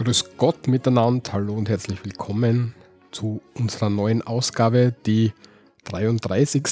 Grüß 0.00 0.36
Gott 0.38 0.66
miteinander, 0.66 1.30
hallo 1.34 1.52
und 1.52 1.68
herzlich 1.68 2.02
willkommen 2.06 2.74
zu 3.10 3.42
unserer 3.54 3.90
neuen 3.90 4.22
Ausgabe, 4.22 4.94
die 5.04 5.34
33. 5.84 6.62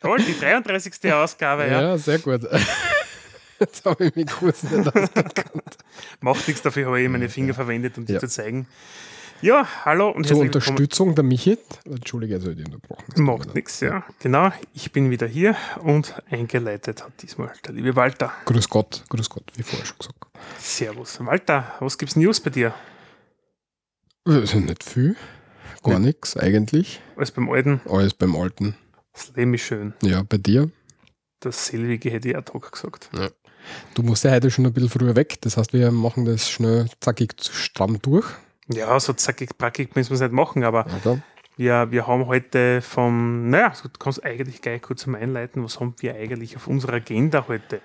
Toll, 0.00 0.18
die 0.26 0.40
33. 0.40 1.12
Ausgabe, 1.12 1.66
ja. 1.66 1.82
Ja, 1.82 1.98
sehr 1.98 2.20
gut. 2.20 2.40
Jetzt 3.60 3.84
habe 3.84 4.06
ich 4.06 4.16
mich 4.16 4.28
kurz 4.28 4.62
nicht 4.62 4.86
ausgekannt. 4.86 5.76
Macht 6.22 6.48
nichts, 6.48 6.62
dafür 6.62 6.86
habe 6.86 7.02
ich 7.02 7.08
meine 7.10 7.28
Finger 7.28 7.52
verwendet, 7.52 7.98
um 7.98 8.06
dir 8.06 8.14
Ja. 8.14 8.20
zu 8.20 8.28
zeigen. 8.28 8.66
Ja, 9.42 9.66
hallo 9.86 10.10
und 10.10 10.26
Zur. 10.26 10.38
Unterstützung 10.38 11.14
der 11.14 11.24
Michi. 11.24 11.56
Entschuldige, 11.86 12.34
also 12.34 12.50
ich 12.50 12.58
unterbrochen. 12.64 13.04
Macht 13.22 13.54
nichts, 13.54 13.80
ja. 13.80 14.04
Genau, 14.18 14.50
ich 14.74 14.92
bin 14.92 15.10
wieder 15.10 15.26
hier 15.26 15.56
und 15.82 16.14
eingeleitet 16.30 17.02
hat 17.02 17.12
diesmal 17.22 17.50
der 17.66 17.72
liebe 17.72 17.96
Walter. 17.96 18.32
Grüß 18.44 18.68
Gott, 18.68 19.02
grüß 19.08 19.30
Gott, 19.30 19.44
wie 19.54 19.62
vorher 19.62 19.86
schon 19.86 19.96
gesagt. 19.98 20.26
Servus. 20.58 21.24
Walter, 21.24 21.72
was 21.80 21.96
gibt's 21.96 22.16
News 22.16 22.40
bei 22.40 22.50
dir? 22.50 22.74
Also 24.26 24.58
nicht 24.60 24.84
viel, 24.84 25.16
gar 25.82 25.98
nichts 25.98 26.36
eigentlich. 26.36 27.00
Alles 27.16 27.30
beim 27.30 27.48
Alten, 27.48 27.80
Alles 27.88 28.12
beim 28.12 28.36
Alten. 28.36 28.76
das 29.14 29.32
Leben 29.34 29.54
ist 29.54 29.62
schön. 29.62 29.94
Ja, 30.02 30.22
bei 30.22 30.36
dir. 30.36 30.70
Das 31.40 31.66
Selbige 31.66 32.10
hätte 32.10 32.28
ich 32.28 32.36
ad 32.36 32.52
hoc 32.52 32.70
gesagt. 32.72 33.08
Du 33.94 34.02
musst 34.02 34.24
ja 34.24 34.32
heute 34.32 34.50
schon 34.50 34.66
ein 34.66 34.72
bisschen 34.74 34.90
früher 34.90 35.16
weg. 35.16 35.38
Das 35.40 35.56
heißt, 35.56 35.72
wir 35.72 35.90
machen 35.90 36.26
das 36.26 36.50
schnell 36.50 36.90
zackig 37.00 37.32
stramm 37.40 37.98
durch. 38.02 38.26
Ja, 38.72 38.98
so 39.00 39.12
zackig, 39.12 39.56
brackig 39.58 39.96
müssen 39.96 40.10
wir 40.10 40.14
es 40.14 40.20
nicht 40.20 40.32
machen, 40.32 40.64
aber 40.64 40.86
Oder? 41.00 41.20
wir, 41.56 41.90
wir 41.90 42.06
haben 42.06 42.26
heute 42.26 42.80
vom, 42.82 43.50
naja, 43.50 43.72
du 43.82 43.88
kannst 43.98 44.24
eigentlich 44.24 44.62
gleich 44.62 44.82
kurz 44.82 45.06
mal 45.06 45.20
einleiten, 45.20 45.64
was 45.64 45.80
haben 45.80 45.94
wir 45.98 46.14
eigentlich 46.14 46.56
auf 46.56 46.66
unserer 46.66 46.94
Agenda 46.94 47.46
heute? 47.48 47.80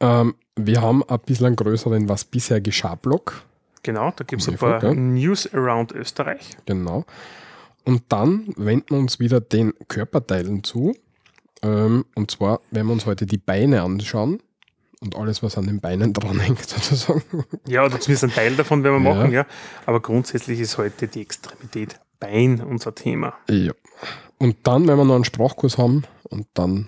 Ähm, 0.00 0.34
wir 0.56 0.82
haben 0.82 1.02
ein 1.08 1.20
bisschen 1.20 1.46
einen 1.46 1.56
größeren 1.56 2.08
Was 2.08 2.24
bisher 2.24 2.60
geschah 2.60 2.94
Block. 2.96 3.44
Genau, 3.82 4.12
da 4.14 4.24
gibt 4.24 4.42
es 4.42 4.48
ein 4.48 4.56
paar 4.56 4.80
gell? 4.80 4.94
News 4.94 5.52
around 5.52 5.92
Österreich. 5.92 6.50
Genau. 6.66 7.04
Und 7.84 8.04
dann 8.08 8.52
wenden 8.56 8.90
wir 8.90 8.98
uns 8.98 9.18
wieder 9.18 9.40
den 9.40 9.72
Körperteilen 9.88 10.62
zu. 10.62 10.94
Ähm, 11.62 12.04
und 12.14 12.30
zwar 12.30 12.60
werden 12.70 12.88
wir 12.88 12.92
uns 12.92 13.06
heute 13.06 13.26
die 13.26 13.38
Beine 13.38 13.82
anschauen 13.82 14.40
und 15.02 15.16
alles, 15.16 15.42
was 15.42 15.58
an 15.58 15.66
den 15.66 15.80
Beinen 15.80 16.12
dranhängt, 16.12 16.60
sozusagen. 16.68 17.22
Ja, 17.66 17.84
oder 17.84 18.00
zumindest 18.00 18.24
ein 18.24 18.32
Teil 18.32 18.56
davon 18.56 18.82
werden 18.84 19.02
wir 19.02 19.10
Ja. 19.10 19.14
machen, 19.16 19.32
ja. 19.32 19.46
Aber 19.84 20.00
grundsätzlich 20.00 20.60
ist 20.60 20.78
heute 20.78 21.08
die 21.08 21.20
Extremität 21.20 22.00
Bein 22.20 22.60
unser 22.62 22.94
Thema. 22.94 23.34
Ja. 23.50 23.72
Und 24.38 24.56
dann 24.64 24.86
werden 24.86 24.98
wir 25.00 25.04
noch 25.04 25.16
einen 25.16 25.24
Sprachkurs 25.24 25.76
haben 25.76 26.04
und 26.30 26.46
dann 26.54 26.86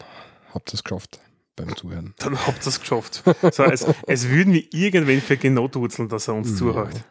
habt 0.55 0.71
ihr 0.71 0.75
es 0.75 0.85
geschafft 0.85 1.19
beim 1.57 1.75
Zuhören. 1.77 2.15
Dann 2.19 2.39
habt 2.47 2.65
ihr 2.65 2.69
es 2.69 2.81
geschafft. 2.81 3.23
So, 3.53 3.63
als, 3.65 3.85
als 4.07 4.29
würden 4.29 4.53
wir 4.53 4.63
irgendwen 4.73 5.21
für 5.21 5.37
genau 5.37 5.67
duzeln, 5.69 6.09
dass 6.09 6.29
er 6.29 6.35
uns 6.35 6.57
zuhört. 6.57 7.03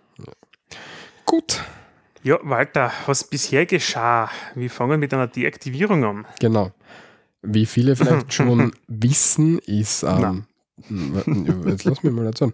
Gut, 1.26 1.62
Ja, 2.24 2.38
Walter, 2.44 2.92
was 3.06 3.26
bisher 3.26 3.66
geschah? 3.66 4.30
Wir 4.56 4.70
fangen 4.70 5.00
mit 5.00 5.14
einer 5.14 5.28
Deaktivierung 5.28 6.04
an. 6.06 6.26
genau. 6.40 6.72
Wie 7.42 7.66
viele 7.66 7.98
vielleicht 7.98 8.34
schon 8.34 8.72
wissen, 8.88 9.60
ist, 9.60 10.04
ähm, 10.04 10.46
jetzt 11.66 11.84
lass 11.86 12.04
mich 12.04 12.14
mal 12.14 12.26
erzählen, 12.26 12.54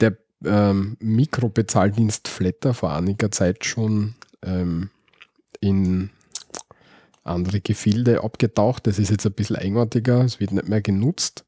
der 0.00 0.16
ähm, 0.44 0.96
Mikrobezahldienst 1.00 2.28
Flatter 2.28 2.74
vor 2.74 2.92
einiger 2.92 3.30
Zeit 3.30 3.64
schon 3.64 4.14
ähm, 4.42 4.90
in 5.60 6.10
andere 7.24 7.60
Gefilde 7.60 8.24
abgetaucht. 8.24 8.86
Das 8.86 8.98
ist 8.98 9.10
jetzt 9.10 9.26
ein 9.26 9.32
bisschen 9.32 9.56
eigenartiger, 9.56 10.24
es 10.24 10.40
wird 10.40 10.52
nicht 10.52 10.68
mehr 10.68 10.80
genutzt. 10.80 11.44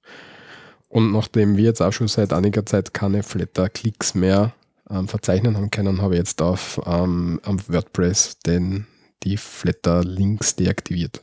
Und 0.88 1.12
nachdem 1.12 1.56
wir 1.56 1.64
jetzt 1.64 1.80
auch 1.80 1.92
schon 1.92 2.08
seit 2.08 2.32
einiger 2.32 2.66
Zeit 2.66 2.92
keine 2.92 3.22
Flatter-Klicks 3.22 4.14
mehr 4.14 4.52
ähm, 4.90 5.06
verzeichnen 5.06 5.56
haben 5.56 5.70
können, 5.70 6.02
habe 6.02 6.14
ich 6.14 6.18
jetzt 6.18 6.42
auf 6.42 6.80
ähm, 6.84 7.40
am 7.44 7.60
WordPress 7.68 8.38
den, 8.40 8.86
die 9.22 9.36
Flatter-Links 9.36 10.56
deaktiviert. 10.56 11.22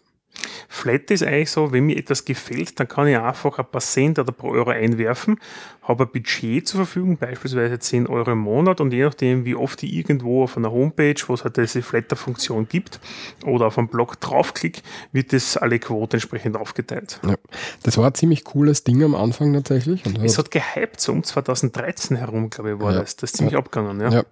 Flat 0.70 1.12
ist 1.12 1.24
eigentlich 1.24 1.52
so, 1.52 1.72
wenn 1.72 1.86
mir 1.86 1.98
etwas 1.98 2.26
gefällt, 2.26 2.80
dann 2.80 2.88
kann 2.88 3.08
ich 3.08 3.18
einfach 3.18 3.58
ein 3.60 3.66
paar 3.66 3.82
Cent 3.82 4.20
oder 4.20 4.32
pro 4.32 4.50
Euro 4.52 4.70
einwerfen, 4.72 5.40
habe 5.84 6.04
ein 6.06 6.12
Budget 6.12 6.68
zur 6.68 6.80
Verfügung, 6.80 7.18
beispielsweise 7.18 7.80
10 7.80 8.08
Euro 8.08 8.32
im 8.32 8.40
Monat 8.40 8.82
und 8.82 8.92
je 8.92 9.04
nachdem, 9.04 9.46
wie 9.46 9.56
oft 9.56 9.82
ich 9.84 9.94
irgendwo 9.94 10.44
auf 10.44 10.58
einer 10.58 10.72
Homepage, 10.72 11.16
wo 11.28 11.34
es 11.34 11.44
halt 11.44 11.58
diese 11.58 11.82
Flatter-Funktion 11.82 12.68
gibt 12.68 13.00
oder 13.46 13.68
auf 13.68 13.78
einem 13.78 13.88
Blog 13.88 14.20
draufklick, 14.20 14.82
wird 15.14 15.32
das 15.34 15.56
alle 15.58 15.80
Quote 15.80 16.18
entsprechend 16.18 16.58
aufgeteilt. 16.58 17.20
Ja. 17.26 17.36
Das 17.84 17.98
war 17.98 18.08
ein 18.08 18.14
ziemlich 18.16 18.44
cooles 18.44 18.84
Ding 18.84 19.02
am 19.04 19.16
Anfang 19.16 19.54
tatsächlich. 19.54 20.06
Und 20.06 20.24
Es 20.24 20.38
hat, 20.38 20.52
gehypt, 20.52 21.00
so 21.00 21.14
um 21.14 21.24
2013 21.24 22.18
herum, 22.18 22.50
glaube 22.50 22.72
ich, 22.74 22.80
war 22.80 22.94
Ja. 22.94 23.00
das. 23.00 23.16
Das 23.16 23.32
ist 23.32 23.38
ziemlich 23.38 23.56
abgegangen, 23.56 24.00
ja. 24.02 24.24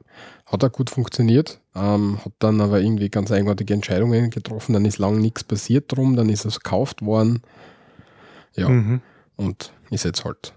Hat 0.45 0.63
auch 0.63 0.71
gut 0.71 0.89
funktioniert, 0.89 1.59
ähm, 1.75 2.19
hat 2.23 2.33
dann 2.39 2.61
aber 2.61 2.79
irgendwie 2.81 3.09
ganz 3.09 3.31
eigenartige 3.31 3.73
Entscheidungen 3.73 4.29
getroffen, 4.29 4.73
dann 4.73 4.85
ist 4.85 4.99
lang 4.99 5.19
nichts 5.19 5.43
passiert 5.43 5.91
drum, 5.91 6.15
dann 6.15 6.29
ist 6.29 6.45
es 6.45 6.59
gekauft 6.59 7.01
worden. 7.01 7.41
Ja, 8.55 8.69
Mhm. 8.69 9.01
und 9.35 9.73
ist 9.89 10.05
jetzt 10.05 10.23
halt 10.23 10.53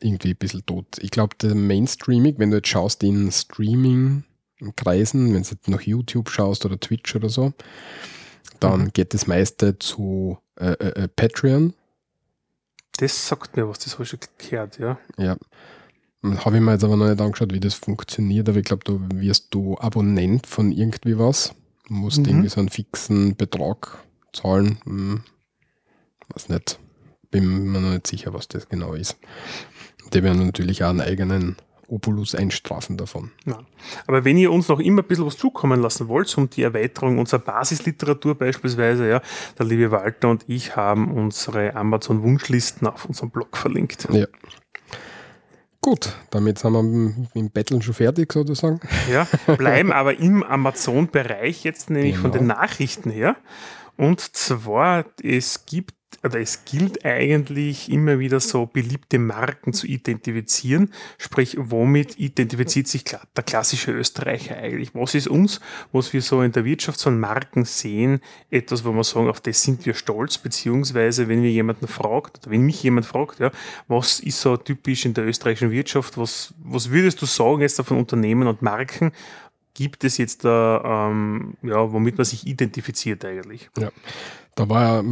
irgendwie 0.00 0.30
ein 0.30 0.36
bisschen 0.36 0.66
tot. 0.66 0.86
Ich 1.00 1.10
glaube, 1.10 1.36
der 1.40 1.54
Mainstreaming, 1.54 2.38
wenn 2.38 2.50
du 2.50 2.56
jetzt 2.56 2.68
schaust 2.68 3.02
in 3.04 3.30
Streaming-Kreisen, 3.30 5.32
wenn 5.34 5.42
du 5.42 5.48
jetzt 5.48 5.68
nach 5.68 5.82
YouTube 5.82 6.28
schaust 6.30 6.64
oder 6.64 6.80
Twitch 6.80 7.14
oder 7.14 7.28
so, 7.28 7.52
dann 8.58 8.84
Mhm. 8.84 8.92
geht 8.92 9.14
das 9.14 9.26
meiste 9.28 9.78
zu 9.78 10.38
äh, 10.56 10.72
äh, 10.72 11.02
äh, 11.04 11.08
Patreon. 11.08 11.74
Das 12.98 13.26
sagt 13.28 13.56
mir 13.56 13.68
was, 13.68 13.78
das 13.80 13.94
habe 13.94 14.04
ich 14.04 14.10
schon 14.10 14.20
gehört, 14.38 14.78
ja. 14.78 14.98
Ja. 15.18 15.36
Habe 16.24 16.56
ich 16.56 16.62
mir 16.62 16.72
jetzt 16.72 16.84
aber 16.84 16.96
noch 16.96 17.08
nicht 17.08 17.20
angeschaut, 17.20 17.52
wie 17.52 17.60
das 17.60 17.74
funktioniert, 17.74 18.48
aber 18.48 18.58
ich 18.58 18.64
glaube, 18.64 18.84
du 18.84 19.00
wirst 19.14 19.48
du 19.50 19.76
Abonnent 19.78 20.46
von 20.46 20.70
irgendwie 20.70 21.18
was. 21.18 21.54
Musst 21.88 22.18
Mhm. 22.20 22.26
irgendwie 22.26 22.48
so 22.48 22.60
einen 22.60 22.68
fixen 22.68 23.34
Betrag 23.36 23.98
zahlen. 24.32 24.78
Hm. 24.84 25.22
Weiß 26.32 26.48
nicht. 26.48 26.78
Bin 27.30 27.72
mir 27.72 27.80
noch 27.80 27.90
nicht 27.90 28.06
sicher, 28.06 28.32
was 28.34 28.46
das 28.48 28.68
genau 28.68 28.94
ist. 28.94 29.16
Die 30.12 30.22
werden 30.22 30.46
natürlich 30.46 30.84
auch 30.84 30.90
einen 30.90 31.00
eigenen 31.00 31.56
Opulus 31.88 32.34
einstrafen 32.34 32.96
davon. 32.96 33.32
Ja. 33.44 33.58
Aber 34.06 34.24
wenn 34.24 34.38
ihr 34.38 34.50
uns 34.52 34.68
noch 34.68 34.80
immer 34.80 35.02
ein 35.02 35.08
bisschen 35.08 35.26
was 35.26 35.36
zukommen 35.36 35.80
lassen 35.80 36.08
wollt, 36.08 36.36
um 36.38 36.48
die 36.48 36.62
Erweiterung 36.62 37.18
unserer 37.18 37.40
Basisliteratur 37.40 38.34
beispielsweise, 38.36 39.08
ja, 39.08 39.22
der 39.58 39.66
liebe 39.66 39.90
Walter 39.90 40.30
und 40.30 40.44
ich 40.46 40.76
haben 40.76 41.10
unsere 41.12 41.74
Amazon-Wunschlisten 41.74 42.86
auf 42.86 43.04
unserem 43.06 43.30
Blog 43.30 43.56
verlinkt. 43.56 44.08
Ja. 44.10 44.26
Gut, 45.84 46.14
damit 46.30 46.58
sind 46.60 46.72
wir 46.74 46.80
im- 47.34 47.50
Betteln 47.50 47.82
schon 47.82 47.94
fertig 47.94 48.32
sozusagen. 48.32 48.80
Ja, 49.10 49.26
bleiben 49.56 49.92
aber 49.92 50.16
im 50.18 50.42
Amazon-Bereich 50.44 51.64
jetzt 51.64 51.90
nämlich 51.90 52.16
von 52.18 52.30
Genau. 52.30 52.42
den 52.42 52.46
Nachrichten 52.46 53.10
her. 53.10 53.36
Und 53.96 54.20
zwar, 54.20 55.04
es 55.22 55.66
gibt, 55.66 55.94
oder 56.24 56.40
es 56.40 56.64
gilt 56.64 57.04
eigentlich 57.04 57.90
immer 57.90 58.18
wieder 58.18 58.40
so 58.40 58.66
beliebte 58.66 59.18
Marken 59.18 59.72
zu 59.72 59.86
identifizieren. 59.86 60.92
Sprich, 61.18 61.56
womit 61.58 62.18
identifiziert 62.18 62.88
sich 62.88 63.04
der 63.04 63.44
klassische 63.44 63.92
Österreicher 63.92 64.56
eigentlich? 64.56 64.94
Was 64.94 65.14
ist 65.14 65.28
uns, 65.28 65.60
was 65.92 66.12
wir 66.12 66.22
so 66.22 66.42
in 66.42 66.52
der 66.52 66.64
Wirtschaft 66.64 67.00
von 67.00 67.18
Marken 67.18 67.64
sehen, 67.64 68.20
etwas, 68.50 68.84
wo 68.84 68.92
wir 68.92 69.04
sagen, 69.04 69.28
auf 69.28 69.40
das 69.40 69.62
sind 69.62 69.84
wir 69.86 69.94
stolz, 69.94 70.38
beziehungsweise 70.38 71.28
wenn 71.28 71.42
wir 71.42 71.50
jemanden 71.50 71.88
fragt, 71.88 72.38
oder 72.38 72.50
wenn 72.50 72.62
mich 72.62 72.82
jemand 72.82 73.06
fragt, 73.06 73.40
ja, 73.40 73.50
was 73.88 74.20
ist 74.20 74.40
so 74.40 74.56
typisch 74.56 75.04
in 75.04 75.14
der 75.14 75.26
österreichischen 75.26 75.70
Wirtschaft, 75.70 76.18
was, 76.18 76.54
was 76.62 76.90
würdest 76.90 77.20
du 77.22 77.26
sagen 77.26 77.60
jetzt 77.62 77.80
von 77.80 77.96
Unternehmen 77.96 78.46
und 78.46 78.62
Marken, 78.62 79.12
gibt 79.74 80.04
es 80.04 80.18
jetzt 80.18 80.44
da, 80.44 81.08
ähm, 81.10 81.54
ja, 81.62 81.92
womit 81.92 82.18
man 82.18 82.24
sich 82.24 82.46
identifiziert 82.46 83.24
eigentlich? 83.24 83.70
Da 84.54 84.68
war 84.68 85.02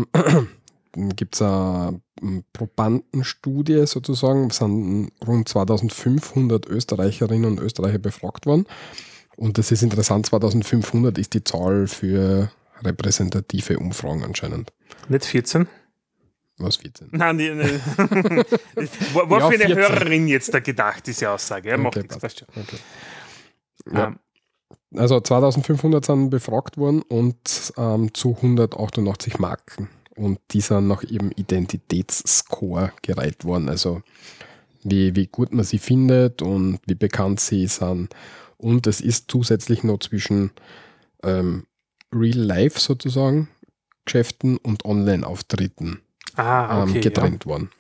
gibt 0.93 1.35
es 1.37 1.43
eine 1.43 2.01
ähm, 2.23 2.45
Probandenstudie 2.53 3.87
sozusagen, 3.87 4.49
es 4.51 4.57
sind 4.57 5.11
rund 5.27 5.49
2500 5.49 6.67
Österreicherinnen 6.67 7.51
und 7.53 7.61
Österreicher 7.61 7.99
befragt 7.99 8.47
worden. 8.47 8.67
Und 9.37 9.57
das 9.59 9.71
ist 9.73 9.83
interessant, 9.83 10.27
2500 10.27 11.17
ist 11.19 11.35
die 11.35 11.45
Zahl 11.45 11.87
für 11.87 12.51
repräsentative 12.83 13.79
Umfragen 13.79 14.25
anscheinend. 14.25 14.73
Nicht 15.09 15.25
14? 15.25 15.67
Was 16.59 16.77
14? 16.77 17.09
Nein, 17.13 17.37
nee, 17.37 17.55
nee. 17.55 17.65
war, 19.15 19.31
war 19.31 19.41
Ja, 19.41 19.49
für 19.49 19.55
eine 19.55 19.75
14. 19.75 19.77
Hörerin 19.77 20.29
jetzt 20.29 20.53
da 20.53 20.61
gedacht, 20.61 21.07
diese 21.07 21.31
Aussage. 21.31 21.71
Ja, 21.71 21.79
macht 21.79 21.97
Okay, 21.97 22.01
nichts, 22.03 22.19
passt. 22.19 22.41
schon. 22.41 22.49
Okay. 22.55 22.77
Ja. 23.95 24.07
Ähm, 24.09 24.19
Also 24.95 25.21
2500 25.21 26.05
sind 26.05 26.29
befragt 26.31 26.77
worden 26.77 27.01
und 27.03 27.73
ähm, 27.79 28.13
zu 28.13 28.37
188 28.37 29.39
Marken. 29.39 29.89
Und 30.21 30.39
die 30.51 30.61
sind 30.61 30.87
nach 30.87 31.03
ihrem 31.03 31.31
Identitätsscore 31.35 32.93
gereiht 33.01 33.47
worden. 33.47 33.71
Also 33.71 34.03
wie, 34.83 35.17
wie 35.17 35.29
gut 35.29 35.55
man 35.55 35.65
sie 35.65 35.79
findet 35.79 36.43
und 36.43 36.79
wie 36.87 36.95
bekannt 36.95 37.41
sie 37.41 37.67
sind. 37.67 38.15
Und 38.59 38.87
es 38.87 39.01
ist 39.01 39.31
zusätzlich 39.31 39.83
noch 39.83 39.99
zwischen 39.99 40.51
ähm, 41.23 41.65
Real 42.13 42.37
Life 42.37 42.79
sozusagen 42.79 43.49
Geschäften 44.05 44.59
und 44.59 44.85
Online-Auftritten 44.85 46.03
ah, 46.37 46.83
ähm, 46.83 46.91
okay. 46.91 47.01
getrennt 47.01 47.47
worden. 47.47 47.71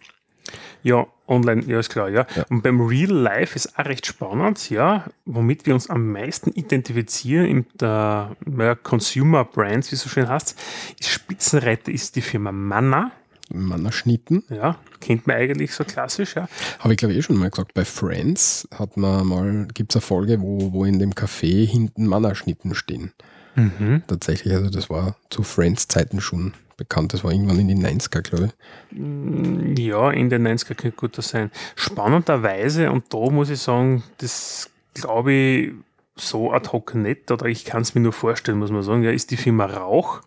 Ja. 0.82 1.06
Online, 1.30 1.62
ja, 1.66 1.78
ist 1.78 1.90
klar, 1.90 2.08
ja. 2.08 2.26
Ja. 2.34 2.44
Und 2.50 2.62
beim 2.62 2.80
Real 2.80 3.10
Life 3.10 3.56
ist 3.56 3.78
auch 3.78 3.84
recht 3.84 4.04
spannend, 4.04 4.68
ja, 4.68 5.06
womit 5.24 5.64
wir 5.64 5.74
uns 5.74 5.88
am 5.88 6.10
meisten 6.12 6.50
identifizieren 6.50 7.46
in 7.46 7.66
der 7.80 8.36
ja, 8.58 8.74
Consumer 8.74 9.44
Brands, 9.44 9.90
wie 9.90 9.94
es 9.94 10.02
so 10.02 10.08
schön 10.08 10.28
heißt, 10.28 10.56
Spitzenreiter 11.00 11.92
ist 11.92 12.16
die 12.16 12.20
Firma 12.20 12.52
Manna, 12.52 13.12
Mannerschnitten. 13.52 14.44
ja, 14.48 14.76
kennt 15.00 15.26
man 15.26 15.36
eigentlich 15.36 15.72
so 15.74 15.84
klassisch, 15.84 16.34
ja. 16.36 16.48
Habe 16.78 16.94
ich 16.94 16.98
glaube 16.98 17.12
ich 17.12 17.18
eh 17.18 17.22
schon 17.22 17.36
mal 17.36 17.50
gesagt. 17.50 17.74
Bei 17.74 17.84
Friends 17.84 18.68
hat 18.74 18.96
man 18.96 19.26
mal, 19.26 19.68
gibt 19.74 19.92
es 19.92 19.96
eine 19.96 20.02
Folge, 20.02 20.40
wo, 20.40 20.72
wo 20.72 20.84
in 20.84 20.98
dem 20.98 21.12
Café 21.12 21.66
hinten 21.66 22.06
Mannerschnitten 22.06 22.74
stehen. 22.74 23.12
Mhm. 23.56 24.02
Tatsächlich, 24.06 24.54
also 24.54 24.70
das 24.70 24.90
war 24.90 25.16
zu 25.30 25.42
Friends-Zeiten 25.42 26.20
schon 26.20 26.54
bekannt. 26.80 27.12
Das 27.14 27.22
war 27.24 27.30
irgendwann 27.32 27.60
in 27.60 27.68
den 27.68 27.80
90er, 27.80 28.22
glaube 28.22 28.46
ich. 28.46 28.98
Mm, 28.98 29.74
Ja, 29.76 30.10
in 30.10 30.30
den 30.30 30.42
90er 30.46 30.74
könnte 30.74 30.96
guter 30.96 31.22
sein. 31.22 31.50
Spannenderweise, 31.76 32.90
und 32.90 33.12
da 33.14 33.30
muss 33.30 33.50
ich 33.50 33.60
sagen, 33.60 34.02
das 34.18 34.70
glaube 34.94 35.32
ich 35.32 35.72
so 36.16 36.52
ad 36.52 36.70
hoc 36.72 36.94
nicht, 36.94 37.30
oder 37.30 37.46
ich 37.46 37.64
kann 37.64 37.82
es 37.82 37.94
mir 37.94 38.00
nur 38.00 38.12
vorstellen, 38.12 38.58
muss 38.58 38.70
man 38.72 38.82
sagen, 38.82 39.02
ja, 39.02 39.10
ist 39.10 39.30
die 39.30 39.36
Firma 39.36 39.66
Rauch 39.66 40.20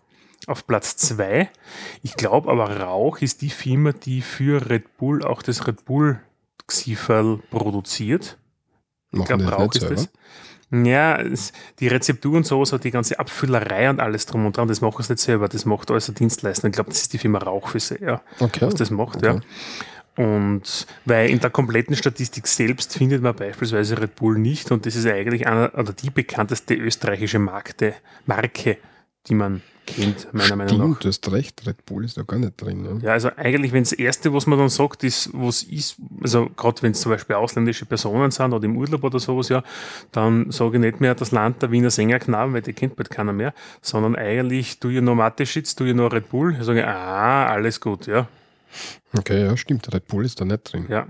auf 0.46 0.66
Platz 0.66 0.96
2. 0.96 1.48
Ich 2.02 2.16
glaube 2.16 2.50
aber 2.50 2.80
Rauch 2.80 3.18
ist 3.20 3.42
die 3.42 3.50
Firma, 3.50 3.92
die 3.92 4.22
für 4.22 4.68
Red 4.70 4.96
Bull 4.98 5.24
auch 5.24 5.42
das 5.42 5.66
Red 5.66 5.84
Bull 5.84 6.20
Xiferl 6.66 7.38
produziert. 7.50 8.38
Ich 9.12 9.18
Machen 9.18 9.26
glaube, 9.26 9.44
die 9.44 9.50
das 9.50 9.58
Rauch 9.58 9.60
nicht 9.60 9.74
ist 9.74 9.80
selber? 9.80 9.94
das. 9.96 10.10
Ja, 10.82 11.20
es, 11.20 11.52
die 11.78 11.88
Rezeptur 11.88 12.36
und 12.36 12.46
so, 12.46 12.64
so 12.64 12.78
die 12.78 12.90
ganze 12.90 13.18
Abfüllerei 13.18 13.90
und 13.90 14.00
alles 14.00 14.26
drum 14.26 14.46
und 14.46 14.56
dran, 14.56 14.66
das 14.66 14.80
machen 14.80 15.02
sie 15.02 15.12
nicht 15.12 15.22
selber, 15.22 15.48
das 15.48 15.64
macht 15.66 15.90
alles 15.90 16.08
ein 16.08 16.14
Dienstleister. 16.14 16.66
Ich 16.68 16.72
glaube, 16.74 16.90
das 16.90 17.02
ist 17.02 17.12
die 17.12 17.18
Firma 17.18 17.38
Rauch 17.38 17.68
für 17.68 17.80
sie, 17.80 17.98
ja 18.02 18.20
Okay. 18.40 18.62
was 18.66 18.74
das 18.74 18.90
macht, 18.90 19.18
Okay. 19.18 19.26
ja. 19.26 19.40
Und 20.16 20.86
weil 21.06 21.28
in 21.30 21.40
der 21.40 21.50
kompletten 21.50 21.96
Statistik 21.96 22.46
selbst 22.46 22.94
findet 22.96 23.20
man 23.20 23.34
beispielsweise 23.34 24.00
Red 24.00 24.14
Bull 24.14 24.38
nicht 24.38 24.70
und 24.70 24.86
das 24.86 24.94
ist 24.94 25.06
eigentlich 25.06 25.46
einer 25.48 25.72
oder 25.76 25.92
die 25.92 26.10
bekannteste 26.10 26.74
österreichische 26.74 27.40
Markte, 27.40 27.94
Marke, 28.24 28.76
die 29.26 29.34
man 29.34 29.62
kennt, 29.86 30.32
meiner 30.32 30.56
Meinung 30.56 30.78
nach. 30.78 30.84
Stimmt, 30.84 31.04
du 31.04 31.08
hast 31.08 31.32
recht. 31.32 31.66
Red 31.66 31.84
Bull 31.86 32.04
ist 32.04 32.16
da 32.16 32.22
gar 32.22 32.38
nicht 32.38 32.60
drin. 32.60 32.84
Ja. 32.84 33.08
Ja, 33.08 33.12
also 33.12 33.30
eigentlich, 33.36 33.72
wenn 33.72 33.82
das 33.82 33.92
Erste, 33.92 34.32
was 34.32 34.46
man 34.46 34.58
dann 34.58 34.68
sagt, 34.68 35.04
ist, 35.04 35.30
was 35.32 35.62
ist, 35.62 35.96
also 36.22 36.48
gerade 36.56 36.82
wenn 36.82 36.92
es 36.92 37.00
zum 37.00 37.12
Beispiel 37.12 37.36
ausländische 37.36 37.86
Personen 37.86 38.30
sind 38.30 38.52
oder 38.52 38.64
im 38.64 38.76
Urlaub 38.76 39.04
oder 39.04 39.18
sowas, 39.18 39.48
ja, 39.48 39.62
dann 40.12 40.50
sage 40.50 40.76
ich 40.76 40.80
nicht 40.80 41.00
mehr 41.00 41.14
das 41.14 41.32
Land 41.32 41.62
der 41.62 41.70
Wiener 41.70 41.90
Sängerknaben, 41.90 42.54
weil 42.54 42.62
die 42.62 42.72
kennt 42.72 42.96
bald 42.96 43.10
keiner 43.10 43.32
mehr, 43.32 43.54
sondern 43.82 44.16
eigentlich, 44.16 44.80
du 44.80 44.88
ihr 44.88 45.02
noch 45.02 45.14
Mateschitz, 45.14 45.74
du 45.74 45.84
ihr 45.84 45.94
noch 45.94 46.12
Red 46.12 46.30
Bull, 46.30 46.56
ich 46.58 46.64
sage, 46.64 46.86
ah, 46.86 47.46
alles 47.46 47.80
gut, 47.80 48.06
ja. 48.06 48.28
Okay, 49.16 49.44
ja, 49.44 49.56
stimmt. 49.56 49.92
Red 49.94 50.08
Bull 50.08 50.24
ist 50.24 50.40
da 50.40 50.44
nicht 50.44 50.72
drin. 50.72 50.86
Ja. 50.88 51.06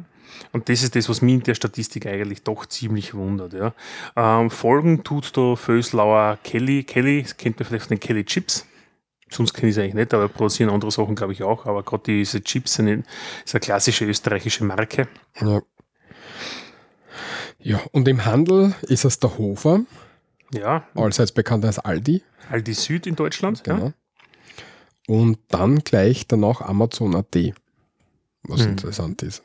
Und 0.52 0.68
das 0.68 0.82
ist 0.82 0.94
das, 0.96 1.08
was 1.08 1.20
mich 1.22 1.34
in 1.34 1.42
der 1.42 1.54
Statistik 1.54 2.06
eigentlich 2.06 2.42
doch 2.42 2.66
ziemlich 2.66 3.14
wundert. 3.14 3.52
Ja. 3.54 3.74
Ähm, 4.16 4.50
Folgen 4.50 5.02
tut 5.04 5.36
da 5.36 5.56
Föslauer 5.56 6.38
Kelly. 6.44 6.84
Kelly, 6.84 7.22
das 7.22 7.36
kennt 7.36 7.58
man 7.58 7.66
vielleicht 7.68 7.86
von 7.86 7.96
den 7.96 8.00
Kelly 8.00 8.24
Chips. 8.24 8.66
Sonst 9.30 9.52
kenne 9.54 9.70
ich 9.70 9.76
es 9.76 9.82
eigentlich 9.82 9.94
nicht, 9.94 10.14
aber 10.14 10.28
produzieren 10.28 10.70
andere 10.70 10.90
Sachen, 10.92 11.16
glaube 11.16 11.32
ich, 11.32 11.42
auch. 11.42 11.66
Aber 11.66 11.82
gerade 11.82 12.04
diese 12.06 12.42
Chips 12.42 12.74
sind 12.74 12.88
ein- 12.88 13.04
ist 13.44 13.54
eine 13.54 13.60
klassische 13.60 14.04
österreichische 14.04 14.64
Marke. 14.64 15.08
Ja. 15.40 15.60
ja, 17.58 17.80
und 17.92 18.06
im 18.08 18.24
Handel 18.24 18.74
ist 18.82 19.04
es 19.04 19.18
der 19.18 19.36
Hofer, 19.38 19.80
Ja, 20.52 20.86
allseits 20.94 21.32
bekannt 21.32 21.64
als 21.64 21.78
Aldi. 21.80 22.22
Aldi 22.50 22.74
Süd 22.74 23.06
in 23.08 23.16
Deutschland. 23.16 23.62
Ja. 23.66 23.74
Genau. 23.74 23.92
Und 25.08 25.38
dann 25.48 25.80
gleich 25.80 26.28
danach 26.28 26.60
Amazon.at, 26.60 27.34
was 28.44 28.60
Hm. 28.60 28.68
interessant 28.70 29.22
ist. 29.22 29.42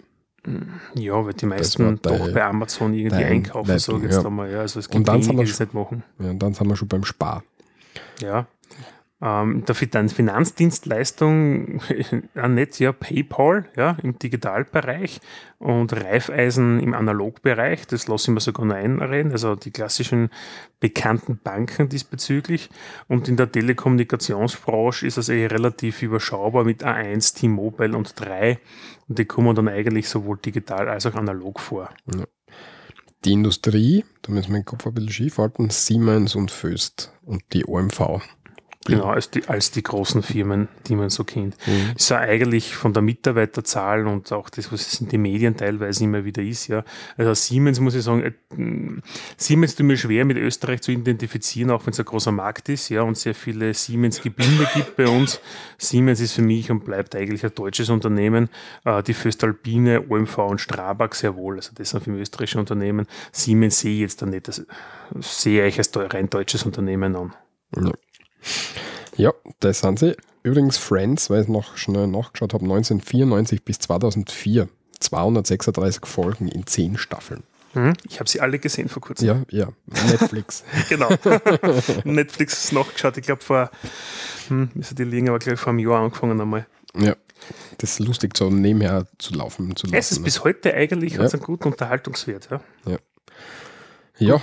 Ja, 0.95 1.25
weil 1.25 1.33
die 1.33 1.45
meisten 1.45 1.99
deine- 2.01 2.17
doch 2.19 2.33
bei 2.33 2.43
Amazon 2.43 2.93
irgendwie 2.93 3.23
einkaufen, 3.23 3.77
sage 3.79 3.97
ich 3.99 4.03
jetzt 4.05 4.15
ja. 4.15 4.25
einmal. 4.25 4.51
Ja. 4.51 4.59
Also 4.61 4.79
es 4.79 4.87
Und 4.87 4.93
gibt 4.93 5.07
dann 5.07 5.15
wenige, 5.15 5.37
wir 5.37 5.45
die 5.45 5.51
schon- 5.51 5.65
nicht 5.65 5.73
machen. 5.73 6.03
Ja, 6.19 6.29
und 6.31 6.39
dann 6.39 6.53
sind 6.53 6.67
wir 6.67 6.75
schon 6.75 6.87
beim 6.87 7.03
Spar. 7.05 7.43
Ja. 8.21 8.47
Ähm, 9.21 9.65
der 9.65 9.75
Fin- 9.75 10.07
Finanzdienstleistung, 10.07 11.81
auch 12.35 12.47
nicht, 12.47 12.79
ja, 12.79 12.93
PayPal, 12.93 13.65
ja, 13.75 13.97
im 14.01 14.17
Digitalbereich 14.17 15.19
und 15.57 15.91
Raiffeisen 15.91 16.79
im 16.79 16.93
Analogbereich, 16.93 17.85
das 17.87 18.07
lasse 18.07 18.31
ich 18.31 18.35
mir 18.35 18.39
sogar 18.39 18.65
noch 18.65 18.75
einreden, 18.75 19.33
also 19.33 19.55
die 19.55 19.71
klassischen 19.71 20.29
bekannten 20.79 21.37
Banken 21.37 21.89
diesbezüglich. 21.89 22.69
Und 23.09 23.27
in 23.27 23.35
der 23.35 23.51
Telekommunikationsbranche 23.51 25.05
ist 25.05 25.17
es 25.17 25.27
eh 25.27 25.47
relativ 25.47 26.01
überschaubar 26.01 26.63
mit 26.63 26.85
A1, 26.85 27.35
T-Mobile 27.35 27.97
und 27.97 28.17
3. 28.17 28.57
Und 29.09 29.19
die 29.19 29.25
kommen 29.25 29.53
dann 29.53 29.67
eigentlich 29.67 30.07
sowohl 30.07 30.37
digital 30.37 30.87
als 30.87 31.05
auch 31.05 31.15
analog 31.15 31.59
vor. 31.59 31.89
Die 33.25 33.33
Industrie, 33.33 34.05
da 34.21 34.31
müssen 34.31 34.53
wir 34.53 34.59
den 34.59 34.65
Kopf 34.65 34.87
ein 34.87 34.93
bisschen 34.93 35.11
schief 35.11 35.39
halten, 35.39 35.69
Siemens 35.71 36.35
und 36.35 36.51
Föst 36.51 37.11
und 37.25 37.43
die 37.51 37.65
OMV. 37.67 38.21
Genau, 38.85 39.07
als 39.07 39.29
die, 39.29 39.45
als 39.45 39.71
die 39.71 39.83
großen 39.83 40.23
Firmen, 40.23 40.69
die 40.87 40.95
man 40.95 41.09
so 41.09 41.25
kennt. 41.25 41.57
Mhm. 41.67 41.95
ist 41.97 42.09
ja 42.09 42.19
eigentlich 42.19 42.75
von 42.75 42.93
der 42.93 43.01
Mitarbeiterzahl 43.01 44.07
und 44.07 44.31
auch 44.31 44.49
das, 44.49 44.71
was 44.71 44.93
es 44.93 45.01
in 45.01 45.09
den 45.09 45.21
Medien 45.21 45.57
teilweise 45.57 46.05
immer 46.05 46.23
wieder 46.23 46.41
ist, 46.41 46.67
ja. 46.67 46.85
Also 47.17 47.33
Siemens 47.33 47.81
muss 47.81 47.93
ich 47.95 48.03
sagen, 48.03 48.23
äh, 48.23 49.01
Siemens 49.35 49.75
tut 49.75 49.85
mir 49.85 49.97
schwer 49.97 50.23
mit 50.23 50.37
Österreich 50.37 50.81
zu 50.81 50.93
identifizieren, 50.93 51.71
auch 51.71 51.85
wenn 51.85 51.91
es 51.91 51.99
ein 51.99 52.05
großer 52.05 52.31
Markt 52.31 52.69
ist, 52.69 52.87
ja, 52.87 53.01
und 53.01 53.17
sehr 53.17 53.35
viele 53.35 53.73
Siemens-Gebinde 53.73 54.69
gibt 54.73 54.95
bei 54.95 55.07
uns. 55.07 55.41
Siemens 55.77 56.21
ist 56.21 56.31
für 56.31 56.41
mich 56.41 56.71
und 56.71 56.85
bleibt 56.85 57.17
eigentlich 57.17 57.43
ein 57.43 57.53
deutsches 57.53 57.89
Unternehmen. 57.89 58.49
Äh, 58.85 59.03
die 59.03 59.13
Föstalpine, 59.13 60.05
OMV 60.07 60.37
und 60.37 60.61
Strabag 60.61 61.15
sehr 61.15 61.35
wohl, 61.35 61.57
also 61.57 61.71
das 61.75 61.89
sind 61.89 62.01
für 62.01 62.11
mich 62.11 62.21
österreichische 62.21 62.59
Unternehmen. 62.59 63.07
Siemens 63.33 63.81
sehe 63.81 63.95
ich 63.95 63.99
jetzt 63.99 64.21
dann 64.21 64.29
nicht, 64.29 64.47
das 64.47 64.65
sehe 65.19 65.67
ich 65.67 65.77
als 65.77 65.91
rein 65.93 66.29
deutsches 66.29 66.63
Unternehmen 66.63 67.13
an. 67.17 67.33
Ja. 67.75 67.91
Ja, 69.17 69.33
das 69.59 69.79
sind 69.79 69.99
sie. 69.99 70.15
Übrigens 70.43 70.77
Friends, 70.77 71.29
weil 71.29 71.41
ich 71.43 71.47
noch 71.47 71.75
schnell 71.77 72.07
nachgeschaut 72.07 72.53
habe, 72.53 72.63
1994 72.63 73.63
bis 73.63 73.79
2004. 73.79 74.69
236 74.99 76.05
Folgen 76.05 76.47
in 76.49 76.65
10 76.67 76.97
Staffeln. 76.97 77.43
Mhm. 77.73 77.93
Ich 78.07 78.19
habe 78.19 78.29
sie 78.29 78.41
alle 78.41 78.59
gesehen 78.59 78.89
vor 78.89 79.01
kurzem. 79.01 79.27
Ja, 79.27 79.43
ja. 79.49 79.69
Netflix. 80.09 80.63
Genau. 80.89 81.09
Netflix 82.03 82.71
nachgeschaut, 82.71 83.15
ich 83.17 83.23
glaube 83.25 83.41
vor, 83.43 83.69
hm, 84.49 84.69
müsste 84.73 84.95
die 84.95 85.03
liegen, 85.03 85.29
aber 85.29 85.39
gleich 85.39 85.59
vor 85.59 85.69
einem 85.69 85.79
Jahr 85.79 86.01
angefangen 86.01 86.39
einmal. 86.41 86.65
ja. 86.95 87.15
Das 87.77 87.91
ist 87.91 87.99
lustig, 87.99 88.35
so 88.35 88.49
nebenher 88.49 89.07
zu 89.17 89.33
laufen. 89.33 89.73
Zu 89.77 89.87
Es 89.93 90.11
ist 90.11 90.17
lassen, 90.17 90.23
bis 90.25 90.43
heute 90.43 90.73
eigentlich 90.73 91.13
Ja. 91.13 91.23
hat's 91.23 91.33
einen 91.33 91.41
guten 91.41 91.69
Unterhaltungswert. 91.69 92.49
Ja. 92.51 92.59
ne? 92.85 92.99
ja, 94.17 94.41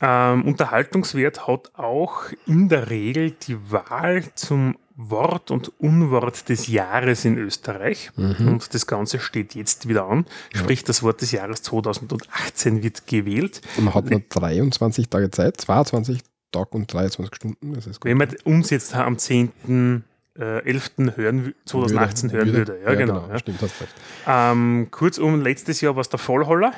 Ähm, 0.00 0.44
Unterhaltungswert 0.44 1.46
hat 1.46 1.72
auch 1.74 2.24
in 2.46 2.68
der 2.68 2.90
Regel 2.90 3.32
die 3.32 3.56
Wahl 3.70 4.22
zum 4.34 4.76
Wort 4.96 5.50
und 5.50 5.72
Unwort 5.80 6.48
des 6.48 6.66
Jahres 6.68 7.24
in 7.24 7.38
Österreich. 7.38 8.10
Mhm. 8.16 8.48
Und 8.48 8.74
das 8.74 8.86
Ganze 8.86 9.18
steht 9.18 9.54
jetzt 9.54 9.88
wieder 9.88 10.04
an. 10.06 10.26
Sprich, 10.54 10.84
das 10.84 11.02
Wort 11.02 11.22
des 11.22 11.32
Jahres 11.32 11.62
2018 11.62 12.82
wird 12.82 13.06
gewählt. 13.06 13.62
man 13.80 13.94
hat 13.94 14.10
nur 14.10 14.20
23 14.28 15.08
Tage 15.08 15.30
Zeit, 15.30 15.60
22 15.60 16.20
Tage 16.52 16.68
und 16.70 16.92
23 16.92 17.34
Stunden. 17.34 17.76
Wenn 18.02 18.16
man 18.18 18.28
uns 18.44 18.70
jetzt 18.70 18.94
am 18.94 19.16
10. 19.18 20.04
Äh, 20.38 20.64
11. 20.64 20.92
Hören, 21.16 21.46
wü- 21.48 21.54
2018 21.64 22.32
hören 22.32 22.52
würde. 22.52 22.78
Ja, 22.84 22.94
genau. 22.94 23.26
ja. 23.28 23.38
Stimmt, 23.38 23.60
hast 23.62 23.80
recht. 23.80 23.92
Ähm, 24.26 24.88
kurzum, 24.90 25.42
letztes 25.42 25.80
Jahr 25.80 25.96
war 25.96 26.02
es 26.02 26.08
der 26.08 26.18
Vollholler 26.20 26.72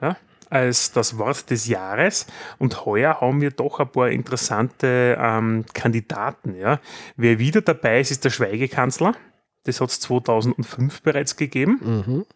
ja, 0.00 0.16
als 0.54 0.92
das 0.92 1.18
Wort 1.18 1.50
des 1.50 1.66
Jahres 1.66 2.26
und 2.58 2.86
heuer 2.86 3.20
haben 3.20 3.40
wir 3.40 3.50
doch 3.50 3.80
ein 3.80 3.90
paar 3.90 4.08
interessante 4.08 5.18
ähm, 5.20 5.64
Kandidaten. 5.74 6.54
Ja. 6.56 6.80
Wer 7.16 7.40
wieder 7.40 7.60
dabei 7.60 8.00
ist, 8.00 8.12
ist 8.12 8.24
der 8.24 8.30
Schweigekanzler. 8.30 9.16
Das 9.64 9.80
hat 9.80 9.90
es 9.90 9.98
2005 10.00 11.02
bereits 11.02 11.36
gegeben. 11.36 11.80
Mhm. 12.06 12.26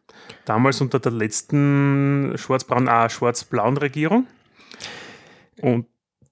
Damals 0.46 0.80
unter 0.80 0.98
der 0.98 1.12
letzten 1.12 2.34
ah, 2.34 3.08
schwarz-blauen 3.08 3.76
Regierung. 3.76 4.26
Und 5.60 5.86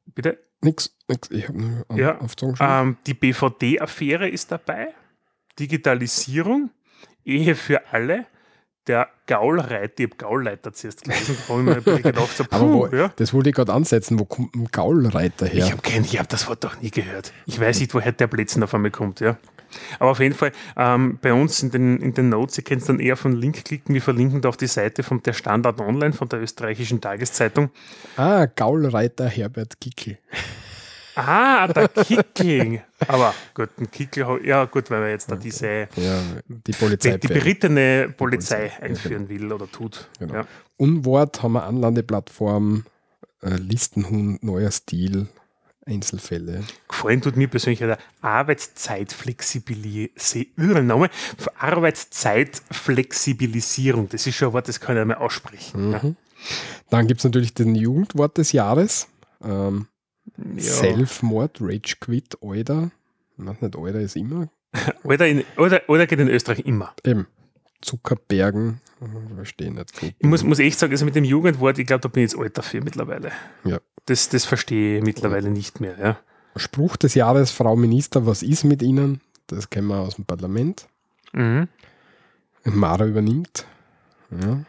bitte? 0.06 0.38
Nix, 0.62 0.96
nix. 1.06 1.30
Ich 1.30 1.48
habe 1.48 1.60
nur 1.60 1.84
an 1.88 1.96
Ja. 1.96 2.18
Ähm, 2.58 2.96
die 3.06 3.14
BVD-Affäre 3.14 4.28
ist 4.28 4.50
dabei. 4.50 4.88
Digitalisierung, 5.58 6.70
Ehe 7.24 7.54
für 7.54 7.92
alle. 7.92 8.26
Der 8.86 9.08
Gaulreiter, 9.26 9.98
ich 9.98 10.06
habe 10.06 10.16
Gaulleiter 10.16 10.72
zuerst 10.72 11.02
gelesen, 11.02 11.36
da 11.48 11.54
habe 11.54 11.80
ich 11.80 11.86
mir 11.86 12.02
gedacht, 12.02 12.36
so, 12.36 12.44
Aber 12.50 12.72
wo, 12.72 12.86
puh, 12.86 12.96
ja. 12.96 13.12
das 13.16 13.34
wollte 13.34 13.50
ich 13.50 13.56
gerade 13.56 13.72
ansetzen. 13.72 14.18
Wo 14.18 14.24
kommt 14.24 14.54
ein 14.54 14.68
Gaulreiter 14.70 15.46
her? 15.46 15.64
Ich 15.64 15.72
habe 15.72 15.82
ich 15.88 16.18
hab 16.18 16.28
das 16.28 16.48
Wort 16.48 16.62
doch 16.62 16.80
nie 16.80 16.90
gehört. 16.90 17.32
Ich 17.46 17.58
weiß 17.58 17.80
nicht, 17.80 17.92
woher 17.94 18.12
der 18.12 18.28
Blödsinn 18.28 18.62
auf 18.62 18.74
einmal 18.74 18.92
kommt, 18.92 19.18
ja. 19.20 19.38
Aber 19.98 20.12
auf 20.12 20.20
jeden 20.20 20.34
Fall, 20.34 20.52
ähm, 20.76 21.18
bei 21.20 21.32
uns 21.32 21.62
in 21.62 21.70
den, 21.70 22.00
in 22.00 22.14
den 22.14 22.28
Notes, 22.28 22.58
ihr 22.58 22.64
könnt 22.64 22.88
dann 22.88 23.00
eher 23.00 23.14
auf 23.14 23.22
den 23.22 23.32
Link 23.32 23.64
klicken, 23.64 23.94
wir 23.94 24.02
verlinken 24.02 24.40
da 24.40 24.48
auf 24.48 24.56
die 24.56 24.68
Seite 24.68 25.02
von 25.02 25.22
der 25.22 25.32
Standard 25.32 25.80
Online, 25.80 26.12
von 26.12 26.28
der 26.28 26.40
österreichischen 26.40 27.00
Tageszeitung. 27.00 27.70
ah, 28.16 28.46
Gaulreiter 28.46 29.28
Herbert 29.28 29.80
Kickel. 29.80 30.18
Ah, 31.16 31.66
der 31.68 31.88
Kickling. 31.88 32.82
Aber 33.08 33.34
gut, 33.54 33.70
ein 33.78 33.90
Kickel, 33.90 34.40
ja 34.44 34.66
gut, 34.66 34.90
weil 34.90 35.00
man 35.00 35.08
jetzt 35.10 35.30
da 35.30 35.36
diese 35.36 35.88
Ja, 35.96 36.20
die 36.46 36.72
Polizei. 36.72 37.16
die, 37.16 37.26
die 37.26 37.32
berittene 37.32 38.12
Polizei, 38.16 38.68
Polizei, 38.68 38.82
einführen 38.82 39.28
will 39.28 39.50
oder 39.50 39.70
tut. 39.70 40.08
Genau. 40.18 40.34
Ja. 40.34 40.46
Unwort 40.76 41.42
haben 41.42 41.54
wir 41.54 41.64
Anlandeplattform, 41.64 42.84
äh, 43.42 43.56
Listenhund, 43.56 44.42
neuer 44.42 44.70
Stil, 44.70 45.26
Einzelfälle. 45.86 46.64
Gefallen 46.88 47.22
tut 47.22 47.36
mir 47.36 47.48
persönlich 47.48 47.78
der 47.78 47.96
Arbeitszeitflexibilisierung. 48.20 51.08
Arbeitszeitflexibilisierung. 51.58 54.08
Das 54.10 54.26
ist 54.26 54.34
schon 54.34 54.48
ein 54.48 54.54
Wort, 54.54 54.68
das 54.68 54.80
kann 54.80 54.98
ich 54.98 55.04
mal 55.04 55.14
aussprechen. 55.14 55.92
Ja. 55.92 56.02
Dann 56.90 57.06
gibt 57.06 57.20
es 57.20 57.24
natürlich 57.24 57.54
den 57.54 57.74
Jugendwort 57.74 58.36
des 58.36 58.52
Jahres. 58.52 59.08
Ähm, 59.42 59.86
Ja. 60.38 60.60
Selfmord, 60.60 61.58
Rage 61.60 61.96
Quit, 62.00 62.38
Alter. 62.42 62.90
Weiß 63.36 63.60
nicht, 63.60 63.76
Alter 63.76 64.00
ist 64.00 64.16
immer. 64.16 64.48
Oder, 65.04 65.26
in, 65.26 65.42
oder, 65.56 65.80
oder 65.88 66.06
geht 66.06 66.18
in 66.18 66.28
Österreich 66.28 66.60
immer. 66.60 66.92
Eben. 67.02 67.26
Zuckerbergen. 67.80 68.80
Verstehe 69.34 69.72
nicht 69.72 69.98
gut. 69.98 70.14
Ich 70.18 70.26
muss, 70.26 70.42
muss 70.42 70.58
echt 70.58 70.78
sagen, 70.78 70.92
also 70.92 71.04
mit 71.04 71.14
dem 71.14 71.24
Jugendwort, 71.24 71.78
ich 71.78 71.86
glaube, 71.86 72.02
da 72.02 72.08
bin 72.08 72.24
ich 72.24 72.32
jetzt 72.32 72.40
alt 72.40 72.58
dafür 72.58 72.82
mittlerweile. 72.82 73.30
Ja. 73.64 73.78
Das, 74.06 74.28
das 74.28 74.44
verstehe 74.44 74.98
ich 74.98 75.04
mittlerweile 75.04 75.50
nicht 75.50 75.80
mehr. 75.80 75.98
Ja. 75.98 76.18
Spruch 76.56 76.96
des 76.96 77.14
Jahres, 77.14 77.50
Frau 77.50 77.76
Minister, 77.76 78.26
was 78.26 78.42
ist 78.42 78.64
mit 78.64 78.82
Ihnen? 78.82 79.20
Das 79.46 79.70
kennen 79.70 79.88
wir 79.88 80.00
aus 80.00 80.16
dem 80.16 80.24
Parlament. 80.24 80.88
Mhm. 81.32 81.68
Mara 82.64 83.06
übernimmt. 83.06 83.66
Ja. 84.30 84.64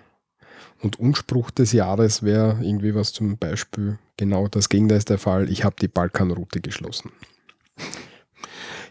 Und 0.81 0.99
Unspruch 0.99 1.49
des 1.51 1.71
Jahres 1.71 2.23
wäre 2.23 2.59
irgendwie 2.61 2.93
was 2.93 3.13
zum 3.13 3.37
Beispiel, 3.37 3.97
genau 4.17 4.47
das 4.47 4.69
Gegenteil 4.69 4.97
ist 4.97 5.09
der 5.09 5.17
Fall, 5.17 5.49
ich 5.49 5.63
habe 5.63 5.75
die 5.79 5.87
Balkanroute 5.87 6.59
geschlossen. 6.59 7.11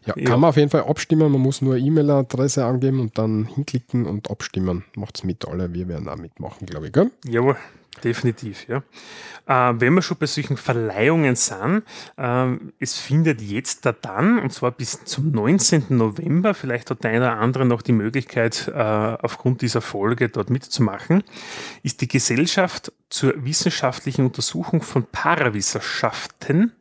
Ja, 0.06 0.14
kann 0.14 0.22
Ja. 0.22 0.36
man 0.36 0.48
auf 0.50 0.56
jeden 0.56 0.70
Fall 0.70 0.84
abstimmen, 0.84 1.30
man 1.32 1.40
muss 1.40 1.62
nur 1.62 1.76
E-Mail-Adresse 1.76 2.64
angeben 2.64 3.00
und 3.00 3.18
dann 3.18 3.46
hinklicken 3.46 4.06
und 4.06 4.30
abstimmen. 4.30 4.84
Macht's 4.96 5.24
mit 5.24 5.46
alle, 5.46 5.72
wir 5.74 5.88
werden 5.88 6.08
auch 6.08 6.16
mitmachen, 6.16 6.66
glaube 6.66 6.86
ich. 6.86 6.92
Gell? 6.92 7.10
Jawohl, 7.26 7.56
definitiv, 8.04 8.66
ja. 8.68 8.82
Äh, 9.48 9.74
wenn 9.80 9.94
wir 9.94 10.02
schon 10.02 10.16
bei 10.18 10.26
solchen 10.26 10.56
Verleihungen 10.56 11.34
sind, 11.36 11.82
ähm, 12.18 12.72
es 12.78 12.98
findet 12.98 13.40
jetzt 13.40 13.84
da 13.86 13.92
dann, 13.92 14.38
und 14.38 14.52
zwar 14.52 14.70
bis 14.72 15.04
zum 15.04 15.30
19. 15.32 15.84
November, 15.90 16.54
vielleicht 16.54 16.90
hat 16.90 17.02
der 17.04 17.10
eine 17.10 17.20
oder 17.20 17.38
andere 17.38 17.64
noch 17.64 17.82
die 17.82 17.92
Möglichkeit, 17.92 18.70
äh, 18.72 18.78
aufgrund 18.80 19.62
dieser 19.62 19.80
Folge 19.80 20.28
dort 20.28 20.50
mitzumachen, 20.50 21.22
ist 21.82 22.00
die 22.00 22.08
Gesellschaft 22.08 22.92
zur 23.08 23.34
wissenschaftlichen 23.44 24.24
Untersuchung 24.26 24.82
von 24.82 25.04
Parawissenschaften 25.10 26.72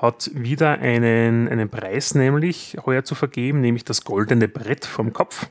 hat 0.00 0.30
wieder 0.32 0.78
einen, 0.78 1.46
einen 1.48 1.68
Preis 1.68 2.14
nämlich 2.14 2.76
heuer 2.86 3.04
zu 3.04 3.14
vergeben, 3.14 3.60
nämlich 3.60 3.84
das 3.84 4.02
goldene 4.02 4.48
Brett 4.48 4.86
vom 4.86 5.12
Kopf. 5.12 5.46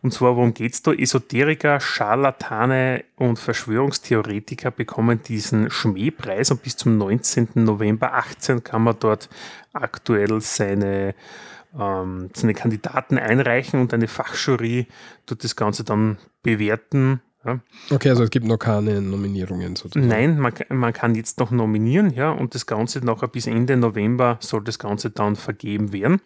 Und 0.00 0.12
zwar, 0.12 0.36
worum 0.36 0.54
geht 0.54 0.74
es 0.74 0.82
da? 0.82 0.92
Esoteriker, 0.92 1.80
Scharlatane 1.80 3.04
und 3.16 3.38
Verschwörungstheoretiker 3.38 4.70
bekommen 4.70 5.22
diesen 5.22 5.70
Schmähpreis 5.70 6.50
und 6.50 6.62
bis 6.62 6.76
zum 6.76 6.96
19. 6.98 7.48
November 7.56 8.14
18 8.14 8.62
kann 8.62 8.84
man 8.84 8.96
dort 9.00 9.28
aktuell 9.72 10.40
seine, 10.40 11.14
ähm, 11.78 12.30
seine 12.32 12.54
Kandidaten 12.54 13.18
einreichen 13.18 13.80
und 13.80 13.92
eine 13.92 14.08
Fachjury 14.08 14.86
tut 15.26 15.42
das 15.42 15.56
Ganze 15.56 15.82
dann 15.84 16.18
bewerten. 16.42 17.20
Ja. 17.44 17.60
Okay, 17.90 18.10
also 18.10 18.24
es 18.24 18.30
gibt 18.30 18.46
noch 18.46 18.58
keine 18.58 19.00
Nominierungen 19.00 19.76
sozusagen. 19.76 20.08
Nein, 20.08 20.38
man, 20.40 20.52
kann- 20.52 20.76
man 20.76 20.92
kann 20.92 21.14
jetzt 21.14 21.38
noch 21.38 21.50
nominieren, 21.52 22.12
ja, 22.12 22.30
und 22.32 22.54
das 22.54 22.66
Ganze 22.66 22.98
nachher 23.04 23.28
bis 23.28 23.46
Ende 23.46 23.76
November 23.76 24.38
soll 24.40 24.64
das 24.64 24.78
Ganze 24.78 25.10
dann 25.10 25.36
vergeben 25.36 25.92
werden. 25.92 26.20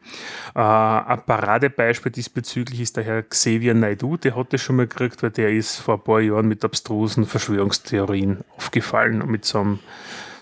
Äh, 0.55 0.61
ein 0.61 1.21
Paradebeispiel 1.27 2.11
diesbezüglich 2.13 2.81
ist 2.81 2.97
der 2.97 3.05
Herr 3.05 3.23
Xavier 3.23 3.75
Naidu, 3.75 4.17
der 4.17 4.35
hat 4.37 4.53
das 4.55 4.63
schon 4.63 4.77
mal 4.77 4.87
gekriegt, 4.87 5.23
weil 5.23 5.31
der 5.31 5.51
ist 5.53 5.77
vor 5.77 5.95
ein 5.97 6.01
paar 6.03 6.21
Jahren 6.21 6.49
mit 6.49 6.65
abstrusen 6.65 7.27
Verschwörungstheorien 7.27 8.39
aufgefallen 8.57 9.21
und 9.23 9.31
mit 9.31 9.45
so 9.45 9.59
einem 9.61 9.79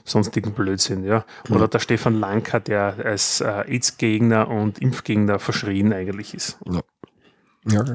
sonstigen 0.04 0.52
Blödsinn, 0.52 1.04
ja. 1.04 1.24
Oder 1.50 1.68
der 1.68 1.78
Stefan 1.80 2.14
Lanka, 2.18 2.58
der 2.60 2.94
als 3.04 3.40
äh, 3.40 3.64
AIDS-Gegner 3.66 4.48
und 4.48 4.78
Impfgegner 4.78 5.38
verschrien 5.38 5.92
eigentlich 5.92 6.32
ist. 6.34 6.58
Ja, 6.64 6.80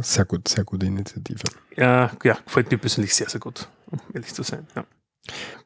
sehr 0.01 0.25
gut, 0.25 0.47
sehr 0.47 0.63
gute 0.63 0.85
Initiative. 0.85 1.43
Ja, 1.75 2.11
ja, 2.23 2.37
gefällt 2.45 2.71
mir 2.71 2.77
persönlich 2.77 3.13
sehr, 3.15 3.29
sehr 3.29 3.39
gut, 3.39 3.67
um 3.89 3.99
ehrlich 4.13 4.33
zu 4.33 4.43
sein. 4.43 4.67
Ja. 4.75 4.85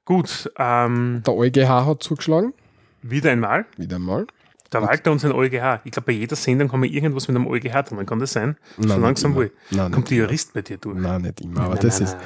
Gut, 0.05 0.49
ähm, 0.57 1.21
Der 1.25 1.33
EuGH 1.33 1.85
hat 1.85 2.03
zugeschlagen, 2.03 2.53
wieder 3.01 3.31
einmal. 3.31 3.65
wieder 3.77 3.99
mal. 3.99 4.25
Der 4.71 4.83
Walter 4.83 5.11
und 5.11 5.19
sein 5.19 5.31
EuGH. 5.31 5.81
Ich 5.83 5.91
glaube, 5.91 6.05
bei 6.07 6.11
jeder 6.13 6.35
Sendung 6.35 6.71
haben 6.71 6.83
wir 6.83 6.89
irgendwas 6.91 7.27
mit 7.27 7.35
einem 7.35 7.47
EuGH 7.47 7.81
drin. 7.89 8.05
Kann 8.05 8.19
das 8.19 8.33
sein? 8.33 8.55
Nein, 8.77 8.89
so 8.89 8.97
langsam 8.97 9.33
wohl. 9.35 9.51
Nein, 9.71 9.91
Kommt 9.91 10.11
der. 10.11 10.17
Jurist 10.19 10.53
bei 10.53 10.61
dir 10.61 10.77
durch? 10.77 10.95
Nein, 10.95 11.23
nicht 11.23 11.41
immer, 11.41 11.61
aber 11.61 11.73
Nein, 11.75 11.85
das 11.87 11.99
nein, 11.99 12.09
ist, 12.09 12.17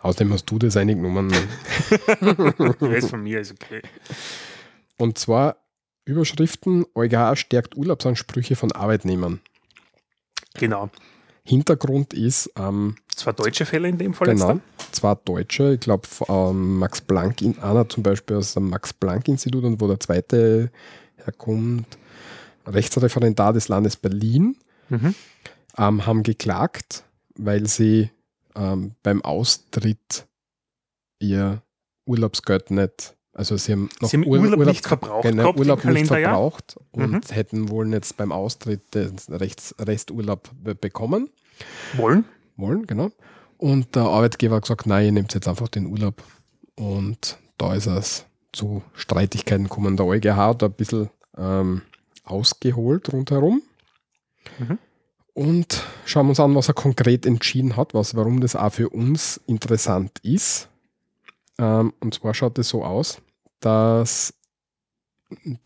außerdem 0.00 0.32
hast 0.32 0.44
du 0.46 0.58
das 0.58 0.76
eingenommen. 0.76 1.32
Rest 2.80 3.10
von 3.10 3.22
mir 3.22 3.40
ist 3.40 3.52
okay. 3.52 3.82
Und 4.98 5.16
zwar 5.16 5.56
Überschriften, 6.04 6.84
EuGH 6.96 7.36
stärkt 7.36 7.76
Urlaubsansprüche 7.76 8.56
von 8.56 8.72
Arbeitnehmern. 8.72 9.40
Genau. 10.54 10.90
Hintergrund 11.44 12.14
ist, 12.14 12.50
ähm, 12.56 12.96
Zwei 13.14 13.32
deutsche 13.32 13.66
Fälle 13.66 13.88
in 13.88 13.98
dem 13.98 14.14
Fall 14.14 14.28
genau, 14.28 14.54
jetzt. 14.54 14.94
zwei 14.94 15.14
Deutsche, 15.14 15.74
ich 15.74 15.80
glaube, 15.80 16.08
ähm, 16.28 16.78
Max 16.78 17.00
Planck, 17.00 17.42
in, 17.42 17.58
einer 17.58 17.88
zum 17.88 18.02
Beispiel 18.02 18.36
aus 18.36 18.54
dem 18.54 18.70
Max-Planck-Institut 18.70 19.64
und 19.64 19.80
wo 19.80 19.86
der 19.86 20.00
zweite 20.00 20.70
herkommt, 21.16 21.86
Rechtsreferendar 22.66 23.52
des 23.52 23.68
Landes 23.68 23.96
Berlin. 23.96 24.56
Mhm. 24.88 25.14
ähm, 25.78 26.06
haben 26.06 26.22
geklagt, 26.22 27.04
weil 27.36 27.66
sie 27.66 28.10
ähm, 28.54 28.92
beim 29.02 29.22
Austritt 29.22 30.26
ihr 31.18 31.62
Urlaubsgeld 32.04 32.70
nicht, 32.70 33.16
also 33.34 33.56
sie 33.56 33.72
haben 33.72 33.88
noch 34.00 34.08
Sie 34.10 34.16
haben 34.18 34.26
Urlaub, 34.26 34.58
nicht 34.66 34.86
verbraucht 34.86 35.22
genau, 35.22 35.42
gehabt 35.44 35.58
Urlaub 35.58 35.84
nicht 35.84 36.06
verbraucht 36.06 36.76
und 36.90 37.10
Mhm. 37.12 37.20
hätten 37.30 37.68
wohl 37.70 37.90
jetzt 37.92 38.16
beim 38.16 38.30
Austritt 38.32 38.94
den 38.94 39.16
Rechts, 39.28 39.74
Resturlaub 39.78 40.50
be- 40.62 40.74
bekommen 40.74 41.30
Wollen. 41.96 42.24
wollen, 42.56 42.86
genau. 42.86 43.10
Und 43.58 43.94
der 43.94 44.02
Arbeitgeber 44.02 44.56
hat 44.56 44.62
gesagt, 44.62 44.86
nein, 44.86 45.06
ihr 45.06 45.12
nehmt 45.12 45.32
jetzt 45.34 45.46
einfach 45.48 45.68
den 45.68 45.86
Urlaub. 45.86 46.22
Und 46.74 47.38
da 47.58 47.74
ist 47.74 47.86
es 47.86 48.26
zu 48.52 48.82
Streitigkeiten 48.94 49.64
gekommen. 49.64 49.96
Der 49.96 50.04
EuGH 50.06 50.34
hat 50.36 50.62
ein 50.64 50.72
bisschen 50.72 51.10
ähm, 51.38 51.82
ausgeholt 52.24 53.12
rundherum. 53.12 53.62
Mhm. 54.58 54.78
Und 55.34 55.84
schauen 56.04 56.26
wir 56.26 56.30
uns 56.30 56.40
an, 56.40 56.54
was 56.54 56.68
er 56.68 56.74
konkret 56.74 57.24
entschieden 57.24 57.76
hat, 57.76 57.94
was, 57.94 58.14
warum 58.16 58.40
das 58.40 58.56
auch 58.56 58.72
für 58.72 58.88
uns 58.90 59.40
interessant 59.46 60.18
ist. 60.22 60.68
Ähm, 61.62 61.92
und 62.00 62.12
zwar 62.14 62.34
schaut 62.34 62.58
es 62.58 62.68
so 62.70 62.84
aus, 62.84 63.22
dass 63.60 64.34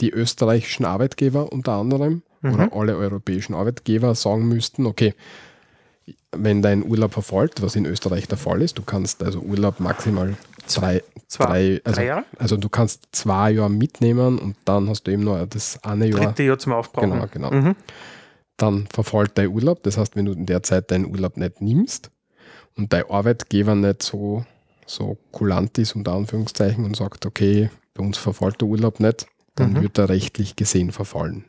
die 0.00 0.10
österreichischen 0.10 0.84
Arbeitgeber 0.84 1.50
unter 1.52 1.72
anderem 1.72 2.22
Mhm. 2.42 2.54
oder 2.54 2.72
alle 2.74 2.96
europäischen 2.96 3.54
Arbeitgeber 3.54 4.14
sagen 4.14 4.46
müssten, 4.46 4.84
okay, 4.86 5.14
wenn 6.32 6.60
dein 6.60 6.84
Urlaub 6.84 7.14
verfällt, 7.14 7.62
was 7.62 7.74
in 7.76 7.86
Österreich 7.86 8.28
der 8.28 8.36
Fall 8.36 8.60
ist, 8.60 8.76
du 8.78 8.82
kannst 8.82 9.22
also 9.22 9.40
Urlaub 9.40 9.80
maximal 9.80 10.36
zwei, 10.66 11.02
Zwei, 11.28 11.44
drei, 11.46 11.80
also, 11.84 11.96
drei 11.96 12.04
Jahre? 12.06 12.24
also 12.38 12.56
du 12.58 12.68
kannst 12.68 13.08
zwei 13.12 13.52
Jahre 13.52 13.70
mitnehmen 13.70 14.38
und 14.38 14.54
dann 14.66 14.88
hast 14.88 15.04
du 15.04 15.10
eben 15.12 15.24
noch 15.24 15.44
das 15.46 15.82
eine 15.82 16.06
Jahr, 16.08 16.20
Dritte 16.26 16.42
Jahr 16.44 16.58
zum 16.58 16.74
Aufbrauchen. 16.74 17.10
Genau, 17.10 17.26
genau. 17.32 17.50
Mhm. 17.50 17.74
dann 18.58 18.86
verfällt 18.92 19.32
dein 19.36 19.48
Urlaub. 19.48 19.82
Das 19.82 19.96
heißt, 19.98 20.14
wenn 20.14 20.26
du 20.26 20.32
in 20.32 20.46
der 20.46 20.62
Zeit 20.62 20.90
deinen 20.90 21.06
Urlaub 21.06 21.36
nicht 21.38 21.60
nimmst 21.60 22.10
und 22.76 22.92
dein 22.92 23.10
Arbeitgeber 23.10 23.74
nicht 23.74 24.02
so, 24.02 24.44
so 24.87 25.19
kulant 25.33 25.76
ist, 25.78 25.97
unter 25.97 26.12
Anführungszeichen, 26.12 26.85
und 26.85 26.97
sagt, 26.97 27.26
okay, 27.26 27.71
bei 27.95 28.05
uns 28.05 28.19
verfällt 28.19 28.61
der 28.61 28.69
Urlaub 28.69 29.00
nicht, 29.00 29.26
dann 29.55 29.73
Mhm. 29.73 29.83
wird 29.83 29.99
er 29.99 30.09
rechtlich 30.09 30.57
gesehen 30.57 30.93
verfallen. 30.93 31.45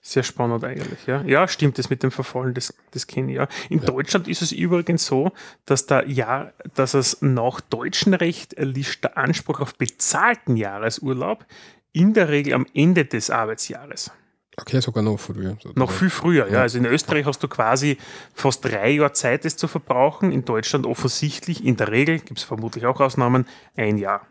Sehr 0.00 0.22
spannend 0.22 0.64
eigentlich, 0.64 1.06
ja. 1.06 1.22
Ja, 1.22 1.48
stimmt, 1.48 1.76
das 1.76 1.90
mit 1.90 2.02
dem 2.02 2.10
Verfallen, 2.10 2.54
das, 2.54 2.72
das 2.92 3.06
kenne 3.06 3.32
ich 3.32 3.36
ja. 3.36 3.48
In 3.68 3.80
Deutschland 3.80 4.28
ist 4.28 4.40
es 4.40 4.52
übrigens 4.52 5.04
so, 5.04 5.32
dass 5.66 5.86
der 5.86 6.08
Jahr, 6.08 6.52
dass 6.74 6.94
es 6.94 7.20
nach 7.20 7.60
deutschem 7.60 8.14
Recht 8.14 8.54
erlischt 8.54 9.04
der 9.04 9.18
Anspruch 9.18 9.60
auf 9.60 9.74
bezahlten 9.74 10.56
Jahresurlaub 10.56 11.44
in 11.92 12.14
der 12.14 12.28
Regel 12.28 12.54
am 12.54 12.66
Ende 12.74 13.04
des 13.04 13.28
Arbeitsjahres. 13.28 14.10
Okay, 14.60 14.80
sogar 14.80 15.02
noch 15.04 15.18
früher. 15.20 15.56
Noch 15.76 15.90
viel 15.90 16.10
früher, 16.10 16.46
ja. 16.48 16.54
Ja. 16.54 16.60
Also 16.62 16.78
in 16.78 16.84
Österreich 16.84 17.24
hast 17.26 17.42
du 17.42 17.48
quasi 17.48 17.96
fast 18.34 18.64
drei 18.64 18.90
Jahre 18.90 19.12
Zeit, 19.12 19.44
das 19.44 19.56
zu 19.56 19.68
verbrauchen. 19.68 20.32
In 20.32 20.44
Deutschland 20.44 20.84
offensichtlich, 20.84 21.64
in 21.64 21.76
der 21.76 21.92
Regel, 21.92 22.18
gibt 22.18 22.38
es 22.38 22.44
vermutlich 22.44 22.84
auch 22.86 23.00
Ausnahmen, 23.00 23.46
ein 23.76 23.98
Jahr. 23.98 24.26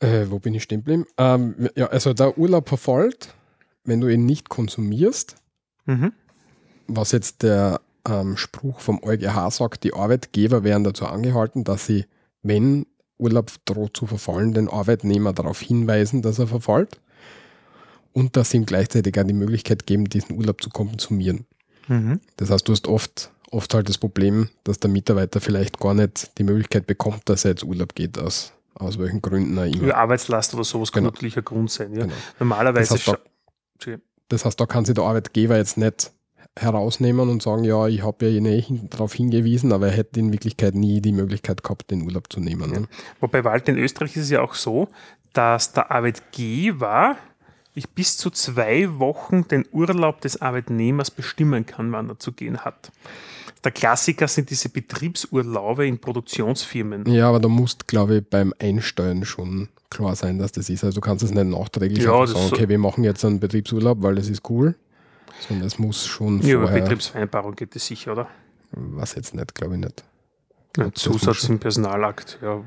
Äh, 0.00 0.26
wo 0.28 0.38
bin 0.38 0.54
ich 0.54 0.62
stehen 0.62 0.80
geblieben? 0.80 1.06
Ähm, 1.18 1.68
ja, 1.74 1.86
also 1.88 2.14
der 2.14 2.38
Urlaub 2.38 2.68
verfällt, 2.68 3.34
wenn 3.84 4.00
du 4.00 4.08
ihn 4.08 4.26
nicht 4.26 4.48
konsumierst, 4.48 5.36
Mhm. 5.86 6.12
was 6.86 7.12
jetzt 7.12 7.42
der 7.42 7.80
ähm, 8.06 8.36
Spruch 8.36 8.80
vom 8.80 9.02
EuGH 9.02 9.50
sagt, 9.50 9.84
die 9.84 9.94
Arbeitgeber 9.94 10.62
werden 10.62 10.84
dazu 10.84 11.06
angehalten, 11.06 11.64
dass 11.64 11.86
sie, 11.86 12.04
wenn 12.42 12.86
Urlaub 13.16 13.50
droht 13.64 13.96
zu 13.96 14.06
verfallen, 14.06 14.52
den 14.52 14.68
Arbeitnehmer 14.68 15.32
darauf 15.32 15.60
hinweisen, 15.60 16.22
dass 16.22 16.38
er 16.38 16.46
verfällt 16.46 17.00
und 18.12 18.36
dass 18.36 18.50
sie 18.50 18.58
ihm 18.58 18.66
gleichzeitig 18.66 19.18
auch 19.18 19.24
die 19.24 19.32
Möglichkeit 19.32 19.86
geben, 19.86 20.04
diesen 20.06 20.36
Urlaub 20.36 20.62
zu 20.62 20.70
konsumieren. 20.70 21.46
Mhm. 21.88 22.20
Das 22.36 22.50
heißt, 22.50 22.68
du 22.68 22.72
hast 22.72 22.88
oft, 22.88 23.32
oft 23.50 23.72
halt 23.74 23.88
das 23.88 23.98
Problem, 23.98 24.48
dass 24.64 24.78
der 24.78 24.90
Mitarbeiter 24.90 25.40
vielleicht 25.40 25.78
gar 25.78 25.94
nicht 25.94 26.36
die 26.38 26.44
Möglichkeit 26.44 26.86
bekommt, 26.86 27.28
dass 27.28 27.44
er 27.44 27.52
jetzt 27.52 27.64
Urlaub 27.64 27.94
geht, 27.94 28.18
aus, 28.18 28.52
aus 28.74 28.98
welchen 28.98 29.22
Gründen 29.22 29.58
auch 29.58 29.64
immer. 29.64 29.94
Arbeitslast 29.94 30.54
oder 30.54 30.64
sowas 30.64 30.92
genau. 30.92 31.06
kann 31.06 31.14
natürlich 31.14 31.36
ein 31.36 31.44
Grund 31.44 31.70
sein. 31.70 31.92
Ja. 31.94 32.02
Genau. 32.02 32.14
Normalerweise. 32.38 32.94
Das 32.94 33.06
heißt, 33.06 33.18
da, 33.86 33.96
das 34.28 34.44
heißt, 34.44 34.60
da 34.60 34.66
kann 34.66 34.84
sich 34.84 34.94
der 34.94 35.04
Arbeitgeber 35.04 35.56
jetzt 35.56 35.78
nicht 35.78 36.12
herausnehmen 36.58 37.28
und 37.28 37.42
sagen, 37.42 37.64
ja, 37.64 37.86
ich 37.86 38.02
habe 38.02 38.28
ja 38.28 38.50
eh 38.50 38.64
darauf 38.90 39.14
hingewiesen, 39.14 39.72
aber 39.72 39.88
er 39.88 39.96
hätte 39.96 40.20
in 40.20 40.32
Wirklichkeit 40.32 40.74
nie 40.74 41.00
die 41.00 41.12
Möglichkeit 41.12 41.62
gehabt, 41.62 41.90
den 41.90 42.02
Urlaub 42.02 42.32
zu 42.32 42.40
nehmen. 42.40 42.70
Ne? 42.70 42.88
Wobei, 43.20 43.44
Wald, 43.44 43.68
in 43.68 43.78
Österreich 43.78 44.16
ist 44.16 44.24
es 44.24 44.30
ja 44.30 44.42
auch 44.42 44.54
so, 44.54 44.88
dass 45.32 45.72
der 45.72 45.90
Arbeitgeber 45.90 47.16
ich 47.78 47.88
bis 47.88 48.16
zu 48.16 48.30
zwei 48.30 48.98
Wochen 48.98 49.46
den 49.48 49.64
Urlaub 49.72 50.20
des 50.20 50.40
Arbeitnehmers 50.40 51.10
bestimmen 51.10 51.66
kann, 51.66 51.92
wann 51.92 52.08
er 52.08 52.18
zu 52.18 52.32
gehen 52.32 52.58
hat. 52.58 52.90
Der 53.64 53.72
Klassiker 53.72 54.28
sind 54.28 54.50
diese 54.50 54.68
Betriebsurlaube 54.68 55.86
in 55.86 55.98
Produktionsfirmen. 55.98 57.06
Ja, 57.06 57.28
aber 57.28 57.40
da 57.40 57.48
musst, 57.48 57.88
glaube 57.88 58.18
ich, 58.18 58.26
beim 58.26 58.54
Einsteuern 58.58 59.24
schon 59.24 59.68
klar 59.90 60.14
sein, 60.14 60.38
dass 60.38 60.52
das 60.52 60.70
ist. 60.70 60.84
Also 60.84 61.00
du 61.00 61.00
kannst 61.00 61.24
es 61.24 61.32
nicht 61.32 61.46
nachträglich 61.46 62.04
ja, 62.04 62.26
sagen, 62.26 62.46
okay, 62.52 62.68
wir 62.68 62.78
machen 62.78 63.04
jetzt 63.04 63.24
einen 63.24 63.40
Betriebsurlaub, 63.40 64.02
weil 64.02 64.18
es 64.18 64.28
ist 64.28 64.48
cool. 64.48 64.74
Sondern 65.46 65.66
es 65.66 65.78
muss 65.78 66.06
schon 66.06 66.40
Ja, 66.42 66.54
über 66.54 66.68
Betriebsvereinbarung 66.68 67.54
geht 67.54 67.74
es 67.76 67.86
sicher, 67.86 68.12
oder? 68.12 68.28
Was 68.72 69.14
jetzt 69.14 69.34
nicht, 69.34 69.54
glaube 69.54 69.74
ich 69.74 69.80
nicht. 69.80 70.04
Ein 70.78 70.94
Zusatz 70.94 71.48
im 71.48 71.58
Personalakt. 71.58 72.38
Ja, 72.40 72.62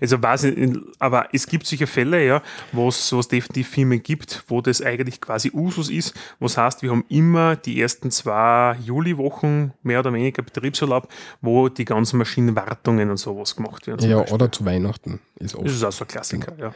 also 0.00 0.22
weiß 0.22 0.44
ich, 0.44 0.78
aber 0.98 1.28
es 1.32 1.46
gibt 1.46 1.66
sicher 1.66 1.86
Fälle, 1.86 2.24
ja, 2.24 2.42
wo 2.72 2.88
es 2.88 3.10
definitiv 3.28 3.68
Firmen 3.68 4.02
gibt, 4.02 4.44
wo 4.48 4.60
das 4.60 4.80
eigentlich 4.80 5.20
quasi 5.20 5.50
Usus 5.52 5.90
ist. 5.90 6.14
Was 6.38 6.56
heißt, 6.56 6.82
wir 6.82 6.90
haben 6.90 7.04
immer 7.08 7.56
die 7.56 7.80
ersten 7.80 8.10
zwei 8.10 8.76
Juliwochen 8.84 9.72
mehr 9.82 10.00
oder 10.00 10.12
weniger 10.12 10.42
Betriebsurlaub, 10.42 11.08
wo 11.40 11.68
die 11.68 11.84
ganzen 11.84 12.18
Maschinenwartungen 12.18 13.10
und 13.10 13.16
sowas 13.16 13.56
gemacht 13.56 13.86
werden. 13.86 14.08
Ja, 14.08 14.18
Beispiel. 14.18 14.34
oder 14.34 14.52
zu 14.52 14.64
Weihnachten 14.64 15.20
ist 15.40 15.54
oft. 15.54 15.66
Das 15.66 15.72
ist 15.72 15.84
auch 15.84 15.92
so 15.92 16.04
ein 16.04 16.08
Klassiker, 16.08 16.52
ja. 16.58 16.72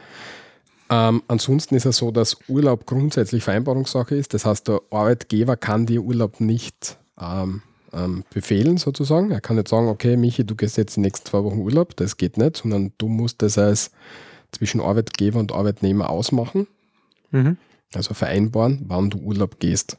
Ähm, 0.91 1.23
ansonsten 1.29 1.75
ist 1.75 1.85
es 1.85 1.97
so, 1.97 2.11
dass 2.11 2.37
Urlaub 2.49 2.85
grundsätzlich 2.85 3.45
Vereinbarungssache 3.45 4.13
ist. 4.13 4.33
Das 4.33 4.45
heißt, 4.45 4.67
der 4.67 4.81
Arbeitgeber 4.91 5.55
kann 5.55 5.85
dir 5.85 6.01
Urlaub 6.01 6.41
nicht 6.41 6.97
ähm, 7.17 7.61
ähm, 7.93 8.23
befehlen 8.33 8.77
sozusagen. 8.77 9.31
Er 9.31 9.41
kann 9.41 9.55
nicht 9.55 9.67
sagen, 9.67 9.87
okay, 9.87 10.17
Michi, 10.17 10.45
du 10.45 10.55
gehst 10.55 10.77
jetzt 10.77 10.95
die 10.95 11.01
nächsten 11.01 11.25
zwei 11.27 11.43
Wochen 11.43 11.59
Urlaub. 11.59 11.95
Das 11.95 12.17
geht 12.17 12.37
nicht, 12.37 12.57
sondern 12.57 12.93
du 12.97 13.07
musst 13.07 13.41
das 13.41 13.57
als 13.57 13.91
zwischen 14.51 14.81
Arbeitgeber 14.81 15.39
und 15.39 15.51
Arbeitnehmer 15.51 16.09
ausmachen. 16.09 16.67
Mhm. 17.31 17.57
Also 17.93 18.13
vereinbaren, 18.13 18.83
wann 18.87 19.09
du 19.09 19.19
Urlaub 19.19 19.59
gehst. 19.59 19.97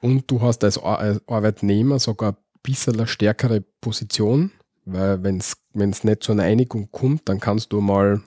Und 0.00 0.30
du 0.30 0.40
hast 0.40 0.64
als 0.64 0.78
Arbeitnehmer 0.78 1.98
sogar 1.98 2.32
ein 2.32 2.36
bisschen 2.62 2.94
eine 2.94 3.06
stärkere 3.06 3.60
Position, 3.80 4.52
weil 4.84 5.22
wenn 5.22 5.38
es 5.38 6.04
nicht 6.04 6.22
zu 6.22 6.32
einer 6.32 6.44
Einigung 6.44 6.88
kommt, 6.90 7.28
dann 7.28 7.40
kannst 7.40 7.72
du 7.72 7.80
mal 7.80 8.22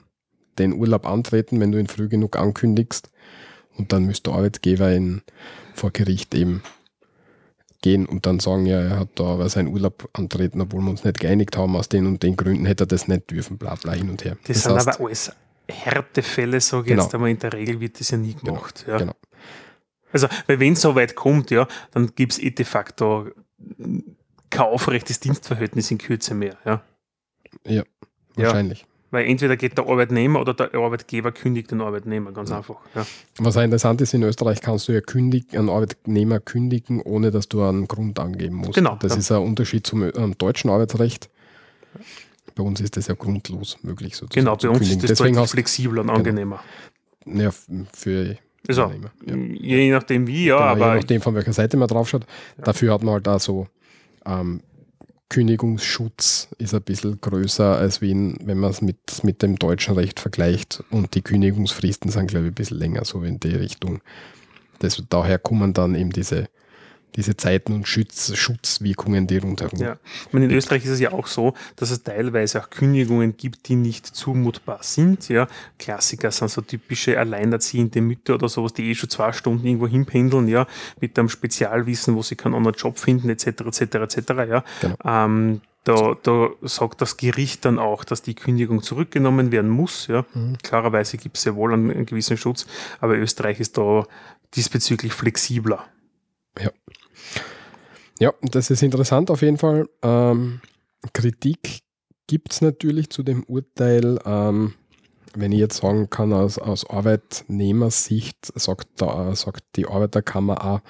den 0.58 0.72
Urlaub 0.72 1.06
antreten, 1.06 1.58
wenn 1.60 1.72
du 1.72 1.78
ihn 1.78 1.88
früh 1.88 2.08
genug 2.08 2.36
ankündigst. 2.36 3.10
Und 3.76 3.92
dann 3.92 4.04
müsste 4.04 4.30
der 4.30 4.38
Arbeitgeber 4.38 4.92
in, 4.92 5.22
vor 5.74 5.90
Gericht 5.90 6.34
eben 6.34 6.62
gehen 7.84 8.06
und 8.06 8.24
dann 8.24 8.40
sagen, 8.40 8.64
ja, 8.64 8.80
er 8.80 8.98
hat 8.98 9.10
da 9.16 9.24
aber 9.24 9.46
seinen 9.50 9.68
Urlaub 9.68 10.08
antreten, 10.14 10.62
obwohl 10.62 10.80
wir 10.80 10.88
uns 10.88 11.04
nicht 11.04 11.20
geeinigt 11.20 11.58
haben, 11.58 11.76
aus 11.76 11.90
den 11.90 12.06
und 12.06 12.22
den 12.22 12.34
Gründen 12.34 12.64
hätte 12.64 12.84
er 12.84 12.86
das 12.86 13.08
nicht 13.08 13.30
dürfen, 13.30 13.58
bla 13.58 13.74
bla 13.74 13.92
hin 13.92 14.08
und 14.08 14.24
her. 14.24 14.38
Das, 14.46 14.56
das 14.56 14.62
sind 14.62 14.74
heißt, 14.74 14.88
aber 14.88 15.06
alles 15.06 15.32
Härtefälle, 15.68 16.60
sage 16.62 16.84
ich 16.84 16.88
genau. 16.88 17.02
jetzt, 17.02 17.14
aber 17.14 17.28
in 17.28 17.38
der 17.38 17.52
Regel 17.52 17.80
wird 17.80 18.00
das 18.00 18.10
ja 18.10 18.16
nie 18.16 18.32
genau, 18.32 18.54
gemacht. 18.54 18.84
Genau. 18.86 18.92
Ja. 18.92 18.98
genau. 19.00 19.14
Also, 20.12 20.28
weil 20.46 20.60
wenn 20.60 20.72
es 20.72 20.80
so 20.80 20.94
weit 20.94 21.14
kommt, 21.14 21.50
ja, 21.50 21.68
dann 21.90 22.14
gibt 22.14 22.32
es 22.32 22.38
eh 22.38 22.50
de 22.50 22.64
facto 22.64 23.28
kein 24.48 24.66
aufrechtes 24.66 25.20
Dienstverhältnis 25.20 25.90
in 25.90 25.98
Kürze 25.98 26.34
mehr. 26.34 26.56
Ja, 26.64 26.82
ja 27.66 27.82
wahrscheinlich. 28.34 28.80
Ja. 28.80 28.86
Weil 29.14 29.26
entweder 29.26 29.56
geht 29.56 29.78
der 29.78 29.86
Arbeitnehmer 29.86 30.40
oder 30.40 30.54
der 30.54 30.74
Arbeitgeber 30.74 31.30
kündigt 31.30 31.70
den 31.70 31.80
Arbeitnehmer, 31.80 32.32
ganz 32.32 32.50
ja. 32.50 32.56
einfach. 32.56 32.78
Ja. 32.96 33.06
Was 33.38 33.56
auch 33.56 33.62
interessant 33.62 34.00
ist, 34.00 34.12
in 34.12 34.24
Österreich 34.24 34.60
kannst 34.60 34.88
du 34.88 34.92
ja 34.92 35.00
kündigen, 35.00 35.56
einen 35.56 35.68
Arbeitnehmer 35.68 36.40
kündigen, 36.40 37.00
ohne 37.00 37.30
dass 37.30 37.48
du 37.48 37.62
einen 37.62 37.86
Grund 37.86 38.18
angeben 38.18 38.56
musst. 38.56 38.74
Genau. 38.74 38.96
Das 39.00 39.12
ja. 39.12 39.18
ist 39.18 39.30
ein 39.30 39.40
Unterschied 39.40 39.86
zum 39.86 40.02
ähm, 40.02 40.36
deutschen 40.36 40.68
Arbeitsrecht. 40.68 41.30
Bei 42.56 42.64
uns 42.64 42.80
ist 42.80 42.96
das 42.96 43.06
ja 43.06 43.14
grundlos 43.14 43.78
möglich 43.82 44.16
sozusagen. 44.16 44.46
Genau, 44.46 44.56
bei 44.56 44.68
uns 44.68 44.78
kündigen. 44.78 45.04
ist 45.04 45.10
das 45.10 45.18
Deswegen 45.18 45.38
hast, 45.38 45.52
flexibler 45.52 46.00
und 46.00 46.08
genau. 46.08 46.18
angenehmer. 46.18 46.60
Ja, 47.24 47.50
für 47.92 48.36
also, 48.66 48.90
ja. 49.26 49.36
je 49.36 49.92
nachdem 49.92 50.26
wie, 50.26 50.46
ja. 50.46 50.56
Genau, 50.56 50.70
aber 50.86 50.94
je 50.94 51.00
nachdem, 51.02 51.20
von 51.20 51.36
welcher 51.36 51.52
Seite 51.52 51.76
man 51.76 51.86
drauf 51.86 52.08
schaut. 52.08 52.26
Dafür 52.58 52.94
hat 52.94 53.04
man 53.04 53.14
halt 53.14 53.28
da 53.28 53.38
so 53.38 53.68
ähm, 54.26 54.60
Kündigungsschutz 55.34 56.46
ist 56.58 56.74
ein 56.74 56.82
bisschen 56.82 57.20
größer, 57.20 57.76
als 57.76 58.00
wenn, 58.00 58.36
wenn 58.44 58.56
man 58.56 58.70
es 58.70 58.80
mit, 58.82 59.24
mit 59.24 59.42
dem 59.42 59.56
deutschen 59.56 59.96
Recht 59.96 60.20
vergleicht. 60.20 60.84
Und 60.92 61.16
die 61.16 61.22
Kündigungsfristen 61.22 62.08
sind, 62.12 62.28
glaube 62.28 62.46
ich, 62.46 62.52
ein 62.52 62.54
bisschen 62.54 62.78
länger, 62.78 63.04
so 63.04 63.20
in 63.24 63.40
die 63.40 63.56
Richtung. 63.56 64.00
Das, 64.78 65.02
daher 65.08 65.40
kommen 65.40 65.72
dann 65.72 65.96
eben 65.96 66.10
diese 66.10 66.46
diese 67.16 67.36
Zeiten 67.36 67.72
und 67.72 67.86
Schutz, 67.86 68.34
Schutzwirkungen, 68.36 69.26
die 69.26 69.38
rundherum. 69.38 69.78
Ja, 69.78 69.96
ich 70.26 70.32
meine, 70.32 70.46
in 70.46 70.50
Österreich 70.50 70.84
ist 70.84 70.90
es 70.90 71.00
ja 71.00 71.12
auch 71.12 71.26
so, 71.26 71.54
dass 71.76 71.90
es 71.90 72.02
teilweise 72.02 72.60
auch 72.60 72.70
Kündigungen 72.70 73.36
gibt, 73.36 73.68
die 73.68 73.76
nicht 73.76 74.06
zumutbar 74.06 74.80
sind. 74.82 75.28
Ja, 75.28 75.46
Klassiker 75.78 76.30
sind 76.30 76.50
so 76.50 76.60
typische 76.60 77.18
alleinerziehende 77.18 78.00
Mütter 78.00 78.34
oder 78.34 78.48
sowas, 78.48 78.72
die 78.72 78.90
eh 78.90 78.94
schon 78.94 79.10
zwei 79.10 79.32
Stunden 79.32 79.66
irgendwo 79.66 79.86
hinpendeln, 79.86 80.48
ja, 80.48 80.66
mit 81.00 81.18
einem 81.18 81.28
Spezialwissen, 81.28 82.16
wo 82.16 82.22
sie 82.22 82.36
keinen 82.36 82.54
anderen 82.54 82.76
Job 82.76 82.98
finden, 82.98 83.28
etc., 83.30 83.46
etc., 83.46 83.80
etc., 83.80 84.18
ja. 84.48 84.64
Genau. 84.80 84.96
Ähm, 85.04 85.60
da, 85.84 86.16
da 86.22 86.48
sagt 86.62 87.02
das 87.02 87.18
Gericht 87.18 87.64
dann 87.66 87.78
auch, 87.78 88.04
dass 88.04 88.22
die 88.22 88.34
Kündigung 88.34 88.82
zurückgenommen 88.82 89.52
werden 89.52 89.70
muss. 89.70 90.06
Ja. 90.06 90.24
Mhm. 90.32 90.56
Klarerweise 90.62 91.18
gibt 91.18 91.36
es 91.36 91.44
ja 91.44 91.54
wohl 91.54 91.72
einen, 91.72 91.90
einen 91.90 92.06
gewissen 92.06 92.38
Schutz, 92.38 92.66
aber 93.00 93.18
Österreich 93.18 93.60
ist 93.60 93.76
da 93.76 94.06
diesbezüglich 94.54 95.12
flexibler. 95.12 95.84
Ja. 96.58 96.70
Ja, 98.20 98.32
das 98.42 98.70
ist 98.70 98.82
interessant 98.82 99.30
auf 99.30 99.42
jeden 99.42 99.58
Fall. 99.58 99.88
Ähm, 100.02 100.60
Kritik 101.12 101.80
gibt 102.26 102.52
es 102.52 102.60
natürlich 102.60 103.10
zu 103.10 103.22
dem 103.22 103.44
Urteil. 103.44 104.18
Ähm, 104.24 104.74
wenn 105.34 105.52
ich 105.52 105.58
jetzt 105.58 105.78
sagen 105.78 106.10
kann, 106.10 106.32
aus, 106.32 106.58
aus 106.58 106.88
Arbeitnehmersicht 106.88 108.52
sagt, 108.54 108.88
da, 108.96 109.34
sagt 109.34 109.64
die 109.76 109.86
Arbeiterkammer 109.86 110.64
auch, 110.64 110.80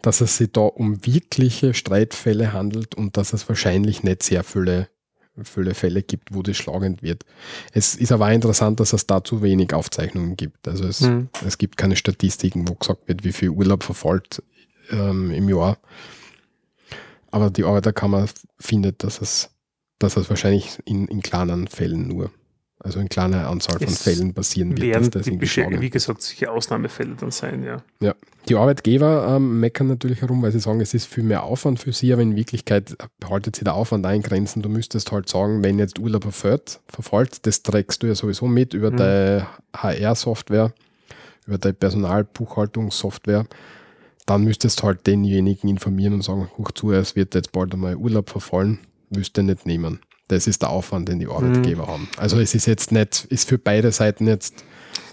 dass 0.00 0.20
es 0.20 0.36
sich 0.38 0.50
da 0.52 0.62
um 0.62 1.04
wirkliche 1.06 1.74
Streitfälle 1.74 2.52
handelt 2.52 2.94
und 2.94 3.16
dass 3.16 3.32
es 3.32 3.48
wahrscheinlich 3.48 4.02
nicht 4.02 4.22
sehr 4.22 4.42
viele, 4.42 4.88
viele 5.42 5.74
Fälle 5.74 6.02
gibt, 6.02 6.34
wo 6.34 6.42
das 6.42 6.56
schlagend 6.56 7.02
wird. 7.02 7.24
Es 7.72 7.94
ist 7.94 8.10
aber 8.10 8.26
auch 8.26 8.32
interessant, 8.32 8.80
dass 8.80 8.92
es 8.92 9.06
da 9.06 9.22
zu 9.22 9.42
wenig 9.42 9.72
Aufzeichnungen 9.74 10.36
gibt. 10.36 10.66
Also 10.66 10.86
es, 10.86 11.02
mhm. 11.02 11.28
es 11.46 11.58
gibt 11.58 11.76
keine 11.76 11.96
Statistiken, 11.96 12.68
wo 12.68 12.74
gesagt 12.74 13.06
wird, 13.06 13.22
wie 13.22 13.32
viel 13.32 13.50
Urlaub 13.50 13.84
verfolgt 13.84 14.42
ähm, 14.90 15.30
im 15.30 15.48
Jahr. 15.48 15.78
Aber 17.32 17.50
die 17.50 17.64
Arbeiterkammer 17.64 18.26
findet, 18.60 19.02
dass 19.02 19.20
es, 19.20 19.50
dass 19.98 20.16
es 20.16 20.28
wahrscheinlich 20.28 20.78
in, 20.84 21.08
in 21.08 21.22
kleinen 21.22 21.66
Fällen 21.66 22.06
nur, 22.06 22.30
also 22.78 23.00
in 23.00 23.08
kleiner 23.08 23.48
Anzahl 23.48 23.78
von 23.78 23.88
es 23.88 24.02
Fällen 24.02 24.34
passieren 24.34 24.70
wird. 24.72 24.82
Werden 24.82 25.10
dass 25.10 25.24
das 25.24 25.24
die 25.24 25.80
wie 25.80 25.90
gesagt, 25.90 26.20
sicher 26.20 26.52
Ausnahmefälle 26.52 27.14
dann 27.18 27.30
sein, 27.30 27.64
ja. 27.64 27.82
Ja, 28.00 28.14
die 28.50 28.54
Arbeitgeber 28.54 29.34
ähm, 29.36 29.60
meckern 29.60 29.88
natürlich 29.88 30.20
herum, 30.20 30.42
weil 30.42 30.52
sie 30.52 30.60
sagen, 30.60 30.82
es 30.82 30.92
ist 30.92 31.06
viel 31.06 31.24
mehr 31.24 31.42
Aufwand 31.44 31.80
für 31.80 31.92
sie, 31.92 32.12
aber 32.12 32.20
in 32.20 32.36
Wirklichkeit 32.36 32.96
haltet 33.24 33.56
sie 33.56 33.64
der 33.64 33.74
Aufwand 33.74 34.04
eingrenzen. 34.04 34.60
Du 34.60 34.68
müsstest 34.68 35.10
halt 35.10 35.30
sagen, 35.30 35.64
wenn 35.64 35.78
jetzt 35.78 35.98
Urlaub 35.98 36.24
verfällt, 36.24 36.80
verfällt 36.86 37.46
das 37.46 37.62
trägst 37.62 38.02
du 38.02 38.08
ja 38.08 38.14
sowieso 38.14 38.46
mit 38.46 38.74
über 38.74 38.90
mhm. 38.90 38.96
deine 38.98 39.46
HR-Software, 39.74 40.74
über 41.46 41.56
deine 41.56 41.74
Personalbuchhaltungssoftware 41.74 43.46
dann 44.32 44.44
müsstest 44.44 44.80
du 44.80 44.84
halt 44.84 45.06
denjenigen 45.06 45.68
informieren 45.68 46.14
und 46.14 46.22
sagen, 46.22 46.48
hoch 46.56 46.70
zu, 46.72 46.90
es 46.92 47.14
wird 47.14 47.34
jetzt 47.34 47.52
bald 47.52 47.74
einmal 47.74 47.96
Urlaub 47.96 48.30
verfallen, 48.30 48.78
müsste 49.10 49.42
nicht 49.42 49.66
nehmen. 49.66 50.00
Das 50.28 50.46
ist 50.46 50.62
der 50.62 50.70
Aufwand, 50.70 51.10
den 51.10 51.18
die 51.18 51.26
Arbeitgeber 51.26 51.82
mhm. 51.82 51.88
haben. 51.88 52.08
Also 52.16 52.40
es 52.40 52.54
ist 52.54 52.64
jetzt 52.64 52.92
nicht, 52.92 53.26
ist 53.26 53.46
für 53.46 53.58
beide 53.58 53.92
Seiten 53.92 54.26
jetzt 54.26 54.64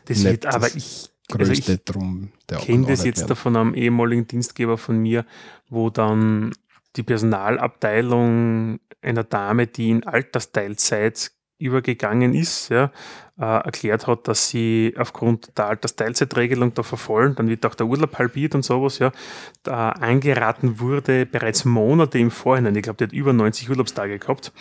das 0.05 0.23
wird, 0.23 0.45
aber 0.45 0.67
ich, 0.67 1.09
also 1.29 1.43
größte 1.43 1.71
also 1.73 1.81
drum 1.85 2.31
der 2.49 2.59
kenne 2.59 2.87
das 2.87 3.03
jetzt 3.03 3.23
werden. 3.23 3.35
von 3.35 3.55
einem 3.57 3.73
ehemaligen 3.73 4.25
Dienstgeber 4.25 4.77
von 4.77 4.97
mir, 4.97 5.25
wo 5.67 5.89
dann 5.89 6.53
die 6.95 7.03
Personalabteilung 7.03 8.79
einer 9.01 9.23
Dame, 9.25 9.67
die 9.67 9.89
in 9.89 10.05
Altersteilzeit 10.05 11.31
übergegangen 11.59 12.33
ist, 12.33 12.69
ja, 12.69 12.91
äh, 13.37 13.43
erklärt 13.43 14.07
hat, 14.07 14.27
dass 14.27 14.49
sie 14.49 14.95
aufgrund 14.97 15.57
der 15.57 15.67
Altersteilzeitregelung 15.67 16.73
da 16.73 16.83
verfallen, 16.83 17.35
dann 17.35 17.47
wird 17.47 17.65
auch 17.65 17.75
der 17.75 17.85
Urlaub 17.85 18.17
halbiert 18.17 18.55
und 18.55 18.63
sowas, 18.63 18.99
ja, 18.99 19.11
da 19.63 19.89
angeraten 19.89 20.79
wurde, 20.79 21.25
bereits 21.25 21.65
Monate 21.65 22.17
im 22.17 22.31
Vorhinein, 22.31 22.75
ich 22.75 22.83
glaube, 22.83 22.97
der 22.97 23.07
hat 23.07 23.13
über 23.13 23.33
90 23.33 23.69
Urlaubstage 23.69 24.19
gehabt, 24.19 24.51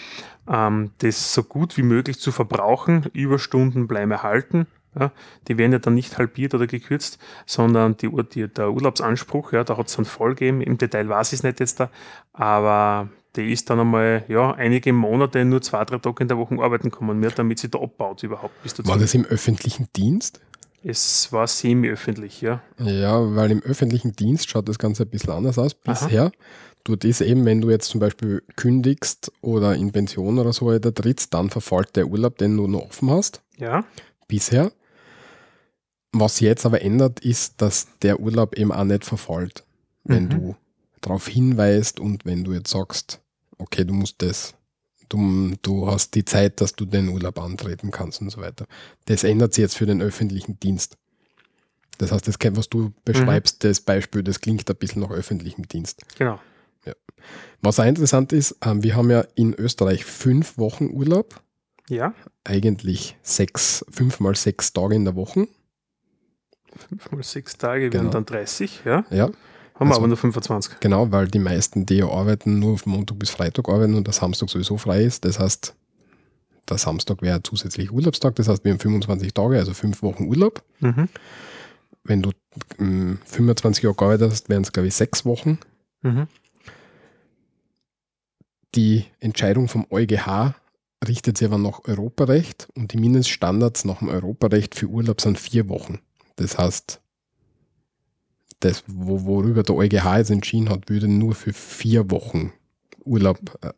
ähm, 0.48 0.90
das 0.98 1.32
so 1.32 1.42
gut 1.42 1.76
wie 1.76 1.82
möglich 1.82 2.18
zu 2.18 2.32
verbrauchen, 2.32 3.06
Überstunden 3.12 3.88
bleiben 3.88 4.11
erhalten, 4.11 4.66
ja, 4.98 5.12
die 5.46 5.58
werden 5.58 5.72
ja 5.72 5.78
dann 5.78 5.94
nicht 5.94 6.18
halbiert 6.18 6.54
oder 6.54 6.66
gekürzt, 6.66 7.18
sondern 7.46 7.96
die, 7.96 8.11
die, 8.32 8.48
der 8.48 8.72
Urlaubsanspruch, 8.72 9.52
ja, 9.52 9.64
da 9.64 9.76
hat 9.76 9.88
es 9.88 9.96
dann 9.96 10.04
voll 10.04 10.30
gegeben. 10.30 10.61
Im 10.61 10.78
Detail 10.78 11.08
weiß 11.08 11.32
ich 11.32 11.40
es 11.40 11.42
nicht 11.42 11.61
jetzt 11.61 11.78
da, 11.78 11.90
aber 12.32 13.08
die 13.38 13.53
ist 13.53 13.70
dann 13.70 13.81
einmal 13.81 14.24
ja, 14.29 14.53
einige 14.53 14.92
Monate 14.92 15.44
nur 15.44 15.62
zwei, 15.62 15.85
drei 15.85 15.98
Tage 15.98 16.22
in 16.22 16.29
der 16.29 16.37
Woche 16.37 16.57
arbeiten 16.61 16.90
kommen 16.90 17.18
mehr, 17.20 17.31
damit 17.31 17.59
sie 17.59 17.68
da 17.68 17.79
abbaut 17.79 18.22
überhaupt. 18.22 18.62
Bis 18.62 18.74
war 18.87 18.98
das 18.98 19.14
im 19.14 19.24
öffentlichen 19.24 19.87
Dienst? 19.94 20.40
Es 20.85 21.33
war 21.33 21.46
semi-öffentlich, 21.46 22.40
ja. 22.40 22.62
Ja, 22.79 23.35
weil 23.35 23.51
im 23.51 23.62
öffentlichen 23.62 24.12
Dienst 24.12 24.48
schaut 24.48 24.68
das 24.68 24.79
Ganze 24.79 25.05
ein 25.05 25.11
bisschen 25.11 25.33
anders 25.33 25.59
aus 25.59 25.74
bisher. 25.74 26.27
Aha. 26.27 26.33
Dort 26.85 27.05
ist 27.05 27.20
eben, 27.20 27.44
wenn 27.44 27.61
du 27.61 27.70
jetzt 27.70 27.88
zum 27.88 28.01
Beispiel 28.01 28.42
kündigst 28.57 29.33
oder 29.40 29.74
in 29.74 29.90
Pension 29.92 30.38
oder 30.38 30.53
so 30.53 30.66
weiter 30.66 30.94
trittst, 30.94 31.35
dann 31.35 31.51
verfällt 31.51 31.96
der 31.96 32.07
Urlaub, 32.07 32.38
den 32.38 32.57
du 32.57 32.66
noch 32.66 32.83
offen 32.83 33.11
hast. 33.11 33.42
Ja. 33.57 33.85
Bisher. 34.29 34.72
Was 36.12 36.40
jetzt 36.40 36.64
aber 36.64 36.81
ändert, 36.81 37.20
ist, 37.20 37.61
dass 37.61 37.88
der 38.03 38.20
Urlaub 38.20 38.57
eben 38.57 38.72
auch 38.72 38.85
nicht 38.85 39.05
verfällt, 39.05 39.64
wenn 40.05 40.24
mhm. 40.24 40.31
du 40.31 40.57
darauf 41.01 41.29
hinweist 41.29 42.01
und 42.01 42.24
wenn 42.24 42.44
du 42.44 42.53
jetzt 42.53 42.70
sagst, 42.70 43.20
okay, 43.59 43.85
du 43.85 43.94
musst 43.94 44.23
das, 44.23 44.55
du, 45.09 45.53
du 45.62 45.87
hast 45.87 46.14
die 46.14 46.25
Zeit, 46.25 46.61
dass 46.61 46.73
du 46.73 46.85
den 46.85 47.09
Urlaub 47.09 47.38
antreten 47.38 47.90
kannst 47.90 48.21
und 48.21 48.31
so 48.31 48.40
weiter. 48.40 48.66
Das 49.07 49.25
ändert 49.25 49.55
sich 49.55 49.62
jetzt 49.62 49.77
für 49.77 49.87
den 49.87 50.03
öffentlichen 50.03 50.59
Dienst. 50.61 50.97
Das 51.99 52.12
heißt, 52.12 52.29
das, 52.29 52.37
was 52.53 52.68
du 52.68 52.92
beschreibst, 53.05 53.62
mhm. 53.62 53.68
das 53.68 53.81
Beispiel, 53.81 54.23
das 54.23 54.40
klingt 54.40 54.68
ein 54.71 54.77
bisschen 54.77 55.03
nach 55.03 55.11
öffentlichem 55.11 55.66
Dienst. 55.66 56.03
Genau. 56.16 56.40
Ja. 56.85 56.94
Was 57.61 57.81
auch 57.81 57.85
interessant 57.85 58.33
ist, 58.33 58.57
ähm, 58.62 58.83
wir 58.83 58.94
haben 58.94 59.11
ja 59.11 59.25
in 59.35 59.53
Österreich 59.55 60.05
fünf 60.05 60.59
Wochen 60.59 60.90
Urlaub. 60.90 61.40
Ja. 61.88 62.14
Eigentlich 62.44 63.16
sechs, 63.23 63.85
fünf 63.90 64.21
mal 64.21 64.37
sechs 64.37 64.73
Tage 64.73 64.94
in 64.94 65.05
der 65.05 65.16
Woche. 65.16 65.49
Fünf 66.88 67.11
mal 67.11 67.23
sechs 67.23 67.59
Tage 67.59 67.92
wären 67.92 68.03
genau. 68.03 68.12
dann 68.12 68.27
30, 68.27 68.83
ja? 68.85 69.05
Ja. 69.11 69.31
Haben 69.79 69.88
also, 69.88 70.01
wir 70.01 70.05
aber 70.05 70.09
nur 70.09 70.17
25. 70.17 70.81
Genau, 70.81 71.12
weil 71.12 71.29
die 71.29 71.38
meisten, 71.38 71.87
die 71.87 71.97
ja 71.97 72.09
arbeiten, 72.09 72.59
nur 72.59 72.79
von 72.79 72.93
Montag 72.93 73.19
bis 73.19 73.31
Freitag 73.31 73.69
arbeiten 73.69 73.95
und 73.95 74.07
der 74.07 74.14
Samstag 74.14 74.51
sowieso 74.51 74.77
frei 74.77 75.05
ist. 75.05 75.25
Das 75.25 75.38
heißt, 75.38 75.75
der 76.69 76.79
Samstag 76.79 77.23
wäre 77.23 77.43
zusätzlich 77.43 77.93
Urlaubstag. 77.93 78.35
Das 78.35 78.49
heißt, 78.49 78.64
wir 78.64 78.73
haben 78.73 78.81
25 78.81 79.33
Tage, 79.33 79.57
also 79.57 79.75
fünf 79.75 80.03
Wochen 80.03 80.25
Urlaub. 80.25 80.64
Mhm. 80.81 81.09
Wenn 82.03 82.23
du 82.23 82.33
ähm, 82.81 83.19
25 83.25 83.85
Jahre 83.85 83.95
gearbeitet 83.95 84.33
hast, 84.33 84.49
wären 84.49 84.62
es, 84.62 84.73
glaube 84.73 84.88
ich, 84.88 84.95
sechs 84.95 85.25
Wochen. 85.25 85.59
Mhm. 86.03 86.27
Die 88.75 89.05
Entscheidung 89.21 89.69
vom 89.69 89.87
EuGH 89.91 90.55
richtet 91.07 91.38
sich 91.38 91.47
aber 91.47 91.59
nach 91.59 91.85
Europarecht 91.85 92.69
und 92.75 92.93
die 92.93 92.99
Mindeststandards 92.99 93.85
nach 93.85 94.01
dem 94.01 94.09
Europarecht 94.09 94.75
für 94.75 94.87
Urlaub 94.87 95.21
sind 95.21 95.38
vier 95.38 95.69
Wochen. 95.69 96.01
Das 96.37 96.59
heißt, 96.59 97.01
das, 98.61 98.85
wo, 98.87 99.25
worüber 99.25 99.62
der 99.62 99.75
EuGH 99.77 100.16
jetzt 100.18 100.31
entschieden 100.31 100.68
hat, 100.68 100.88
würde 100.88 101.09
nur 101.09 101.35
für 101.35 101.53
vier 101.53 102.11
Wochen 102.11 102.53
Urlaub 103.05 103.38
äh, 103.62 103.73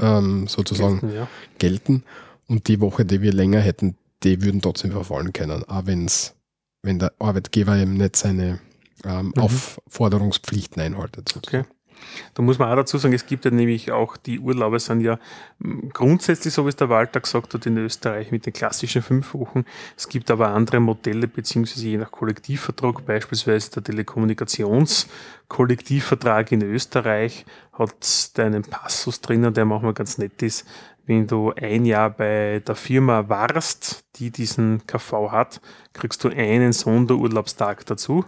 ähm, 0.00 0.46
sozusagen 0.48 1.00
gelten, 1.00 1.16
ja. 1.16 1.28
gelten, 1.58 2.04
Und 2.46 2.68
die 2.68 2.80
Woche, 2.80 3.04
die 3.04 3.22
wir 3.22 3.32
länger 3.32 3.60
hätten, 3.60 3.96
die 4.22 4.42
würden 4.42 4.60
trotzdem 4.60 4.92
verfallen 4.92 5.32
können, 5.32 5.64
auch 5.64 5.86
wenn's, 5.86 6.34
wenn 6.82 6.98
der 6.98 7.12
Arbeitgeber 7.18 7.76
eben 7.76 7.94
nicht 7.94 8.16
seine 8.16 8.60
ähm, 9.04 9.32
mhm. 9.34 9.42
Aufforderungspflichten 9.42 10.82
einhaltet. 10.82 11.28
Sozusagen. 11.28 11.64
Okay. 11.64 11.73
Da 12.34 12.42
muss 12.42 12.58
man 12.58 12.70
auch 12.70 12.76
dazu 12.76 12.98
sagen, 12.98 13.14
es 13.14 13.26
gibt 13.26 13.44
ja 13.44 13.50
nämlich 13.50 13.90
auch, 13.92 14.16
die 14.16 14.38
Urlaube 14.40 14.80
sind 14.80 15.00
ja 15.00 15.18
hm, 15.60 15.90
grundsätzlich, 15.92 16.54
so 16.54 16.64
wie 16.64 16.70
es 16.70 16.76
der 16.76 16.88
Walter 16.88 17.20
gesagt 17.20 17.52
hat, 17.54 17.66
in 17.66 17.76
Österreich 17.76 18.30
mit 18.30 18.46
den 18.46 18.52
klassischen 18.52 19.02
fünf 19.02 19.34
Wochen. 19.34 19.64
Es 19.96 20.08
gibt 20.08 20.30
aber 20.30 20.48
andere 20.48 20.78
Modelle, 20.80 21.28
beziehungsweise 21.28 21.86
je 21.86 21.98
nach 21.98 22.10
Kollektivvertrag, 22.10 23.04
beispielsweise 23.06 23.70
der 23.72 23.84
Telekommunikationskollektivvertrag 23.84 26.50
in 26.52 26.62
Österreich 26.62 27.44
hat 27.72 27.94
einen 28.38 28.62
Passus 28.62 29.20
drinnen, 29.20 29.52
der 29.54 29.64
manchmal 29.64 29.94
ganz 29.94 30.18
nett 30.18 30.42
ist. 30.42 30.66
Wenn 31.06 31.26
du 31.26 31.52
ein 31.52 31.84
Jahr 31.84 32.10
bei 32.10 32.62
der 32.66 32.76
Firma 32.76 33.28
warst, 33.28 34.04
die 34.16 34.30
diesen 34.30 34.86
KV 34.86 35.32
hat, 35.32 35.60
kriegst 35.92 36.24
du 36.24 36.28
einen 36.28 36.72
Sonderurlaubstag 36.72 37.84
dazu. 37.84 38.24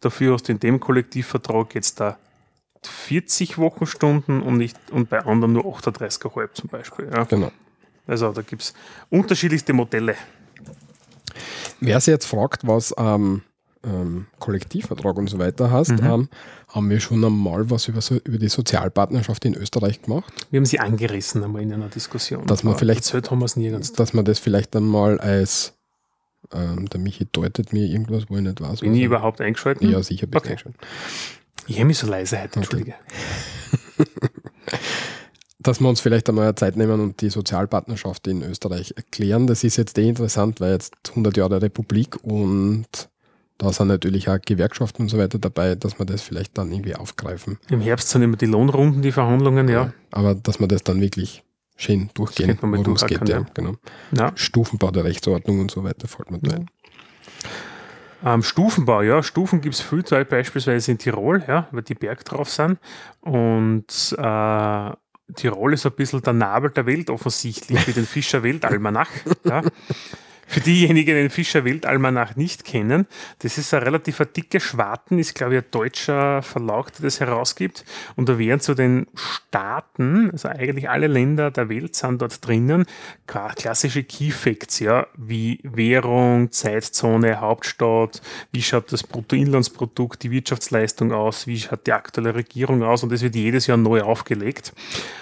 Dafür 0.00 0.34
hast 0.34 0.48
du 0.48 0.52
in 0.52 0.60
dem 0.60 0.80
Kollektivvertrag 0.80 1.74
jetzt 1.74 2.00
da 2.00 2.16
40 2.86 3.58
Wochenstunden 3.58 4.42
und, 4.42 4.56
nicht, 4.56 4.76
und 4.90 5.08
bei 5.10 5.20
anderen 5.24 5.52
nur 5.54 5.64
38,5 5.64 6.52
zum 6.54 6.68
Beispiel. 6.68 7.08
Ja. 7.12 7.24
Genau. 7.24 7.50
Also 8.06 8.32
da 8.32 8.42
gibt 8.42 8.62
es 8.62 8.74
unterschiedlichste 9.10 9.72
Modelle. 9.72 10.16
Wer 11.80 12.00
sich 12.00 12.12
jetzt 12.12 12.26
fragt, 12.26 12.66
was 12.66 12.94
ähm, 12.98 13.42
ähm, 13.84 14.26
Kollektivvertrag 14.38 15.16
und 15.16 15.28
so 15.28 15.38
weiter 15.38 15.70
hast, 15.70 15.90
mhm. 15.90 16.04
ähm, 16.04 16.28
haben 16.68 16.90
wir 16.90 17.00
schon 17.00 17.24
einmal 17.24 17.70
was 17.70 17.88
über, 17.88 18.00
so, 18.00 18.16
über 18.24 18.38
die 18.38 18.48
Sozialpartnerschaft 18.48 19.44
in 19.44 19.54
Österreich 19.54 20.02
gemacht. 20.02 20.32
Wir 20.50 20.58
haben 20.58 20.66
sie 20.66 20.80
angerissen 20.80 21.44
einmal 21.44 21.62
in 21.62 21.72
einer 21.72 21.88
Diskussion. 21.88 22.46
Dass 22.46 22.62
man 22.64 22.76
vielleicht, 22.76 23.00
erzählt 23.00 23.30
haben 23.30 23.38
wir 23.38 23.46
es 23.46 23.56
nirgends. 23.56 23.92
Dass 23.92 24.12
man 24.12 24.24
das 24.24 24.38
vielleicht 24.38 24.74
einmal 24.76 25.18
als 25.20 25.74
ähm, 26.52 26.88
der 26.88 27.00
Michi 27.00 27.26
deutet 27.30 27.72
mir 27.72 27.86
irgendwas, 27.86 28.24
wo 28.28 28.36
ich 28.36 28.42
nicht 28.42 28.60
weiß. 28.60 28.80
Bin 28.80 28.94
ich 28.94 29.02
überhaupt 29.02 29.40
eingeschaltet? 29.40 29.88
Ja, 29.88 30.02
sicher 30.02 30.26
bist 30.26 30.44
okay. 30.44 30.50
eingeschaltet. 30.50 30.80
Ich 31.66 31.76
habe 31.76 31.86
mich 31.86 31.98
so 31.98 32.06
leise 32.06 32.40
heute, 32.40 32.56
entschuldige. 32.56 32.94
Dass 35.58 35.80
wir 35.80 35.88
uns 35.88 36.00
vielleicht 36.00 36.28
einmal 36.28 36.54
Zeit 36.56 36.76
nehmen 36.76 37.00
und 37.00 37.22
die 37.22 37.30
Sozialpartnerschaft 37.30 38.26
in 38.26 38.42
Österreich 38.42 38.94
erklären. 38.96 39.46
Das 39.46 39.64
ist 39.64 39.76
jetzt 39.76 39.96
eh 39.96 40.08
interessant, 40.08 40.60
weil 40.60 40.72
jetzt 40.72 40.94
100 41.08 41.36
Jahre 41.38 41.62
Republik 41.62 42.22
und 42.22 43.08
da 43.56 43.72
sind 43.72 43.88
natürlich 43.88 44.28
auch 44.28 44.38
Gewerkschaften 44.44 45.02
und 45.02 45.08
so 45.08 45.16
weiter 45.16 45.38
dabei, 45.38 45.74
dass 45.74 45.98
wir 45.98 46.04
das 46.04 46.22
vielleicht 46.22 46.58
dann 46.58 46.70
irgendwie 46.70 46.96
aufgreifen. 46.96 47.58
Im 47.70 47.80
Herbst 47.80 48.10
sind 48.10 48.22
immer 48.22 48.36
die 48.36 48.46
Lohnrunden, 48.46 49.00
die 49.00 49.12
Verhandlungen, 49.12 49.68
ja. 49.68 49.84
ja 49.84 49.92
aber 50.10 50.34
dass 50.34 50.60
wir 50.60 50.68
das 50.68 50.82
dann 50.82 51.00
wirklich 51.00 51.44
schön 51.76 52.10
durchgehen, 52.14 52.58
worum 52.60 52.94
es 52.94 53.06
geht, 53.06 53.26
ja, 53.28 53.46
genau. 53.54 53.76
Ja. 54.12 54.32
Stufenbau 54.34 54.90
der 54.90 55.04
Rechtsordnung 55.04 55.60
und 55.60 55.70
so 55.70 55.84
weiter, 55.84 56.08
fällt 56.08 56.30
mir 56.30 56.40
da 56.40 56.56
ein. 56.56 56.68
Ähm, 58.24 58.42
Stufenbau, 58.42 59.02
ja, 59.02 59.22
Stufen 59.22 59.60
gibt 59.60 59.74
es 59.74 59.82
viel, 59.82 60.02
beispielsweise 60.24 60.90
in 60.92 60.98
Tirol, 60.98 61.44
ja, 61.46 61.68
weil 61.72 61.82
die 61.82 61.94
Berg 61.94 62.24
drauf 62.24 62.48
sind. 62.48 62.78
Und 63.20 64.16
äh, 64.16 64.90
Tirol 65.36 65.74
ist 65.74 65.84
ein 65.84 65.92
bisschen 65.92 66.22
der 66.22 66.32
Nabel 66.32 66.70
der 66.70 66.86
Welt 66.86 67.10
offensichtlich 67.10 67.86
mit 67.86 67.96
dem 67.96 68.06
Fischer 68.06 68.42
Weltalmanach. 68.42 69.10
ja. 69.44 69.62
Für 70.46 70.60
diejenigen, 70.60 71.14
die 71.14 71.22
den 71.22 71.30
Fischer 71.30 71.64
Weltalmanach 71.64 72.36
nicht 72.36 72.64
kennen, 72.64 73.06
das 73.40 73.58
ist 73.58 73.72
ein 73.74 73.82
relativ 73.82 74.20
dicke 74.36 74.60
Schwarten, 74.60 75.18
ist 75.18 75.34
glaube 75.34 75.56
ich 75.56 75.62
ein 75.62 75.70
deutscher 75.70 76.42
Verlag, 76.42 76.92
der 76.94 77.02
das 77.02 77.20
herausgibt. 77.20 77.84
Und 78.16 78.28
da 78.28 78.38
werden 78.38 78.60
zu 78.60 78.74
den 78.74 79.06
Staaten, 79.14 80.30
also 80.30 80.48
eigentlich 80.48 80.88
alle 80.88 81.06
Länder 81.06 81.50
der 81.50 81.68
Welt 81.68 81.96
sind 81.96 82.20
dort 82.22 82.46
drinnen, 82.46 82.86
klassische 83.26 84.04
Key 84.04 84.30
Facts, 84.30 84.80
ja, 84.80 85.06
wie 85.16 85.60
Währung, 85.62 86.50
Zeitzone, 86.52 87.40
Hauptstadt, 87.40 88.20
wie 88.52 88.62
schaut 88.62 88.92
das 88.92 89.02
Bruttoinlandsprodukt, 89.02 90.22
die 90.22 90.30
Wirtschaftsleistung 90.30 91.12
aus, 91.12 91.46
wie 91.46 91.58
schaut 91.58 91.86
die 91.86 91.92
aktuelle 91.92 92.34
Regierung 92.34 92.82
aus 92.82 93.02
und 93.02 93.12
das 93.12 93.22
wird 93.22 93.34
jedes 93.34 93.66
Jahr 93.66 93.76
neu 93.76 94.02
aufgelegt. 94.02 94.72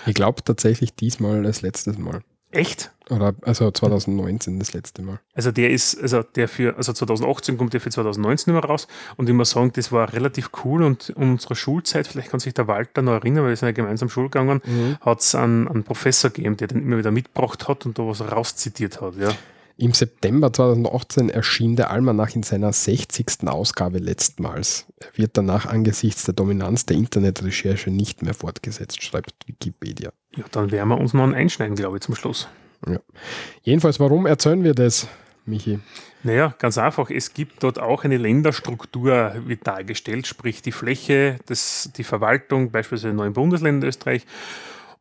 Ich 0.06 0.14
glaube 0.14 0.42
tatsächlich 0.42 0.94
diesmal 0.94 1.42
das 1.42 1.62
letzte 1.62 1.92
Mal. 1.92 2.22
Echt? 2.50 2.90
Oder 3.12 3.35
also 3.42 3.70
2019 3.70 4.59
das 4.59 4.72
letzte 4.72 5.03
Mal. 5.03 5.20
Also 5.35 5.53
der 5.53 5.70
ist, 5.70 6.01
also 6.01 6.22
der 6.22 6.48
für, 6.48 6.77
also 6.77 6.92
2018 6.92 7.59
kommt 7.59 7.72
der 7.72 7.81
für 7.81 7.90
2019 7.90 8.53
immer 8.53 8.64
raus 8.64 8.88
und 9.16 9.29
ich 9.29 9.35
muss 9.35 9.51
sagen, 9.51 9.72
das 9.75 9.92
war 9.92 10.12
relativ 10.12 10.51
cool 10.64 10.83
und 10.83 11.12
um 11.16 11.33
unsere 11.33 11.55
Schulzeit, 11.55 12.07
vielleicht 12.07 12.31
kann 12.31 12.40
sich 12.40 12.55
der 12.55 12.68
Walter 12.68 13.03
noch 13.03 13.12
erinnern, 13.12 13.44
weil 13.44 13.51
wir 13.51 13.57
sind 13.57 13.68
ja 13.68 13.72
gemeinsam 13.72 14.09
Schul 14.09 14.25
gegangen, 14.25 14.62
mhm. 14.64 14.96
hat 15.01 15.20
es 15.20 15.35
einen, 15.35 15.68
einen 15.68 15.85
Professor 15.85 16.31
gegeben, 16.31 16.57
der 16.57 16.68
den 16.68 16.83
immer 16.83 16.98
wieder 16.98 17.11
mitgebracht 17.11 17.68
hat 17.68 17.87
und 17.87 17.98
da 17.98 18.07
was 18.07 18.20
rauszitiert 18.20 19.01
hat, 19.01 19.16
ja. 19.16 19.31
Im 19.79 19.94
September 19.94 20.53
2018 20.53 21.31
erschien 21.31 21.77
der 21.77 21.90
Almanach 21.90 22.35
in 22.37 22.42
seiner 22.42 22.72
60. 22.72 23.48
Ausgabe 23.48 23.98
letztmals. 23.98 24.87
Er 24.98 25.09
wird 25.16 25.37
danach 25.37 25.66
angesichts 25.66 26.25
der 26.25 26.35
Dominanz 26.35 26.87
der 26.87 26.96
Internetrecherche 26.96 27.90
nicht 27.90 28.22
mehr 28.22 28.35
fortgesetzt, 28.35 29.03
schreibt 29.03 29.35
Wikipedia. 29.46 30.12
Ja, 30.37 30.44
dann 30.53 30.70
werden 30.70 30.88
wir 30.90 30.98
uns 30.98 31.14
noch 31.14 31.25
einen 31.25 31.35
einschneiden, 31.35 31.75
glaube 31.75 31.96
ich, 31.96 32.03
zum 32.03 32.14
Schluss. 32.14 32.48
Ja. 32.87 32.99
Jedenfalls, 33.62 34.01
warum 34.01 34.27
erzählen 34.27 34.62
wir 34.64 34.75
das, 34.75 35.09
Michi? 35.47 35.79
Naja, 36.25 36.55
ganz 36.59 36.79
einfach. 36.79 37.11
Es 37.11 37.35
gibt 37.35 37.62
dort 37.62 37.81
auch 37.81 38.05
eine 38.05 38.16
Länderstruktur, 38.16 39.35
wird 39.45 39.66
dargestellt, 39.66 40.27
sprich 40.27 40.62
die 40.62 40.73
Fläche, 40.73 41.38
das, 41.47 41.90
die 41.97 42.05
Verwaltung, 42.05 42.71
beispielsweise 42.71 43.11
in 43.11 43.16
neuen 43.16 43.33
Bundesländern 43.33 43.88
Österreich 43.88 44.25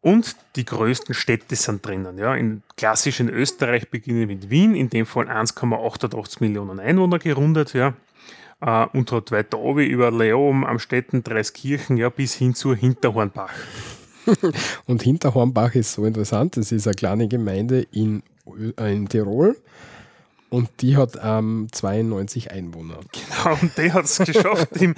Und 0.02 0.36
die 0.56 0.65
größten 0.65 1.13
Städte 1.13 1.56
sind 1.56 1.86
drinnen. 1.86 2.17
Ja. 2.17 2.36
In 2.36 2.63
klassisch 2.76 3.20
in 3.20 3.30
Österreich 3.30 3.89
beginnen 3.89 4.26
mit 4.28 4.50
Wien, 4.50 4.74
in 4.74 4.89
dem 4.89 5.06
Fall 5.06 5.30
1,88 5.30 6.38
Millionen 6.39 6.80
Einwohner 6.80 7.20
gerundet. 7.20 7.74
Ja. 7.74 7.94
Uh, 8.63 8.86
und 8.94 9.12
hat 9.12 9.32
weiter 9.32 9.58
oben 9.58 9.86
über 9.86 10.12
Leom, 10.12 10.63
Amstetten, 10.63 11.24
Dreiskirchen, 11.24 11.98
ja, 11.98 12.10
bis 12.10 12.36
hin 12.36 12.54
zu 12.54 12.76
Hinterhornbach. 12.76 13.54
und 14.88 15.01
Hinterhornbach 15.03 15.75
ist 15.75 15.93
so 15.93 16.05
interessant. 16.05 16.57
Das 16.57 16.71
ist 16.71 16.88
eine 16.88 16.95
kleine 16.95 17.27
Gemeinde 17.27 17.86
in, 17.91 18.23
in 18.77 19.10
Tirol 19.10 19.55
und 20.51 20.69
die 20.81 20.97
hat 20.97 21.13
ähm, 21.23 21.69
92 21.71 22.51
Einwohner. 22.51 22.99
Genau, 23.43 23.57
und 23.60 23.75
die 23.77 23.91
hat 23.91 24.05
es 24.05 24.17
geschafft, 24.19 24.75
in, 24.77 24.93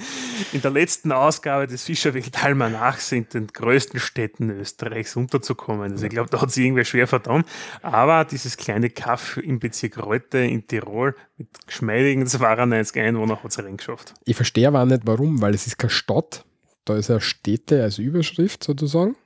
in 0.52 0.60
der 0.60 0.70
letzten 0.72 1.12
Ausgabe 1.12 1.66
des 1.66 1.84
Fischerwild 1.84 2.44
Almanachs 2.44 3.12
in 3.12 3.26
den 3.32 3.46
größten 3.46 4.00
Städten 4.00 4.50
Österreichs 4.50 5.16
unterzukommen. 5.16 5.92
Also 5.92 6.04
ich 6.04 6.10
glaube, 6.10 6.28
da 6.28 6.42
hat 6.42 6.50
sie 6.50 6.66
irgendwie 6.66 6.84
schwer 6.84 7.06
vertan. 7.06 7.44
Aber 7.80 8.24
dieses 8.24 8.56
kleine 8.56 8.90
Kaff 8.90 9.38
im 9.38 9.60
Bezirk 9.60 10.04
Reute 10.04 10.38
in 10.38 10.66
Tirol 10.66 11.14
mit 11.38 11.48
geschmeidigen 11.66 12.26
92 12.26 13.00
Einwohnern 13.00 13.42
hat 13.42 13.50
es 13.50 13.58
reingeschafft. 13.58 14.14
Ich 14.24 14.36
verstehe 14.36 14.68
aber 14.68 14.84
nicht 14.84 15.02
warum, 15.04 15.40
weil 15.40 15.54
es 15.54 15.66
ist 15.66 15.78
keine 15.78 15.90
Stadt. 15.90 16.44
Da 16.84 16.96
ist 16.96 17.08
ja 17.08 17.20
Städte 17.20 17.82
als 17.82 17.98
Überschrift 17.98 18.64
sozusagen. 18.64 19.16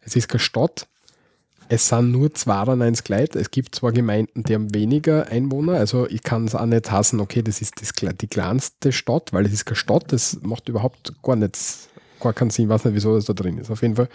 Es 0.00 0.16
ist 0.16 0.28
keine 0.28 0.40
Stadt, 0.40 0.88
es 1.68 1.88
sind 1.88 2.10
nur 2.10 2.34
92 2.34 3.08
Leute. 3.08 3.38
Es 3.38 3.50
gibt 3.50 3.74
zwar 3.74 3.92
Gemeinden, 3.92 4.42
die 4.42 4.54
haben 4.54 4.74
weniger 4.74 5.28
Einwohner, 5.28 5.74
also 5.74 6.06
ich 6.06 6.22
kann 6.22 6.44
es 6.44 6.54
auch 6.54 6.66
nicht 6.66 6.90
hassen, 6.90 7.18
okay, 7.20 7.42
das 7.42 7.62
ist 7.62 7.80
das, 7.80 7.92
die 7.94 8.26
kleinste 8.26 8.92
Stadt, 8.92 9.32
weil 9.32 9.46
es 9.46 9.52
ist 9.52 9.64
keine 9.64 9.76
Stadt, 9.76 10.12
das 10.12 10.38
macht 10.42 10.68
überhaupt 10.68 11.14
gar 11.22 11.36
nichts, 11.36 11.88
gar 12.20 12.34
keinen 12.34 12.50
Sinn, 12.50 12.66
ich 12.66 12.68
weiß 12.68 12.84
nicht, 12.84 12.94
wieso 12.94 13.14
das 13.14 13.24
da 13.24 13.32
drin 13.32 13.58
ist. 13.58 13.70
Auf 13.70 13.80
jeden 13.80 13.96
Fall. 13.96 14.08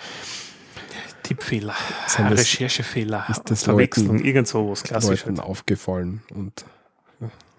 Tippfehler, 1.23 1.75
Recherchefehler, 2.17 3.25
ist 3.29 3.43
das 3.49 3.63
Verwechslung, 3.63 4.17
Leuten, 4.17 4.25
irgend 4.25 4.47
sowas 4.47 4.83
klassisch. 4.83 5.25
Leuten 5.25 5.39
aufgefallen 5.39 6.21
und 6.33 6.63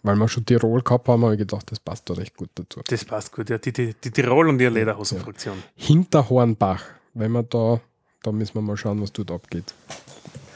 weil 0.08 0.16
wir 0.16 0.28
schon 0.28 0.44
Tirol 0.44 0.82
gehabt 0.82 1.08
haben, 1.08 1.22
habe 1.22 1.34
ich 1.34 1.38
gedacht, 1.38 1.70
das 1.70 1.78
passt 1.78 2.10
da 2.10 2.14
recht 2.14 2.36
gut 2.36 2.50
dazu. 2.54 2.80
Das 2.86 3.04
passt 3.04 3.32
gut, 3.32 3.50
ja. 3.50 3.58
Die, 3.58 3.72
die, 3.72 3.94
die 3.94 4.10
Tirol 4.10 4.48
und 4.48 4.60
ihre 4.60 4.72
Lederhosenfraktion. 4.72 5.56
Ja. 5.76 5.86
Hinterhornbach, 5.86 6.82
wenn 7.14 7.32
man 7.32 7.48
da 7.48 7.80
da 8.22 8.32
müssen 8.32 8.54
wir 8.54 8.62
mal 8.62 8.76
schauen, 8.76 9.00
was 9.00 9.12
dort 9.12 9.30
abgeht. 9.30 9.74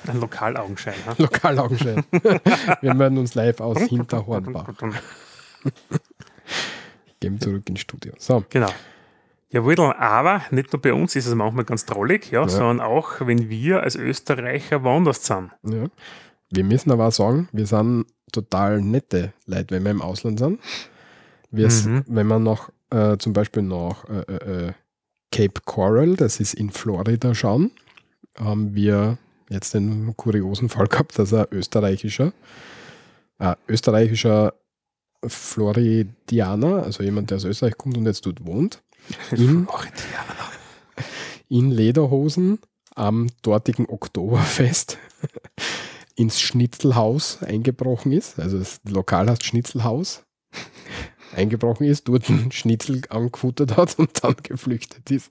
Ein 0.06 0.20
Lokalaugenschein. 0.20 0.94
Ha? 1.06 1.14
Lokalaugenschein. 1.18 2.04
wir 2.80 2.94
melden 2.94 3.18
uns 3.18 3.34
live 3.34 3.60
aus 3.60 3.78
Hinterhornbach. 3.78 4.68
Gehen 7.20 7.40
zurück 7.40 7.68
ins 7.68 7.80
Studio. 7.80 8.12
So. 8.18 8.44
Genau. 8.50 8.70
Jawohl, 9.50 9.78
aber 9.78 10.42
nicht 10.50 10.72
nur 10.72 10.82
bei 10.82 10.92
uns 10.92 11.14
ist 11.14 11.26
es 11.26 11.34
manchmal 11.34 11.64
ganz 11.64 11.84
drollig, 11.84 12.30
ja, 12.30 12.40
ja. 12.40 12.48
sondern 12.48 12.80
auch, 12.80 13.20
wenn 13.20 13.48
wir 13.48 13.82
als 13.82 13.96
Österreicher 13.96 14.82
woanders 14.82 15.24
sind. 15.24 15.52
Ja. 15.62 15.84
Wir 16.50 16.64
müssen 16.64 16.90
aber 16.90 17.08
auch 17.08 17.12
sagen, 17.12 17.48
wir 17.52 17.66
sind 17.66 18.06
total 18.32 18.80
nette 18.80 19.32
Leute, 19.46 19.74
wenn 19.74 19.84
wir 19.84 19.90
im 19.90 20.02
Ausland 20.02 20.38
sind. 20.38 20.60
Mhm. 21.50 22.04
Wenn 22.08 22.26
man 22.26 22.42
noch 22.42 22.70
äh, 22.90 23.18
zum 23.18 23.32
Beispiel 23.32 23.62
nach 23.62 24.04
äh, 24.08 24.20
äh, 24.20 24.68
äh 24.68 24.72
Cape 25.30 25.62
Coral, 25.64 26.14
das 26.16 26.40
ist 26.40 26.52
in 26.52 26.68
Florida 26.68 27.34
schauen, 27.34 27.70
haben 28.38 28.74
wir 28.74 29.16
jetzt 29.48 29.72
den 29.72 30.14
kuriosen 30.14 30.68
Fall 30.68 30.88
gehabt, 30.88 31.18
dass 31.18 31.32
ein 31.32 31.46
österreichischer, 31.50 32.34
österreichischer 33.66 34.52
Floridianer, 35.26 36.82
also 36.82 37.02
jemand, 37.02 37.30
der 37.30 37.36
aus 37.36 37.44
Österreich 37.44 37.78
kommt 37.78 37.96
und 37.96 38.04
jetzt 38.04 38.26
dort 38.26 38.44
wohnt, 38.44 38.82
in, 39.30 39.66
in 41.48 41.70
Lederhosen 41.70 42.58
am 42.94 43.28
dortigen 43.40 43.86
Oktoberfest 43.86 44.98
ins 46.14 46.40
Schnitzelhaus 46.40 47.42
eingebrochen 47.42 48.12
ist. 48.12 48.38
Also 48.38 48.58
das 48.58 48.80
Lokal 48.88 49.28
heißt 49.28 49.44
Schnitzelhaus 49.44 50.24
eingebrochen 51.36 51.86
ist, 51.86 52.08
dort 52.08 52.28
einen 52.28 52.52
Schnitzel 52.52 53.02
angefuttert 53.08 53.76
hat 53.76 53.98
und 53.98 54.22
dann 54.22 54.36
geflüchtet 54.42 55.10
ist. 55.10 55.30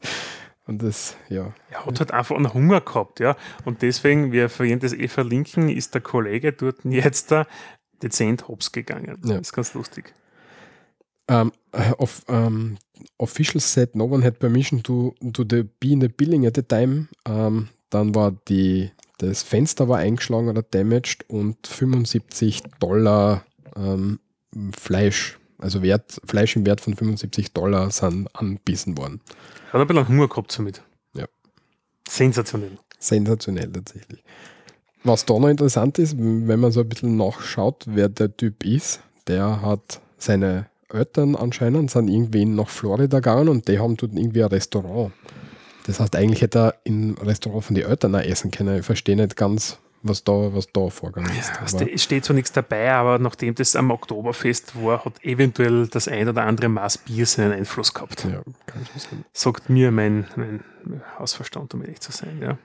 Und 0.68 0.84
das, 0.84 1.16
ja. 1.30 1.54
Er 1.70 1.86
hat 1.86 2.00
halt 2.00 2.12
einfach 2.12 2.36
einen 2.36 2.54
Hunger 2.54 2.82
gehabt, 2.82 3.20
ja. 3.20 3.36
Und 3.66 3.82
deswegen, 3.82 4.32
wir 4.32 4.50
werden 4.60 4.80
das 4.80 4.94
eh 4.94 5.08
verlinken, 5.08 5.70
ist 5.70 5.94
der 5.94 6.02
Kollege 6.02 6.54
dort 6.54 6.78
jetzt 6.86 7.32
da 7.32 7.46
dezent 8.02 8.48
hops 8.48 8.72
gegangen. 8.72 9.20
Ja. 9.26 9.36
Das 9.36 9.48
ist 9.48 9.54
ganz 9.54 9.74
lustig. 9.74 10.14
Um, 11.30 11.52
of, 11.98 12.24
um, 12.28 12.78
officials 13.18 13.72
said 13.72 13.96
no 13.96 14.06
one 14.06 14.24
had 14.24 14.40
permission 14.40 14.84
to, 14.84 15.16
to 15.34 15.46
the, 15.50 15.64
be 15.64 15.92
in 15.92 16.02
the 16.02 16.10
building 16.10 16.46
at 16.46 16.56
the 16.56 16.64
time. 16.64 17.08
Um, 17.28 17.70
dann 17.90 18.14
war 18.16 18.32
die, 18.32 18.92
das 19.30 19.44
Fenster 19.44 19.88
war 19.88 20.00
eingeschlagen 20.00 20.50
oder 20.50 20.64
damaged 20.64 21.26
und 21.30 21.68
75 21.68 22.64
Dollar 22.80 23.46
Fleisch 24.78 25.38
also 25.62 25.82
Wert, 25.82 26.20
Fleisch 26.26 26.56
im 26.56 26.66
Wert 26.66 26.82
von 26.82 26.96
75 26.96 27.54
Dollar 27.54 27.92
sind 27.92 28.28
anbissen 28.36 28.98
worden. 28.98 29.22
Hat 29.72 29.80
ein 29.80 29.88
bisschen 29.88 30.08
Hunger 30.08 30.28
gehabt 30.28 30.52
somit. 30.52 30.82
Ja. 31.16 31.26
Sensationell. 32.08 32.78
Sensationell 33.00 33.72
tatsächlich. 33.72 34.24
Was 35.04 35.26
da 35.26 35.40
noch 35.40 35.48
interessant 35.48 35.98
ist, 36.00 36.18
wenn 36.18 36.60
man 36.60 36.72
so 36.72 36.82
ein 36.82 36.90
bisschen 36.90 37.18
nachschaut, 37.18 37.86
wer 37.88 38.10
der 38.10 38.36
Typ 38.36 38.66
ist, 38.66 39.02
der 39.28 39.62
hat 39.62 40.02
seine 40.18 40.68
Eltern 40.90 41.36
anscheinend 41.36 41.90
sind 41.90 42.10
irgendwie 42.10 42.46
nach 42.46 42.68
Florida 42.68 43.20
gegangen 43.20 43.48
und 43.48 43.68
die 43.68 43.80
haben 43.80 43.98
dort 43.98 44.14
irgendwie 44.14 44.44
ein 44.44 44.50
Restaurant. 44.50 45.14
Das 45.86 46.00
heißt, 46.00 46.16
eigentlich 46.16 46.42
hätte 46.42 46.60
er 46.60 46.76
im 46.84 47.16
Restaurant 47.22 47.66
von 47.66 47.76
den 47.76 47.86
Eltern 47.86 48.16
auch 48.16 48.22
essen 48.22 48.52
können. 48.52 48.80
Ich 48.80 48.86
verstehe 48.86 49.16
nicht 49.16 49.36
ganz, 49.36 49.78
was 50.04 50.24
da, 50.24 50.54
was 50.54 50.72
da 50.72 50.90
vorgegangen 50.90 51.32
ist. 51.38 51.52
Ja, 51.74 51.88
es 51.88 52.04
steht 52.04 52.26
so 52.26 52.34
nichts 52.34 52.52
dabei, 52.52 52.92
aber 52.92 53.20
nachdem 53.20 53.56
das 53.56 53.76
am 53.76 53.92
Oktoberfest 53.92 54.82
war, 54.84 55.06
hat 55.06 55.24
eventuell 55.24 55.88
das 55.88 56.08
ein 56.08 56.28
oder 56.28 56.44
andere 56.44 56.70
Maß 56.70 57.00
Bier 57.00 57.26
seinen 57.26 57.54
Einfluss 57.54 57.94
gehabt. 57.94 58.26
Ja, 58.26 58.42
kann 58.66 58.86
schon 58.86 59.00
sein. 59.00 59.26
Sagt 59.34 59.70
mir 59.70 59.92
mein, 59.92 60.26
mein 60.36 60.64
Hausverstand, 61.20 61.74
um 61.74 61.82
ehrlich 61.82 62.00
zu 62.00 62.12
sein. 62.12 62.40
Ja. 62.42 62.58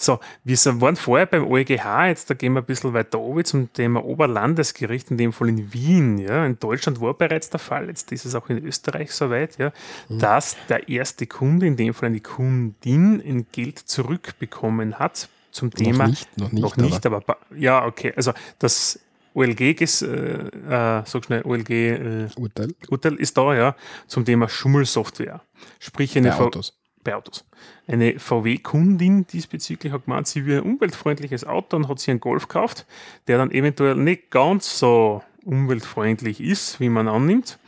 So, 0.00 0.20
wir 0.44 0.56
waren 0.80 0.94
vorher 0.94 1.26
beim 1.26 1.44
OEGH, 1.44 2.06
jetzt 2.06 2.30
da 2.30 2.34
gehen 2.34 2.52
wir 2.52 2.60
ein 2.60 2.66
bisschen 2.66 2.94
weiter 2.94 3.18
oben 3.18 3.44
zum 3.44 3.72
Thema 3.72 4.04
Oberlandesgericht, 4.04 5.10
in 5.10 5.18
dem 5.18 5.32
Fall 5.32 5.48
in 5.48 5.72
Wien. 5.72 6.18
Ja. 6.18 6.46
In 6.46 6.58
Deutschland 6.60 7.00
war 7.00 7.14
bereits 7.14 7.50
der 7.50 7.58
Fall, 7.58 7.88
jetzt 7.88 8.12
ist 8.12 8.24
es 8.24 8.36
auch 8.36 8.48
in 8.48 8.64
Österreich 8.64 9.10
soweit, 9.12 9.58
ja, 9.58 9.72
mhm. 10.08 10.20
dass 10.20 10.56
der 10.68 10.88
erste 10.88 11.26
Kunde, 11.26 11.66
in 11.66 11.76
dem 11.76 11.94
Fall 11.94 12.10
eine 12.10 12.20
Kundin, 12.20 13.20
ein 13.20 13.46
Geld 13.50 13.80
zurückbekommen 13.80 15.00
hat 15.00 15.28
zum 15.50 15.72
Thema. 15.72 16.04
Noch 16.04 16.10
nicht, 16.10 16.38
noch 16.38 16.52
nicht, 16.52 16.62
noch 16.62 16.76
nicht 16.76 17.06
aber, 17.06 17.16
aber, 17.16 17.38
ja, 17.56 17.84
okay. 17.84 18.12
Also 18.14 18.32
das 18.60 19.00
OLG, 19.34 19.80
ist, 19.80 20.02
äh, 20.02 20.46
äh, 20.46 21.02
sag 21.04 21.24
schnell, 21.24 21.42
OLG 21.42 21.70
äh, 21.70 22.28
Urteil. 22.36 22.74
Urteil 22.88 23.14
ist 23.14 23.36
da, 23.36 23.54
ja, 23.54 23.76
zum 24.06 24.24
Thema 24.24 24.48
Schummelsoftware. 24.48 25.40
Sprich 25.80 26.16
eine 26.16 26.30
bei 26.30 26.38
Autos. 26.38 26.78
Bei 27.04 27.14
Autos. 27.14 27.44
Eine 27.86 28.18
VW-Kundin 28.18 29.26
diesbezüglich 29.26 29.92
hat 29.92 30.04
gemeint, 30.04 30.26
sie 30.26 30.46
will 30.46 30.58
ein 30.58 30.64
umweltfreundliches 30.64 31.44
Auto 31.44 31.76
und 31.76 31.88
hat 31.88 32.00
sich 32.00 32.10
einen 32.10 32.20
Golf 32.20 32.48
gekauft, 32.48 32.86
der 33.26 33.38
dann 33.38 33.50
eventuell 33.50 33.94
nicht 33.94 34.30
ganz 34.30 34.78
so 34.78 35.22
umweltfreundlich 35.44 36.40
ist, 36.40 36.80
wie 36.80 36.88
man 36.88 37.08
annimmt. 37.08 37.58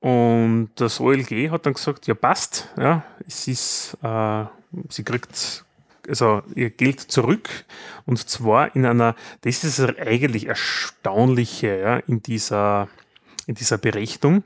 Und 0.00 0.70
das 0.76 1.00
OLG 1.00 1.50
hat 1.50 1.66
dann 1.66 1.74
gesagt, 1.74 2.06
ja 2.06 2.14
passt, 2.14 2.68
ja, 2.78 3.04
es 3.26 3.48
ist, 3.48 3.96
äh, 4.02 4.44
sie 4.88 5.04
kriegt 5.04 5.64
also 6.08 6.42
ihr 6.54 6.70
Geld 6.70 7.00
zurück 7.00 7.48
und 8.04 8.18
zwar 8.18 8.74
in 8.76 8.86
einer, 8.86 9.16
das 9.40 9.64
ist 9.64 9.80
eigentlich 9.80 10.46
erstaunliche 10.46 11.78
ja, 11.78 11.96
in, 11.96 12.22
dieser, 12.22 12.88
in 13.46 13.54
dieser 13.54 13.78
Berechnung. 13.78 14.44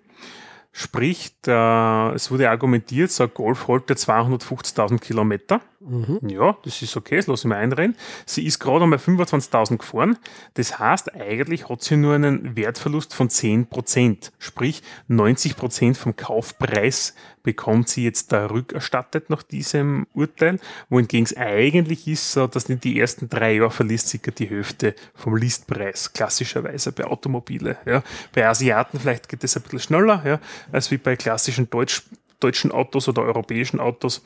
Sprich, 0.73 1.33
der, 1.43 2.13
es 2.15 2.31
wurde 2.31 2.49
argumentiert, 2.49 3.11
so 3.11 3.25
ein 3.25 3.31
Golf 3.35 3.67
holt 3.67 3.91
250.000 3.91 5.01
Kilometer. 5.01 5.61
Mhm. 5.81 6.21
Ja, 6.29 6.57
das 6.63 6.81
ist 6.83 6.97
okay, 6.97 7.17
das 7.17 7.27
lasse 7.27 7.47
ich 7.47 7.49
mir 7.49 7.57
einrennen. 7.57 7.97
Sie 8.25 8.47
ist 8.47 8.61
gerade 8.61 8.85
einmal 8.85 9.01
25.000 9.01 9.79
gefahren. 9.79 10.17
Das 10.55 10.79
heißt, 10.79 11.13
eigentlich 11.15 11.69
hat 11.69 11.83
sie 11.83 11.97
nur 11.97 12.15
einen 12.15 12.55
Wertverlust 12.55 13.15
von 13.15 13.29
10%. 13.29 14.31
Sprich, 14.39 14.83
90% 15.09 15.97
vom 15.97 16.15
Kaufpreis 16.15 17.15
bekommt 17.42 17.88
sie 17.88 18.05
jetzt 18.05 18.33
da 18.33 18.46
rückerstattet 18.46 19.31
nach 19.31 19.42
diesem 19.42 20.07
Urteil, 20.14 20.59
wohingegen 20.88 21.24
es 21.24 21.37
eigentlich 21.37 22.07
ist, 22.07 22.33
so, 22.33 22.46
dass 22.46 22.68
in 22.68 22.81
die 22.81 22.98
ersten 23.00 23.29
drei 23.29 23.55
Jahre 23.55 23.70
verliest 23.70 24.09
circa 24.09 24.31
die 24.31 24.48
Hälfte 24.48 24.94
vom 25.14 25.37
Listpreis, 25.37 26.12
klassischerweise 26.12 26.92
bei 26.92 27.05
Automobile. 27.05 27.79
Ja. 27.87 28.03
Bei 28.33 28.46
Asiaten 28.46 29.00
vielleicht 29.00 29.29
geht 29.29 29.44
es 29.44 29.57
ein 29.57 29.62
bisschen 29.62 29.81
schneller, 29.81 30.22
ja, 30.24 30.40
als 30.72 30.90
wie 30.90 30.98
bei 30.98 31.16
klassischen 31.16 31.68
Deutsch, 31.70 32.03
deutschen 32.40 32.72
Autos 32.72 33.09
oder 33.09 33.22
europäischen 33.22 33.81
Autos. 33.81 34.22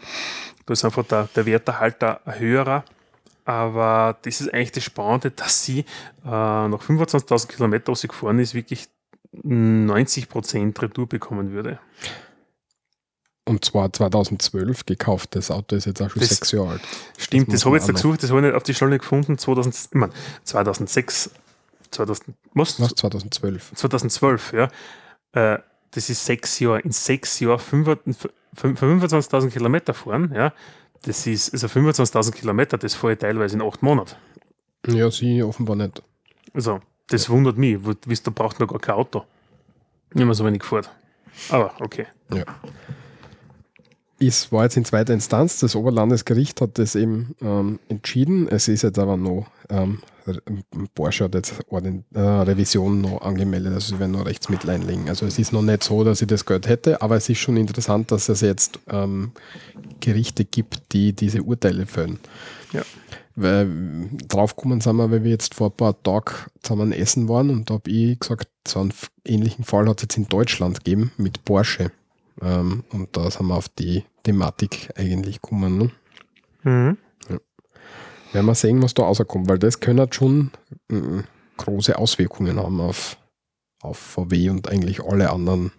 Da 0.67 0.73
ist 0.73 0.85
einfach 0.85 1.05
der, 1.05 1.29
der 1.35 1.47
Werterhalter 1.47 2.21
höherer. 2.25 2.85
Aber 3.45 4.17
das 4.23 4.41
ist 4.41 4.55
eigentlich 4.55 4.73
das 4.73 4.85
Spannende, 4.85 5.31
dass 5.31 5.65
sie 5.65 5.81
äh, 5.81 5.85
nach 6.25 6.81
25.000 6.83 7.49
Kilometern, 7.49 7.93
wo 7.93 7.95
sie 7.95 8.09
gefahren 8.09 8.39
ist, 8.39 8.55
wirklich 8.55 8.89
90% 9.43 10.81
Retour 10.81 11.09
bekommen 11.09 11.53
würde. 11.53 11.79
Und 13.47 13.65
zwar 13.65 13.93
2012 13.93 14.87
gekauft. 14.87 15.37
Das 15.37 15.51
Auto 15.51 15.77
ist 15.77 15.85
jetzt 15.85 16.01
auch 16.01 16.11
schon 16.11 16.21
Das- 16.21 16.31
sechs 16.31 16.51
Jahre 16.53 16.71
alt. 16.71 16.81
Stimmt, 17.19 17.49
muss 17.49 17.57
das, 17.57 17.67
habe 17.67 17.77
ich 17.77 17.83
jetzt 17.83 17.91
auch 17.91 17.95
gesucht, 17.95 18.23
das 18.23 18.31
habe 18.31 18.41
ich 18.41 18.47
nicht 18.47 18.55
auf 18.55 18.63
die 18.63 18.75
Schnelle 18.75 18.99
gefunden. 18.99 19.37
2000, 19.37 19.75
ich 19.75 19.89
mein, 19.93 20.11
2006, 20.45 21.31
2000, 21.91 22.37
was? 22.55 22.81
Was? 22.81 22.95
2012. 22.95 23.73
2012, 23.75 24.53
ja. 24.55 24.69
Äh, 25.33 25.59
das 25.91 26.09
ist 26.11 26.25
sechs 26.25 26.59
Jahre. 26.59 26.81
In 26.81 26.91
sechs 26.93 27.39
Jahren 27.41 27.59
25 27.59 28.31
25.000 28.57 29.51
Kilometer 29.51 29.93
fahren, 29.95 30.33
ja. 30.35 30.53
Das 31.03 31.27
ist, 31.27 31.53
also 31.53 31.67
25.000 31.67 32.33
Kilometer, 32.33 32.79
das 32.79 32.95
fahre 32.95 33.13
ich 33.15 33.19
teilweise 33.19 33.57
in 33.57 33.63
acht 33.63 33.83
Monaten. 33.83 34.15
Ja, 34.87 35.11
sie 35.11 35.43
offenbar 35.43 35.77
nicht. 35.77 36.03
Also, 36.55 36.81
das 37.09 37.29
wundert 37.29 37.59
mich. 37.59 37.79
Wisst, 38.07 38.27
da 38.27 38.31
braucht 38.31 38.59
man 38.61 38.69
gar 38.69 38.79
kein 38.79 38.95
Auto. 38.95 39.25
Wenn 40.11 40.27
man 40.27 40.35
so 40.35 40.45
wenig 40.47 40.63
fährt. 40.65 40.89
Aber, 41.51 41.75
okay. 41.81 42.07
Ja. 42.33 42.45
Es 44.21 44.53
war 44.53 44.65
jetzt 44.65 44.77
in 44.77 44.85
zweiter 44.85 45.13
Instanz. 45.13 45.59
Das 45.59 45.75
Oberlandesgericht 45.75 46.61
hat 46.61 46.79
das 46.79 46.95
eben 46.95 47.35
ähm, 47.43 47.81
entschieden. 47.89 48.49
Es 48.49 48.69
ist 48.69 48.83
jetzt 48.83 48.99
aber 48.99 49.17
noch, 49.17 49.47
ähm, 49.69 49.99
Porsche 50.95 51.25
hat 51.25 51.35
jetzt 51.35 51.55
Orden, 51.69 52.05
äh, 52.15 52.21
Revision 52.21 53.01
noch 53.01 53.23
angemeldet, 53.23 53.75
also 53.75 53.95
sie 53.95 54.01
werden 54.01 54.13
noch 54.13 54.25
Rechtsmittel 54.25 54.71
einlegen. 54.71 55.09
Also 55.09 55.27
es 55.27 55.39
ist 55.39 55.53
noch 55.53 55.63
nicht 55.63 55.83
so, 55.83 56.05
dass 56.05 56.23
ich 56.23 56.29
das 56.29 56.47
Geld 56.47 56.67
hätte, 56.67 57.03
aber 57.03 57.17
es 57.17 57.29
ist 57.29 57.39
schon 57.39 57.57
interessant, 57.57 58.11
dass 58.11 58.29
es 58.29 58.41
jetzt 58.41 58.79
ähm, 58.89 59.33
Gerichte 60.01 60.45
gibt, 60.45 60.93
die 60.93 61.13
diese 61.13 61.43
Urteile 61.43 61.87
fällen. 61.87 62.21
Ja. 62.73 62.83
Weil 63.37 63.69
draufgekommen 64.29 64.81
sind 64.81 64.97
wir, 64.97 65.11
weil 65.11 65.25
wir 65.25 65.33
jetzt 65.33 65.55
vor 65.55 65.69
ein 65.71 65.77
paar 65.77 66.01
Tagen 66.03 66.35
zusammen 66.63 66.93
essen 66.93 67.29
waren 67.29 67.51
und 67.51 67.69
da 67.69 67.75
habe 67.75 67.91
ich 67.91 68.19
gesagt, 68.19 68.49
so 68.67 68.81
einen 68.81 68.93
ähnlichen 69.27 69.65
Fall 69.65 69.89
hat 69.89 69.99
es 69.99 70.03
jetzt 70.03 70.17
in 70.17 70.29
Deutschland 70.29 70.85
gegeben 70.85 71.13
mit 71.17 71.45
Porsche. 71.45 71.91
Ähm, 72.43 72.85
und 72.93 73.17
da 73.17 73.31
sind 73.31 73.47
wir 73.47 73.57
auf 73.57 73.69
die 73.69 74.05
Thematik 74.23 74.91
eigentlich 74.97 75.41
gekommen. 75.41 75.79
Ne? 75.79 75.91
Mhm. 76.63 76.99
Werden 78.33 78.47
wir 78.47 78.55
sehen, 78.55 78.83
was 78.83 78.95
da 78.95 79.05
rauskommt, 79.05 79.49
weil 79.49 79.59
das 79.59 79.79
können 79.79 80.01
halt 80.01 80.15
schon 80.15 80.51
äh, 80.91 81.23
große 81.57 81.97
Auswirkungen 81.97 82.59
haben 82.59 82.81
auf, 82.81 83.17
auf 83.81 83.97
VW 83.97 84.51
und 84.51 84.69
eigentlich 84.69 85.03
alle 85.05 85.31
anderen. 85.31 85.71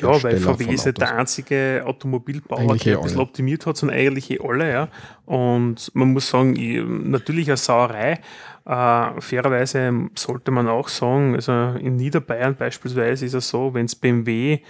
Ja, 0.00 0.22
weil 0.22 0.38
VW 0.38 0.64
ist 0.72 0.86
nicht 0.86 0.98
der 0.98 1.08
Autos. 1.08 1.18
einzige 1.18 1.82
Automobilbauer, 1.86 2.60
Eigentlich 2.60 2.82
der 2.84 2.94
eh 2.94 2.96
ein 2.96 3.02
bisschen 3.02 3.18
alle. 3.18 3.28
optimiert 3.28 3.66
hat, 3.66 3.76
sondern 3.76 3.98
eigentlich 3.98 4.30
eh 4.30 4.40
alle, 4.42 4.70
ja. 4.70 4.88
Und 5.24 5.90
man 5.94 6.12
muss 6.12 6.28
sagen, 6.28 6.56
ich, 6.56 6.82
natürlich 6.84 7.48
eine 7.48 7.56
Sauerei. 7.56 8.20
Äh, 8.64 9.20
fairerweise 9.20 10.08
sollte 10.14 10.50
man 10.50 10.68
auch 10.68 10.88
sagen, 10.88 11.34
also 11.34 11.52
in 11.78 11.96
Niederbayern 11.96 12.56
beispielsweise 12.56 13.24
ist 13.26 13.34
es 13.34 13.48
so, 13.48 13.72
wenn 13.74 13.86
es 13.86 13.94
BMW 13.94 14.60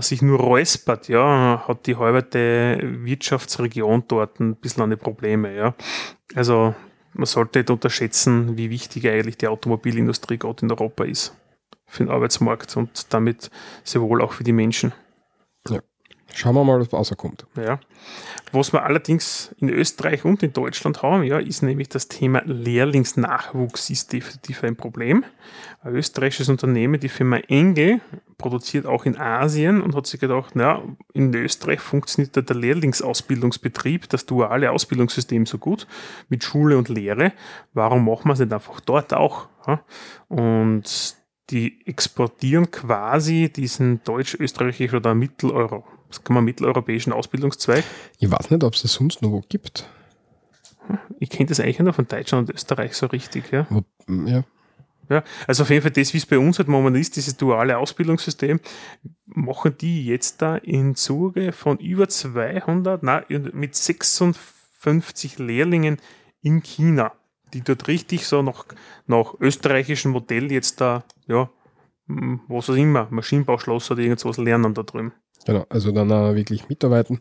sich 0.00 0.22
nur 0.22 0.38
räuspert, 0.38 1.08
ja, 1.08 1.64
hat 1.66 1.86
die 1.86 1.96
halbe 1.96 2.22
Wirtschaftsregion 3.04 4.04
dort 4.08 4.40
ein 4.40 4.56
bisschen 4.56 4.82
eine 4.82 4.96
Probleme, 4.96 5.54
ja. 5.56 5.74
Also 6.34 6.74
man 7.14 7.26
sollte 7.26 7.60
nicht 7.60 7.70
unterschätzen, 7.70 8.56
wie 8.56 8.70
wichtig 8.70 9.08
eigentlich 9.08 9.38
die 9.38 9.48
Automobilindustrie 9.48 10.38
gerade 10.38 10.62
in 10.62 10.70
Europa 10.70 11.04
ist 11.04 11.34
für 11.86 12.04
den 12.04 12.10
Arbeitsmarkt 12.10 12.76
und 12.76 13.12
damit 13.14 13.50
sehr 13.82 14.02
wohl 14.02 14.20
auch 14.20 14.32
für 14.32 14.44
die 14.44 14.52
Menschen. 14.52 14.92
Schauen 16.34 16.54
wir 16.54 16.64
mal, 16.64 16.80
was 16.80 16.92
rauskommt. 16.92 17.46
Ja. 17.56 17.80
Was 18.52 18.72
wir 18.72 18.84
allerdings 18.84 19.54
in 19.58 19.68
Österreich 19.68 20.24
und 20.24 20.42
in 20.42 20.52
Deutschland 20.52 21.02
haben, 21.02 21.22
ja, 21.22 21.38
ist 21.38 21.62
nämlich 21.62 21.88
das 21.88 22.08
Thema 22.08 22.42
Lehrlingsnachwuchs 22.44 23.90
ist 23.90 24.12
definitiv 24.12 24.64
ein 24.64 24.76
Problem. 24.76 25.24
Ein 25.82 25.94
österreichisches 25.94 26.48
Unternehmen, 26.48 26.98
die 26.98 27.08
Firma 27.08 27.36
Engel, 27.36 28.00
produziert 28.38 28.86
auch 28.86 29.04
in 29.04 29.18
Asien 29.18 29.82
und 29.82 29.94
hat 29.94 30.06
sich 30.06 30.20
gedacht, 30.20 30.52
na, 30.54 30.82
in 31.12 31.34
Österreich 31.34 31.80
funktioniert 31.80 32.36
der 32.36 32.56
Lehrlingsausbildungsbetrieb, 32.56 34.08
das 34.08 34.24
duale 34.26 34.70
Ausbildungssystem 34.70 35.44
so 35.44 35.58
gut 35.58 35.86
mit 36.28 36.44
Schule 36.44 36.78
und 36.78 36.88
Lehre. 36.88 37.32
Warum 37.74 38.04
machen 38.04 38.28
wir 38.28 38.32
es 38.32 38.38
nicht 38.38 38.52
einfach 38.52 38.80
dort 38.80 39.12
auch? 39.12 39.48
Ja? 39.66 39.82
Und 40.28 41.16
die 41.50 41.86
exportieren 41.86 42.70
quasi 42.70 43.50
diesen 43.54 44.02
deutsch-österreichischen 44.04 44.96
oder 44.96 45.14
Mitteleuropa, 45.14 45.97
das 46.08 46.24
kann 46.24 46.34
man 46.34 46.44
mitteleuropäischen 46.44 47.12
Ausbildungszweig. 47.12 47.84
Ich 48.18 48.30
weiß 48.30 48.50
nicht, 48.50 48.64
ob 48.64 48.74
es 48.74 48.82
das 48.82 48.92
sonst 48.92 49.22
noch 49.22 49.30
wo 49.30 49.42
gibt. 49.48 49.88
Ich 51.18 51.30
kenne 51.30 51.48
das 51.48 51.60
eigentlich 51.60 51.78
nur 51.80 51.92
von 51.92 52.06
Deutschland 52.06 52.48
und 52.48 52.54
Österreich 52.54 52.94
so 52.94 53.06
richtig, 53.06 53.52
ja. 53.52 53.66
Ja. 54.08 54.44
ja. 55.10 55.24
Also 55.46 55.64
auf 55.64 55.70
jeden 55.70 55.82
Fall 55.82 55.90
das, 55.90 56.14
wie 56.14 56.18
es 56.18 56.26
bei 56.26 56.38
uns 56.38 56.58
halt 56.58 56.68
momentan 56.68 57.00
ist, 57.00 57.16
dieses 57.16 57.36
duale 57.36 57.76
Ausbildungssystem, 57.76 58.60
machen 59.26 59.76
die 59.78 60.06
jetzt 60.06 60.40
da 60.40 60.56
im 60.56 60.94
Zuge 60.94 61.52
von 61.52 61.78
über 61.78 62.08
200, 62.08 63.02
nein, 63.02 63.24
mit 63.52 63.74
56 63.74 65.38
Lehrlingen 65.38 65.98
in 66.40 66.62
China, 66.62 67.12
die 67.52 67.60
dort 67.62 67.86
richtig 67.88 68.26
so 68.26 68.42
nach, 68.42 68.64
nach 69.06 69.34
österreichischem 69.40 70.12
Modell 70.12 70.50
jetzt 70.50 70.80
da, 70.80 71.04
ja, 71.26 71.50
was 72.06 72.70
auch 72.70 72.74
immer, 72.74 73.06
Maschinenbauschloss 73.10 73.90
oder 73.90 74.00
irgend 74.00 74.20
sowas 74.20 74.38
lernen 74.38 74.72
da 74.72 74.82
drüben. 74.82 75.12
Genau, 75.46 75.66
also 75.68 75.92
dann 75.92 76.12
auch 76.12 76.34
wirklich 76.34 76.68
mitarbeiten. 76.68 77.20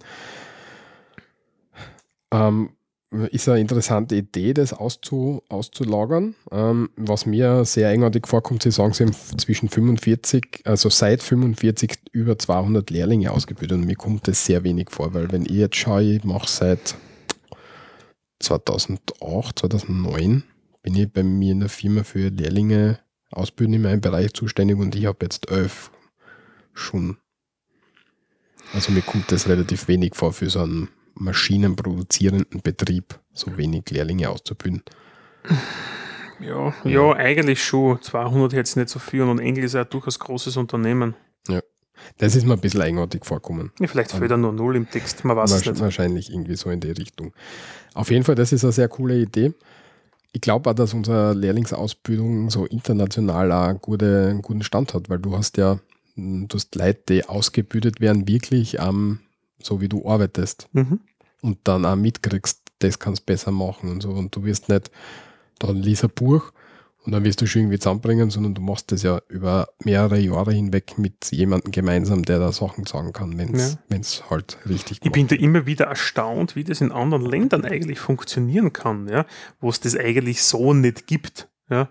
Ähm, 2.31 2.71
ist 3.31 3.47
eine 3.47 3.61
interessante 3.61 4.15
Idee, 4.15 4.53
das 4.53 4.73
auszu, 4.73 5.41
auszulagern. 5.47 6.35
Ähm, 6.51 6.89
was 6.97 7.25
mir 7.25 7.63
sehr 7.63 7.89
eigenartig 7.89 8.27
vorkommt, 8.27 8.63
Sie 8.63 8.71
sagen, 8.71 8.93
Sie 8.93 9.05
haben 9.05 9.13
zwischen 9.13 9.69
45, 9.69 10.61
also 10.65 10.89
seit 10.89 11.23
45 11.23 11.99
über 12.11 12.37
200 12.37 12.89
Lehrlinge 12.89 13.31
ausgebildet 13.31 13.77
und 13.77 13.85
mir 13.85 13.95
kommt 13.95 14.27
das 14.27 14.45
sehr 14.45 14.63
wenig 14.63 14.91
vor, 14.91 15.13
weil 15.13 15.31
wenn 15.31 15.45
ich 15.45 15.51
jetzt 15.51 15.77
schaue, 15.77 16.03
ich 16.03 16.23
mache 16.25 16.49
seit 16.49 16.95
2008, 18.39 19.59
2009 19.59 20.43
bin 20.83 20.95
ich 20.95 21.11
bei 21.11 21.23
mir 21.23 21.53
in 21.53 21.61
der 21.61 21.69
Firma 21.69 22.03
für 22.03 22.29
Lehrlinge 22.29 22.99
ausbilden 23.31 23.75
in 23.75 23.81
meinem 23.81 24.01
Bereich 24.01 24.33
zuständig 24.33 24.77
und 24.77 24.95
ich 24.95 25.05
habe 25.05 25.19
jetzt 25.21 25.49
elf 25.49 25.91
schon. 26.73 27.17
Also 28.73 28.91
mir 28.91 29.01
kommt 29.01 29.31
das 29.31 29.47
relativ 29.47 29.87
wenig 29.87 30.15
vor 30.15 30.33
für 30.33 30.49
so 30.49 30.61
einen 30.61 30.89
maschinenproduzierenden 31.15 32.61
Betrieb, 32.61 33.19
so 33.33 33.57
wenig 33.57 33.89
Lehrlinge 33.89 34.29
auszubilden. 34.29 34.83
Ja, 36.39 36.73
ja, 36.83 37.13
eigentlich 37.13 37.63
schon. 37.63 38.01
200 38.01 38.53
jetzt 38.53 38.77
nicht 38.77 38.89
so 38.89 38.99
viel 38.99 39.23
und 39.23 39.39
Engel 39.39 39.63
ist 39.63 39.73
ja 39.73 39.83
durchaus 39.83 40.19
großes 40.19 40.57
Unternehmen. 40.57 41.15
Das 42.17 42.35
ist 42.35 42.45
mir 42.45 42.53
ein 42.53 42.59
bisschen 42.59 42.81
eigenartig 42.81 43.25
vorkommen. 43.25 43.71
Ja, 43.79 43.87
vielleicht 43.87 44.11
fehlt 44.11 44.31
da 44.31 44.37
nur 44.37 44.53
Null 44.53 44.75
im 44.75 44.89
Text, 44.89 45.25
man 45.25 45.35
weiß 45.35 45.51
es 45.51 45.65
nicht. 45.65 45.79
Wahrscheinlich 45.79 46.31
irgendwie 46.31 46.55
so 46.55 46.69
in 46.69 46.79
die 46.79 46.91
Richtung. 46.91 47.33
Auf 47.93 48.11
jeden 48.11 48.23
Fall, 48.23 48.35
das 48.35 48.53
ist 48.53 48.63
eine 48.63 48.73
sehr 48.73 48.87
coole 48.87 49.19
Idee. 49.19 49.53
Ich 50.33 50.41
glaube 50.41 50.69
auch, 50.69 50.73
dass 50.73 50.93
unsere 50.93 51.33
Lehrlingsausbildung 51.33 52.49
so 52.49 52.65
international 52.65 53.51
auch 53.51 53.67
einen, 53.67 53.81
gute, 53.81 54.27
einen 54.29 54.41
guten 54.41 54.61
Stand 54.61 54.93
hat, 54.93 55.09
weil 55.09 55.19
du 55.19 55.35
hast 55.35 55.57
ja, 55.57 55.79
du 56.17 56.55
hast 56.55 56.75
Leute, 56.75 57.01
die 57.09 57.25
ausgebildet 57.25 58.01
werden, 58.01 58.27
wirklich 58.27 58.81
am, 58.81 59.19
so 59.61 59.79
wie 59.81 59.87
du 59.89 60.07
arbeitest 60.09 60.67
Mhm. 60.73 60.99
und 61.41 61.59
dann 61.63 61.85
auch 61.85 61.95
mitkriegst, 61.95 62.61
das 62.79 62.99
kannst 62.99 63.21
du 63.21 63.25
besser 63.25 63.51
machen 63.51 63.89
und 63.91 64.01
so. 64.01 64.09
Und 64.11 64.35
du 64.35 64.43
wirst 64.43 64.69
nicht, 64.69 64.91
da 65.59 65.71
liest 65.71 66.03
ein 66.03 66.09
Buch 66.13 66.51
und 67.05 67.11
dann 67.11 67.23
wirst 67.23 67.41
du 67.41 67.47
schon 67.47 67.61
irgendwie 67.63 67.79
zusammenbringen, 67.79 68.29
sondern 68.29 68.53
du 68.53 68.61
machst 68.61 68.91
das 68.91 69.01
ja 69.03 69.21
über 69.29 69.69
mehrere 69.83 70.19
Jahre 70.19 70.51
hinweg 70.53 70.97
mit 70.97 71.31
jemandem 71.31 71.71
gemeinsam, 71.71 72.23
der 72.23 72.37
da 72.39 72.51
Sachen 72.51 72.85
sagen 72.85 73.13
kann, 73.13 73.37
wenn 73.37 73.53
es 73.55 73.77
Ja. 74.19 74.29
halt 74.29 74.57
richtig 74.67 74.99
Ich 75.03 75.11
bin 75.11 75.27
da 75.27 75.35
immer 75.35 75.65
wieder 75.65 75.85
erstaunt, 75.85 76.55
wie 76.55 76.63
das 76.63 76.81
in 76.81 76.91
anderen 76.91 77.25
Ländern 77.25 77.63
eigentlich 77.65 77.99
funktionieren 77.99 78.73
kann, 78.73 79.07
ja, 79.07 79.25
wo 79.61 79.69
es 79.69 79.79
das 79.79 79.95
eigentlich 79.95 80.43
so 80.43 80.73
nicht 80.73 81.07
gibt. 81.07 81.47
Ja. 81.69 81.89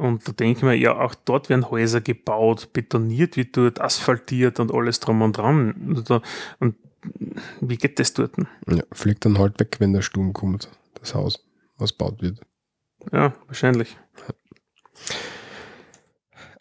Und 0.00 0.26
da 0.26 0.32
denke 0.32 0.58
ich 0.58 0.62
mir, 0.62 0.74
ja, 0.74 0.98
auch 0.98 1.14
dort 1.14 1.50
werden 1.50 1.70
Häuser 1.70 2.00
gebaut, 2.00 2.72
betoniert 2.72 3.36
wird 3.36 3.56
dort, 3.56 3.80
asphaltiert 3.80 4.58
und 4.58 4.72
alles 4.72 4.98
drum 4.98 5.20
und 5.20 5.36
dran. 5.36 5.72
Und, 5.72 6.08
da- 6.08 6.22
und 6.58 6.74
wie 7.60 7.76
geht 7.76 7.98
das 7.98 8.14
dort? 8.14 8.32
Ja, 8.66 8.82
fliegt 8.92 9.26
dann 9.26 9.38
halt 9.38 9.60
weg, 9.60 9.76
wenn 9.78 9.92
der 9.92 10.00
Sturm 10.00 10.32
kommt, 10.32 10.70
das 10.94 11.14
Haus, 11.14 11.44
was 11.76 11.92
baut 11.92 12.22
wird. 12.22 12.40
Ja, 13.12 13.34
wahrscheinlich. 13.46 13.98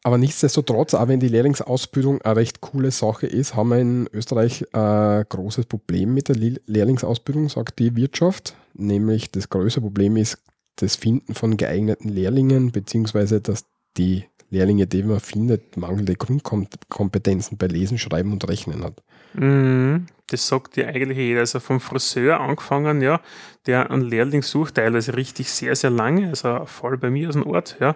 Aber 0.04 0.18
nichtsdestotrotz, 0.18 0.94
auch 0.94 1.08
wenn 1.08 1.20
die 1.20 1.28
Lehrlingsausbildung 1.28 2.22
eine 2.22 2.36
recht 2.36 2.62
coole 2.62 2.92
Sache 2.92 3.28
ist, 3.28 3.56
haben 3.56 3.70
wir 3.70 3.80
in 3.80 4.10
Österreich 4.12 4.66
ein 4.74 5.26
großes 5.30 5.66
Problem 5.66 6.14
mit 6.14 6.28
der 6.30 6.36
Le- 6.36 6.62
Lehrlingsausbildung, 6.66 7.48
sagt 7.50 7.80
die 7.80 7.96
Wirtschaft. 7.96 8.56
Nämlich 8.74 9.32
das 9.32 9.50
größte 9.50 9.82
Problem 9.82 10.16
ist 10.18 10.38
das 10.82 10.96
Finden 10.96 11.34
von 11.34 11.58
geeigneten 11.58 12.10
Lehrlingen, 12.10 12.72
beziehungsweise 12.72 13.42
dass 13.42 13.66
die 13.98 14.26
Lehrlinge, 14.50 14.88
die 14.88 15.04
man 15.04 15.20
findet, 15.20 15.78
mangelnde 15.78 16.16
Grundkompetenzen 16.16 17.58
bei 17.58 17.68
Lesen, 17.68 17.98
Schreiben 17.98 18.32
und 18.32 18.48
Rechnen 18.48 18.84
hat. 18.84 19.04
Mhm. 19.34 20.08
Das 20.30 20.48
sagt 20.48 20.78
ja 20.78 20.88
eigentlich 20.88 21.18
jeder. 21.18 21.42
Also 21.42 21.60
vom 21.60 21.80
Friseur 21.80 22.40
angefangen, 22.40 23.02
ja, 23.02 23.20
der 23.66 23.92
einen 23.92 24.02
Lehrling 24.02 24.42
sucht, 24.42 24.76
teilweise 24.76 25.16
richtig 25.16 25.52
sehr, 25.52 25.76
sehr 25.76 25.90
lange, 25.90 26.30
also 26.30 26.66
Fall 26.66 26.98
bei 26.98 27.10
mir 27.10 27.28
aus 27.28 27.36
dem 27.36 27.46
Ort, 27.46 27.78
ja, 27.80 27.96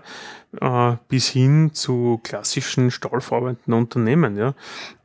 äh, 0.61 0.97
bis 1.07 1.29
hin 1.29 1.71
zu 1.73 2.19
klassischen 2.21 2.91
stahlverarbeitenden 2.91 3.73
Unternehmen, 3.73 4.37
ja. 4.37 4.53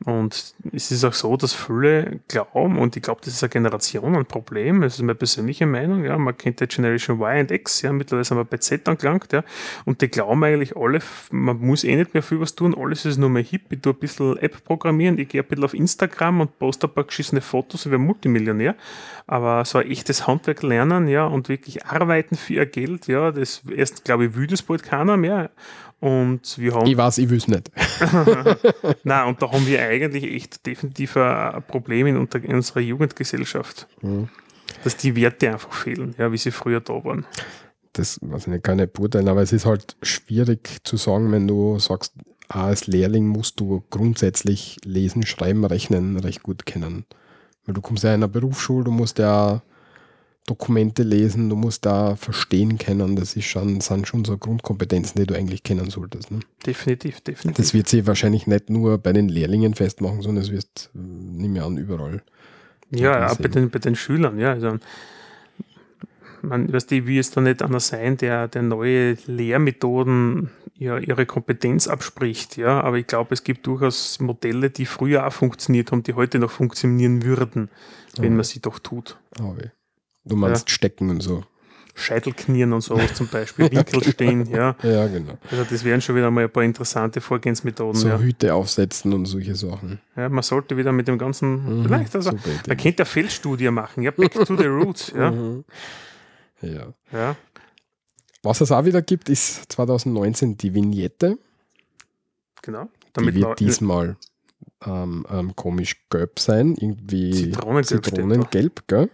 Und 0.05 0.53
es 0.71 0.91
ist 0.91 1.03
auch 1.05 1.13
so, 1.13 1.37
dass 1.37 1.53
viele 1.53 2.19
glauben, 2.27 2.77
und 2.77 2.95
ich 2.95 3.01
glaube, 3.01 3.21
das 3.23 3.33
ist 3.33 3.43
eine 3.43 3.49
Generation 3.49 4.15
ein 4.15 4.25
Problem, 4.25 4.81
das 4.81 4.95
ist 4.95 5.01
meine 5.01 5.15
persönliche 5.15 5.65
Meinung, 5.65 6.03
ja, 6.03 6.17
man 6.17 6.37
kennt 6.37 6.59
die 6.59 6.67
Generation 6.67 7.19
Y 7.19 7.39
und 7.39 7.51
X, 7.51 7.81
ja, 7.81 7.93
mittlerweile 7.93 8.25
sind 8.25 8.37
wir 8.37 8.45
bei 8.45 8.57
Z 8.57 8.87
angelangt, 8.87 9.31
ja, 9.31 9.43
und 9.85 10.01
die 10.01 10.09
glauben 10.09 10.43
eigentlich 10.43 10.75
alle, 10.75 10.99
man 11.31 11.57
muss 11.57 11.83
eh 11.85 11.95
nicht 11.95 12.13
mehr 12.13 12.21
viel 12.21 12.41
was 12.41 12.53
tun, 12.53 12.75
alles 12.77 13.05
ist 13.05 13.17
nur 13.17 13.29
mehr 13.29 13.43
hip, 13.43 13.71
ich 13.71 13.81
tue 13.81 13.93
ein 13.93 13.99
bisschen 13.99 14.37
App 14.37 14.63
programmieren, 14.65 15.17
ich 15.17 15.29
gehe 15.29 15.41
ein 15.41 15.47
bisschen 15.47 15.63
auf 15.63 15.73
Instagram 15.73 16.41
und 16.41 16.59
poste 16.59 16.87
ein 16.87 16.93
paar 16.93 17.05
geschissene 17.19 17.41
Fotos 17.41 17.85
und 17.85 17.91
werde 17.91 18.03
Multimillionär, 18.03 18.75
aber 19.27 19.65
so 19.65 19.77
ein 19.79 19.91
echtes 19.91 20.25
Handwerk 20.25 20.63
lernen, 20.63 21.07
ja, 21.07 21.25
und 21.25 21.49
wirklich 21.49 21.85
arbeiten 21.85 22.35
für 22.35 22.53
ihr 22.53 22.65
Geld, 22.65 23.07
ja, 23.07 23.31
das 23.31 23.61
erst, 23.75 24.05
glaube 24.05 24.25
ich, 24.25 24.35
will 24.35 24.47
das 24.47 24.61
bald 24.61 24.83
keiner 24.83 25.17
mehr. 25.17 25.51
Und 25.99 26.57
wir 26.57 26.75
haben. 26.75 26.87
Ich 26.87 26.95
weiß, 26.95 27.17
ich 27.17 27.29
will 27.29 27.39
es 27.39 27.49
nicht. 27.49 27.69
Nein, 29.03 29.27
und 29.27 29.41
da 29.41 29.51
haben 29.51 29.67
wir 29.67 29.81
eigentlich 29.81 30.23
echt 30.23 30.65
definitiv 30.65 31.17
ein 31.17 31.61
Problem 31.63 32.07
in, 32.07 32.15
in 32.15 32.55
unserer 32.55 32.79
Jugendgesellschaft. 32.79 33.85
Mhm. 34.01 34.29
Dass 34.85 34.95
die 34.95 35.13
Werte 35.17 35.51
einfach 35.51 35.73
fehlen, 35.73 36.15
ja, 36.17 36.31
wie 36.31 36.37
sie 36.37 36.51
früher 36.51 36.79
da 36.79 37.03
waren. 37.03 37.25
Das 37.91 38.17
weiß 38.21 38.43
ich 38.43 38.47
nicht, 38.47 38.63
kann 38.63 38.79
ich 38.79 38.85
nicht 38.85 38.93
beurteilen, 38.93 39.27
aber 39.27 39.41
es 39.41 39.51
ist 39.51 39.65
halt 39.65 39.97
schwierig 40.01 40.77
zu 40.85 40.95
sagen, 40.95 41.33
wenn 41.33 41.47
du 41.49 41.79
sagst, 41.79 42.13
als 42.49 42.87
Lehrling 42.87 43.27
musst 43.27 43.59
du 43.59 43.83
grundsätzlich 43.91 44.77
lesen, 44.83 45.25
schreiben, 45.25 45.63
rechnen 45.63 46.17
recht 46.17 46.43
gut 46.43 46.65
kennen. 46.65 47.05
Weil 47.65 47.75
du 47.75 47.81
kommst 47.81 48.03
ja 48.03 48.09
in 48.09 48.15
einer 48.15 48.27
Berufsschule, 48.27 48.85
du 48.85 48.91
musst 48.91 49.19
ja 49.19 49.61
Dokumente 50.47 51.03
lesen, 51.03 51.47
du 51.47 51.55
musst 51.55 51.85
da 51.85 52.15
verstehen 52.15 52.79
können. 52.79 53.15
Das 53.15 53.35
ist 53.35 53.45
schon, 53.45 53.81
sind 53.81 54.07
schon 54.07 54.25
so 54.25 54.35
Grundkompetenzen, 54.35 55.21
die 55.21 55.27
du 55.27 55.35
eigentlich 55.35 55.61
kennen 55.61 55.91
solltest. 55.91 56.31
Ne? 56.31 56.39
Definitiv, 56.65 57.21
definitiv. 57.21 57.63
Das 57.63 57.75
wird 57.75 57.87
sie 57.87 58.07
wahrscheinlich 58.07 58.47
nicht 58.47 58.71
nur 58.71 58.97
bei 58.97 59.13
den 59.13 59.29
Lehrlingen 59.29 59.75
festmachen, 59.75 60.23
sondern 60.23 60.43
es 60.43 60.51
wird, 60.51 60.89
nicht 60.93 61.51
mehr 61.51 61.65
an, 61.65 61.77
überall. 61.77 62.23
Ja, 62.89 63.31
auch 63.31 63.37
bei 63.37 63.47
den, 63.47 63.69
bei 63.69 63.77
den 63.77 63.95
Schülern, 63.95 64.39
ja. 64.39 64.53
Also, 64.53 64.79
man, 66.41 66.73
weißt 66.73 66.89
du, 66.89 67.05
wie 67.05 67.19
es 67.19 67.29
da 67.29 67.41
nicht 67.41 67.61
einer 67.61 67.79
sein, 67.79 68.17
der, 68.17 68.47
der 68.47 68.63
neue 68.63 69.17
Lehrmethoden 69.27 70.49
ja, 70.79 70.97
ihre 70.97 71.25
Kompetenz 71.25 71.87
abspricht, 71.87 72.57
ja. 72.57 72.81
Aber 72.81 72.97
ich 72.97 73.05
glaube, 73.05 73.33
es 73.33 73.43
gibt 73.43 73.67
durchaus 73.67 74.19
Modelle, 74.19 74.69
die 74.69 74.85
früher 74.85 75.27
auch 75.27 75.33
funktioniert 75.33 75.91
haben, 75.91 76.03
die 76.03 76.13
heute 76.13 76.39
noch 76.39 76.51
funktionieren 76.51 77.23
würden, 77.23 77.69
wenn 78.17 78.33
oh. 78.33 78.35
man 78.37 78.45
sie 78.45 78.61
doch 78.61 78.79
tut. 78.79 79.19
Oh, 79.41 79.55
Du 80.25 80.35
meinst 80.35 80.69
ja. 80.69 80.73
Stecken 80.73 81.09
und 81.09 81.21
so. 81.21 81.43
Scheitelknien 81.95 82.71
und 82.71 82.81
sowas 82.81 83.13
zum 83.13 83.27
Beispiel, 83.27 83.69
Winkel 83.71 84.03
stehen, 84.03 84.45
ja. 84.45 84.75
Ja, 84.83 85.07
genau. 85.07 85.37
Also 85.51 85.65
das 85.69 85.83
wären 85.83 85.99
schon 86.01 86.15
wieder 86.15 86.31
mal 86.31 86.45
ein 86.45 86.49
paar 86.49 86.63
interessante 86.63 87.19
Vorgehensmethoden. 87.19 87.99
So 87.99 88.07
ja. 88.07 88.19
Hüte 88.19 88.53
aufsetzen 88.53 89.11
und 89.11 89.25
solche 89.25 89.55
Sachen. 89.55 89.99
Ja, 90.15 90.29
man 90.29 90.43
sollte 90.43 90.77
wieder 90.77 90.93
mit 90.93 91.09
dem 91.09 91.17
ganzen, 91.17 91.79
mhm, 91.79 91.83
vielleicht, 91.83 92.15
also, 92.15 92.31
man 92.31 92.77
könnte 92.77 93.03
eine 93.03 93.05
Feldstudie 93.05 93.69
machen, 93.69 94.03
ja, 94.03 94.11
back 94.11 94.31
to 94.31 94.55
the 94.55 94.65
roots, 94.65 95.11
ja. 95.15 95.31
Mhm. 95.31 95.65
Ja. 96.61 96.93
ja. 97.11 97.35
Was 98.41 98.61
es 98.61 98.71
auch 98.71 98.85
wieder 98.85 99.01
gibt, 99.01 99.29
ist 99.29 99.71
2019 99.71 100.57
die 100.57 100.73
Vignette. 100.73 101.37
Genau. 102.61 102.87
Damit 103.13 103.35
die 103.35 103.41
wird 103.41 103.59
diesmal 103.59 104.17
ähm, 104.85 105.25
ähm, 105.29 105.55
komisch 105.55 106.07
gelb 106.09 106.39
sein, 106.39 106.75
irgendwie 106.75 107.51
Zitronengelb, 107.51 108.05
Zitronengelb 108.05 108.87
gell? 108.87 109.09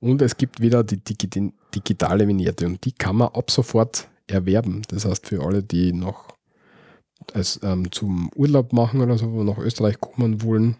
Und 0.00 0.22
es 0.22 0.36
gibt 0.36 0.60
wieder 0.60 0.82
die 0.82 1.00
digitale 1.74 2.26
Vignette 2.26 2.66
und 2.66 2.84
die 2.84 2.92
kann 2.92 3.16
man 3.16 3.28
ab 3.28 3.50
sofort 3.50 4.08
erwerben. 4.26 4.82
Das 4.88 5.04
heißt, 5.04 5.26
für 5.26 5.44
alle, 5.44 5.62
die 5.62 5.92
noch 5.92 6.36
als, 7.32 7.60
ähm, 7.62 7.90
zum 7.92 8.30
Urlaub 8.34 8.72
machen 8.72 9.00
oder 9.00 9.16
so, 9.18 9.26
nach 9.44 9.58
Österreich 9.58 10.00
kommen 10.00 10.42
wollen, 10.42 10.76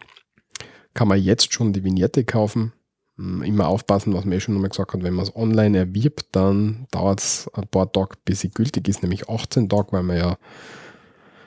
kann 0.93 1.07
man 1.07 1.21
jetzt 1.21 1.53
schon 1.53 1.73
die 1.73 1.83
Vignette 1.83 2.25
kaufen. 2.25 2.73
Immer 3.17 3.67
aufpassen, 3.67 4.13
was 4.13 4.25
man 4.25 4.33
eh 4.33 4.39
schon 4.39 4.55
nochmal 4.55 4.71
gesagt 4.71 4.93
hat, 4.93 5.03
wenn 5.03 5.13
man 5.13 5.23
es 5.23 5.35
online 5.35 5.77
erwirbt, 5.77 6.27
dann 6.31 6.87
dauert 6.89 7.19
es 7.19 7.49
ein 7.53 7.67
paar 7.67 7.91
Tage, 7.91 8.15
bis 8.25 8.39
sie 8.39 8.49
gültig 8.49 8.87
ist, 8.87 9.03
nämlich 9.03 9.29
18 9.29 9.69
Tage, 9.69 9.91
weil 9.91 10.03
man 10.03 10.17
ja 10.17 10.37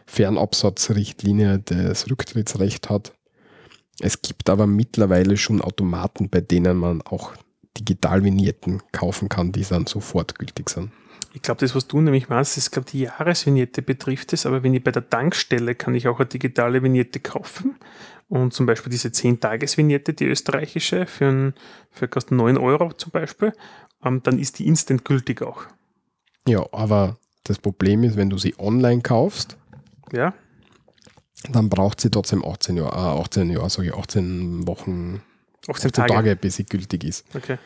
Fernabsatzrichtlinie 0.06 1.58
das 1.58 2.08
Rücktrittsrecht 2.08 2.88
hat. 2.88 3.12
Es 3.98 4.22
gibt 4.22 4.48
aber 4.48 4.68
mittlerweile 4.68 5.36
schon 5.36 5.60
Automaten, 5.60 6.30
bei 6.30 6.40
denen 6.40 6.76
man 6.76 7.02
auch 7.02 7.32
Digitalvignetten 7.78 8.82
kaufen 8.92 9.28
kann, 9.28 9.52
die 9.52 9.64
dann 9.64 9.86
sofort 9.86 10.38
gültig 10.38 10.70
sind. 10.70 10.92
Ich 11.32 11.42
glaube, 11.42 11.60
das, 11.60 11.74
was 11.74 11.86
du 11.86 12.00
nämlich 12.00 12.28
meinst, 12.28 12.56
ist, 12.56 12.70
glaube 12.70 12.88
die 12.90 13.00
Jahresvignette 13.00 13.82
betrifft 13.82 14.32
es, 14.32 14.46
aber 14.46 14.62
wenn 14.62 14.72
ich 14.72 14.82
bei 14.82 14.90
der 14.90 15.08
Tankstelle 15.10 15.74
kann 15.74 15.94
ich 15.94 16.08
auch 16.08 16.18
eine 16.18 16.28
digitale 16.28 16.82
Vignette 16.82 17.20
kaufen 17.20 17.76
und 18.28 18.52
zum 18.52 18.66
Beispiel 18.66 18.90
diese 18.90 19.08
10-Tages-Vignette, 19.08 20.14
die 20.14 20.26
österreichische, 20.26 21.06
für, 21.06 21.26
ein, 21.26 21.54
für 21.90 22.08
kostet 22.08 22.32
9 22.32 22.58
Euro 22.58 22.92
zum 22.92 23.12
Beispiel, 23.12 23.52
ähm, 24.04 24.22
dann 24.22 24.38
ist 24.38 24.58
die 24.58 24.66
instant 24.66 25.04
gültig 25.04 25.42
auch. 25.42 25.64
Ja, 26.46 26.64
aber 26.72 27.18
das 27.44 27.58
Problem 27.58 28.04
ist, 28.04 28.16
wenn 28.16 28.30
du 28.30 28.38
sie 28.38 28.54
online 28.58 29.02
kaufst, 29.02 29.56
ja 30.12 30.34
dann 31.52 31.68
braucht 31.68 32.00
sie 32.00 32.10
trotzdem 32.10 32.44
18 32.44 32.76
Jahre, 32.76 32.96
äh, 32.96 33.20
18 33.20 33.50
Jahre, 33.50 33.70
sage 33.70 33.88
ich, 33.88 33.94
18 33.94 34.66
Wochen, 34.66 35.22
18 35.68 35.92
Tage. 35.92 36.12
Tage, 36.12 36.36
bis 36.36 36.56
sie 36.56 36.64
gültig 36.64 37.04
ist. 37.04 37.24
Okay. 37.34 37.58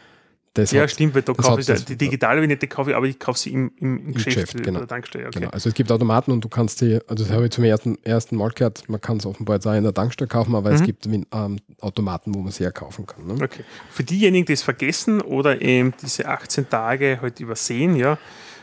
Das 0.55 0.73
ja, 0.73 0.83
hat, 0.83 0.91
stimmt, 0.91 1.15
weil 1.15 1.23
da 1.23 1.33
kaufe 1.33 1.61
ich 1.61 1.67
das, 1.67 1.85
die 1.85 1.97
digitale 1.97 2.43
Vignette 2.43 2.67
kaufe 2.67 2.91
ich, 2.91 2.97
aber 2.97 3.07
ich 3.07 3.21
kaufe 3.21 3.39
sie 3.39 3.51
im, 3.51 3.71
im, 3.77 4.07
im 4.07 4.15
Geschäft, 4.15 4.53
Geschäft 4.53 4.65
genau. 4.65 4.85
Tankstelle. 4.85 5.29
Okay. 5.29 5.39
Genau. 5.39 5.51
Also 5.53 5.69
es 5.69 5.75
gibt 5.77 5.93
Automaten 5.93 6.33
und 6.33 6.45
du 6.45 6.49
kannst 6.49 6.79
sie, 6.79 6.99
also 7.07 7.23
das 7.23 7.33
habe 7.33 7.45
ich 7.45 7.53
zum 7.53 7.63
ersten, 7.63 7.99
ersten 8.03 8.35
Mal 8.35 8.51
gehört, 8.51 8.89
man 8.89 9.01
kann 9.01 9.19
es 9.19 9.27
offenbar 9.27 9.57
jetzt 9.57 9.67
auch 9.67 9.75
in 9.75 9.85
der 9.85 9.95
Tankstelle 9.95 10.27
kaufen, 10.27 10.57
aber 10.57 10.71
mhm. 10.71 10.77
es 10.77 10.83
gibt 10.83 11.07
ähm, 11.07 11.61
Automaten, 11.81 12.35
wo 12.35 12.41
man 12.41 12.51
sie 12.51 12.65
ja 12.65 12.73
kaufen 12.73 13.07
kann. 13.07 13.29
Ne? 13.29 13.35
Okay. 13.35 13.63
Für 13.93 14.03
diejenigen, 14.03 14.45
die 14.45 14.55
es 14.55 14.63
vergessen 14.63 15.21
oder 15.21 15.63
eben 15.63 15.95
diese 16.03 16.27
18 16.27 16.69
Tage 16.69 17.21
halt 17.23 17.39
übersehen, 17.39 17.95
ja, 17.95 18.19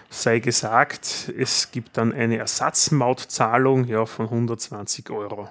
sei 0.09 0.39
gesagt, 0.39 1.31
es 1.37 1.71
gibt 1.71 1.95
dann 1.95 2.11
eine 2.11 2.37
Ersatzmautzahlung 2.37 3.85
ja, 3.85 4.05
von 4.05 4.25
120 4.25 5.09
Euro. 5.09 5.49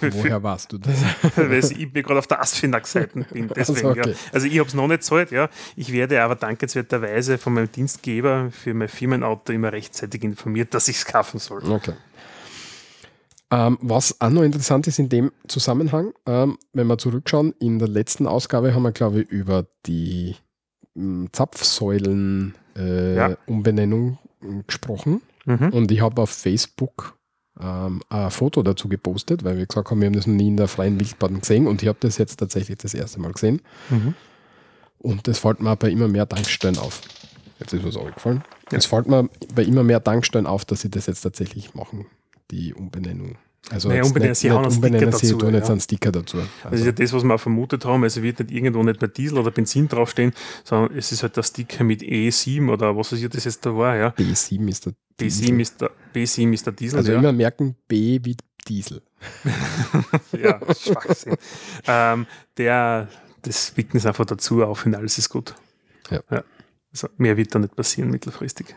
Woher 0.00 0.42
warst 0.42 0.72
du 0.72 0.78
das? 0.78 1.02
Weil 1.36 1.52
ich 1.52 1.92
gerade 1.92 2.18
auf 2.18 2.26
der 2.26 2.40
Asfinag-Seite 2.40 3.24
bin. 3.32 3.48
Deswegen, 3.56 3.88
also, 3.88 4.00
okay. 4.00 4.10
ja. 4.10 4.16
also 4.32 4.46
ich 4.46 4.58
habe 4.58 4.68
es 4.68 4.74
noch 4.74 4.86
nicht 4.86 5.00
gezahlt, 5.00 5.30
ja. 5.30 5.48
Ich 5.76 5.92
werde 5.92 6.22
aber 6.22 6.36
dankenswerterweise 6.36 7.38
von 7.38 7.54
meinem 7.54 7.70
Dienstgeber 7.70 8.50
für 8.50 8.74
mein 8.74 8.88
Firmenauto 8.88 9.52
immer 9.52 9.72
rechtzeitig 9.72 10.22
informiert, 10.22 10.74
dass 10.74 10.88
ich 10.88 10.96
es 10.96 11.04
kaufen 11.04 11.38
soll. 11.38 11.62
Okay. 11.70 11.94
Ähm, 13.50 13.76
was 13.82 14.18
auch 14.20 14.30
noch 14.30 14.42
interessant 14.42 14.86
ist 14.86 14.98
in 14.98 15.10
dem 15.10 15.30
Zusammenhang, 15.46 16.14
ähm, 16.24 16.56
wenn 16.72 16.86
wir 16.86 16.96
zurückschauen, 16.96 17.54
in 17.60 17.78
der 17.78 17.88
letzten 17.88 18.26
Ausgabe 18.26 18.74
haben 18.74 18.82
wir, 18.82 18.92
glaube 18.92 19.22
ich, 19.22 19.28
über 19.28 19.66
die 19.84 20.36
ähm, 20.96 21.28
Zapfsäulen 21.32 22.54
äh, 22.76 23.14
ja. 23.14 23.36
Gesprochen. 24.66 25.20
Mhm. 25.44 25.68
Und 25.68 25.90
ich 25.90 26.00
habe 26.00 26.22
auf 26.22 26.30
Facebook 26.30 27.18
ähm, 27.60 28.00
ein 28.08 28.30
Foto 28.30 28.62
dazu 28.62 28.88
gepostet, 28.88 29.44
weil 29.44 29.58
wir 29.58 29.66
gesagt 29.66 29.90
haben, 29.90 30.00
wir 30.00 30.06
haben 30.06 30.14
das 30.16 30.26
noch 30.26 30.34
nie 30.34 30.48
in 30.48 30.56
der 30.56 30.68
freien 30.68 30.98
Wildbahn 30.98 31.40
gesehen 31.40 31.66
und 31.66 31.82
ich 31.82 31.88
habe 31.88 31.98
das 32.00 32.18
jetzt 32.18 32.36
tatsächlich 32.36 32.78
das 32.78 32.94
erste 32.94 33.20
Mal 33.20 33.32
gesehen. 33.32 33.60
Mhm. 33.90 34.14
Und 34.98 35.26
das 35.26 35.38
fällt 35.38 35.60
mir 35.60 35.76
bei 35.76 35.90
immer 35.90 36.08
mehr 36.08 36.28
Tankstellen 36.28 36.78
auf. 36.78 37.00
Jetzt 37.58 37.72
ist 37.72 37.84
was 37.84 37.96
aufgefallen. 37.96 38.42
Ja. 38.70 38.78
Es 38.78 38.86
fällt 38.86 39.06
mir 39.06 39.28
bei 39.54 39.62
immer 39.62 39.82
mehr 39.82 40.02
Tankstellen 40.02 40.46
auf, 40.46 40.64
dass 40.64 40.80
sie 40.80 40.90
das 40.90 41.06
jetzt 41.06 41.22
tatsächlich 41.22 41.74
machen, 41.74 42.06
die 42.50 42.74
Umbenennung. 42.74 43.36
Also 43.70 43.88
naja, 43.88 44.02
unbenennen, 44.02 44.34
sie 44.34 44.50
haben 44.50 44.64
einen 44.64 44.72
Sticker 44.72 45.06
dazu. 45.06 45.26
Sie 45.40 45.46
jetzt 45.46 45.70
einen 45.70 45.80
Sticker 45.80 46.12
dazu. 46.12 46.38
Also. 46.38 46.48
Das 46.70 46.80
ist 46.80 46.86
ja 46.86 46.92
das, 46.92 47.12
was 47.12 47.22
wir 47.22 47.34
auch 47.34 47.40
vermutet 47.40 47.84
haben. 47.84 48.02
Also 48.02 48.22
wird 48.22 48.40
nicht 48.40 48.50
irgendwo 48.50 48.82
nicht 48.82 49.00
mehr 49.00 49.08
Diesel 49.08 49.38
oder 49.38 49.50
Benzin 49.50 49.88
draufstehen, 49.88 50.32
sondern 50.64 50.96
es 50.96 51.12
ist 51.12 51.22
halt 51.22 51.36
der 51.36 51.42
Sticker 51.42 51.84
mit 51.84 52.02
E7 52.02 52.70
oder 52.70 52.96
was 52.96 53.12
weiß 53.12 53.22
ich, 53.22 53.28
das 53.28 53.44
jetzt 53.44 53.64
da 53.64 53.76
war. 53.76 53.96
Ja. 53.96 54.08
B7 54.08 54.68
ist 54.68 54.86
der 54.86 54.94
Diesel. 55.20 55.46
B7 55.46 55.60
ist 55.60 55.80
der, 55.80 55.90
B7 56.14 56.52
ist 56.52 56.66
der 56.66 56.72
Diesel. 56.72 56.98
Also 56.98 57.12
ja. 57.12 57.18
immer 57.18 57.32
merken, 57.32 57.76
B 57.86 58.18
wie 58.22 58.36
Diesel. 58.68 59.00
ja, 60.32 60.60
Schwachsinn. 60.74 61.36
ähm, 61.86 62.26
der, 62.56 63.08
das 63.42 63.70
bieten 63.70 63.96
es 63.96 64.06
einfach 64.06 64.26
dazu 64.26 64.64
auf 64.64 64.84
und 64.86 64.94
alles 64.94 65.18
ist 65.18 65.28
gut. 65.28 65.54
Ja. 66.10 66.20
ja. 66.30 66.44
Also 66.92 67.08
mehr 67.16 67.36
wird 67.36 67.54
da 67.54 67.58
nicht 67.58 67.76
passieren 67.76 68.10
mittelfristig. 68.10 68.74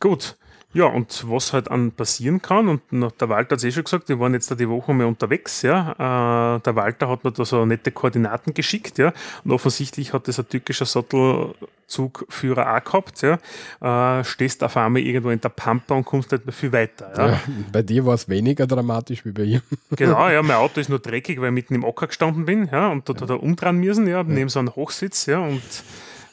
Gut. 0.00 0.36
Ja, 0.74 0.84
und 0.84 1.24
was 1.30 1.54
halt 1.54 1.70
an 1.70 1.92
passieren 1.92 2.42
kann, 2.42 2.68
und 2.68 2.82
der 2.92 3.28
Walter 3.30 3.52
hat 3.52 3.58
es 3.58 3.64
eh 3.64 3.72
schon 3.72 3.84
gesagt, 3.84 4.10
wir 4.10 4.20
waren 4.20 4.34
jetzt 4.34 4.50
da 4.50 4.54
die 4.54 4.68
Woche 4.68 4.92
mal 4.92 5.06
unterwegs, 5.06 5.62
ja. 5.62 6.56
Äh, 6.56 6.60
der 6.60 6.76
Walter 6.76 7.08
hat 7.08 7.24
mir 7.24 7.32
da 7.32 7.46
so 7.46 7.64
nette 7.64 7.90
Koordinaten 7.90 8.52
geschickt, 8.52 8.98
ja. 8.98 9.14
Und 9.44 9.52
offensichtlich 9.52 10.12
hat 10.12 10.28
das 10.28 10.38
ein 10.38 10.46
türkischer 10.46 10.84
Sattelzugführer 10.84 12.76
auch 12.76 12.84
gehabt, 12.84 13.22
ja. 13.22 13.38
Äh, 13.80 14.24
stehst 14.24 14.62
auf 14.62 14.76
einmal 14.76 15.00
irgendwo 15.00 15.30
in 15.30 15.40
der 15.40 15.48
Pampa 15.48 15.94
und 15.94 16.04
kommst 16.04 16.32
nicht 16.32 16.44
mehr 16.44 16.52
viel 16.52 16.72
weiter. 16.72 17.12
Ja. 17.16 17.28
ja 17.30 17.40
bei 17.72 17.80
dir 17.80 18.04
war 18.04 18.12
es 18.12 18.28
weniger 18.28 18.66
dramatisch 18.66 19.24
wie 19.24 19.32
bei 19.32 19.44
ihm. 19.44 19.62
Genau, 19.96 20.28
ja, 20.28 20.42
mein 20.42 20.56
Auto 20.56 20.80
ist 20.80 20.90
nur 20.90 20.98
dreckig, 20.98 21.40
weil 21.40 21.48
ich 21.48 21.54
mitten 21.54 21.74
im 21.76 21.84
Ocker 21.84 22.08
gestanden 22.08 22.44
bin, 22.44 22.68
ja, 22.70 22.88
und 22.88 23.08
da, 23.08 23.14
ja. 23.14 23.24
da 23.24 23.34
umdrehen 23.34 23.78
müssen, 23.78 24.06
ja, 24.06 24.22
neben 24.22 24.50
so 24.50 24.58
einem 24.58 24.76
Hochsitz, 24.76 25.24
ja, 25.24 25.38
und 25.38 25.62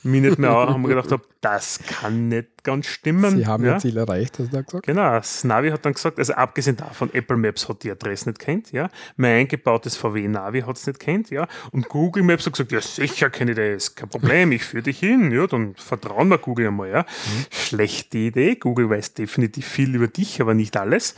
mich 0.03 0.21
nicht 0.21 0.37
mehr 0.39 0.51
haben 0.51 0.81
wir 0.83 0.89
gedacht, 0.89 1.19
das 1.45 1.79
kann 1.87 2.29
nicht 2.29 2.63
ganz 2.63 2.87
stimmen. 2.87 3.37
Sie 3.37 3.45
haben 3.45 3.63
ja. 3.63 3.73
ihr 3.73 3.77
Ziel 3.77 3.97
erreicht, 3.97 4.39
hast 4.39 4.51
du 4.51 4.55
da 4.55 4.63
gesagt? 4.63 4.87
Genau, 4.87 5.11
das 5.11 5.43
Navi 5.43 5.69
hat 5.69 5.85
dann 5.85 5.93
gesagt, 5.93 6.17
also 6.17 6.33
abgesehen 6.33 6.75
davon, 6.75 7.13
Apple 7.13 7.37
Maps 7.37 7.69
hat 7.69 7.83
die 7.83 7.91
Adresse 7.91 8.29
nicht 8.29 8.39
kennt, 8.39 8.71
ja. 8.71 8.89
Mein 9.15 9.41
eingebautes 9.41 9.95
VW 9.95 10.27
Navi 10.27 10.61
hat 10.61 10.75
es 10.75 10.87
nicht 10.87 10.99
kennt, 10.99 11.29
ja. 11.29 11.47
Und 11.71 11.87
Google 11.87 12.23
Maps 12.23 12.47
hat 12.47 12.53
gesagt, 12.53 12.71
ja 12.71 12.81
sicher 12.81 13.29
kenne 13.29 13.51
ich 13.51 13.57
das, 13.57 13.93
kein 13.93 14.09
Problem, 14.09 14.51
ich 14.53 14.63
führe 14.63 14.81
dich 14.81 14.97
hin, 14.97 15.31
ja, 15.31 15.45
dann 15.45 15.75
vertrauen 15.75 16.29
wir 16.29 16.39
Google 16.39 16.69
einmal, 16.69 16.89
ja. 16.89 17.01
Mhm. 17.01 17.45
Schlechte 17.51 18.17
Idee, 18.17 18.55
Google 18.55 18.89
weiß 18.89 19.13
definitiv 19.13 19.67
viel 19.67 19.93
über 19.93 20.07
dich, 20.07 20.41
aber 20.41 20.55
nicht 20.55 20.75
alles. 20.77 21.13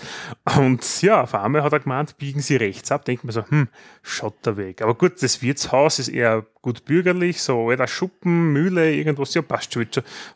Und 0.58 1.02
ja, 1.02 1.22
auf 1.22 1.34
einmal 1.36 1.64
hat 1.64 1.72
er 1.72 1.80
gemeint, 1.80 2.18
biegen 2.18 2.42
Sie 2.42 2.58
rechts 2.58 2.92
ab, 2.92 3.06
denkt 3.06 3.24
man 3.24 3.32
so, 3.32 3.46
hm, 3.48 3.70
Schotterweg. 4.02 4.82
Aber 4.82 4.96
gut, 4.96 5.24
das 5.24 5.42
Wirtshaus 5.42 6.00
ist 6.00 6.10
eher 6.10 6.46
gut 6.62 6.84
bürgerlich, 6.84 7.42
so 7.42 7.70
alter 7.70 7.88
Schuppen, 7.88 8.52
Mühle, 8.52 8.94
irgendwas, 8.94 9.34
ja 9.34 9.42
passt 9.42 9.74
schon, 9.74 9.88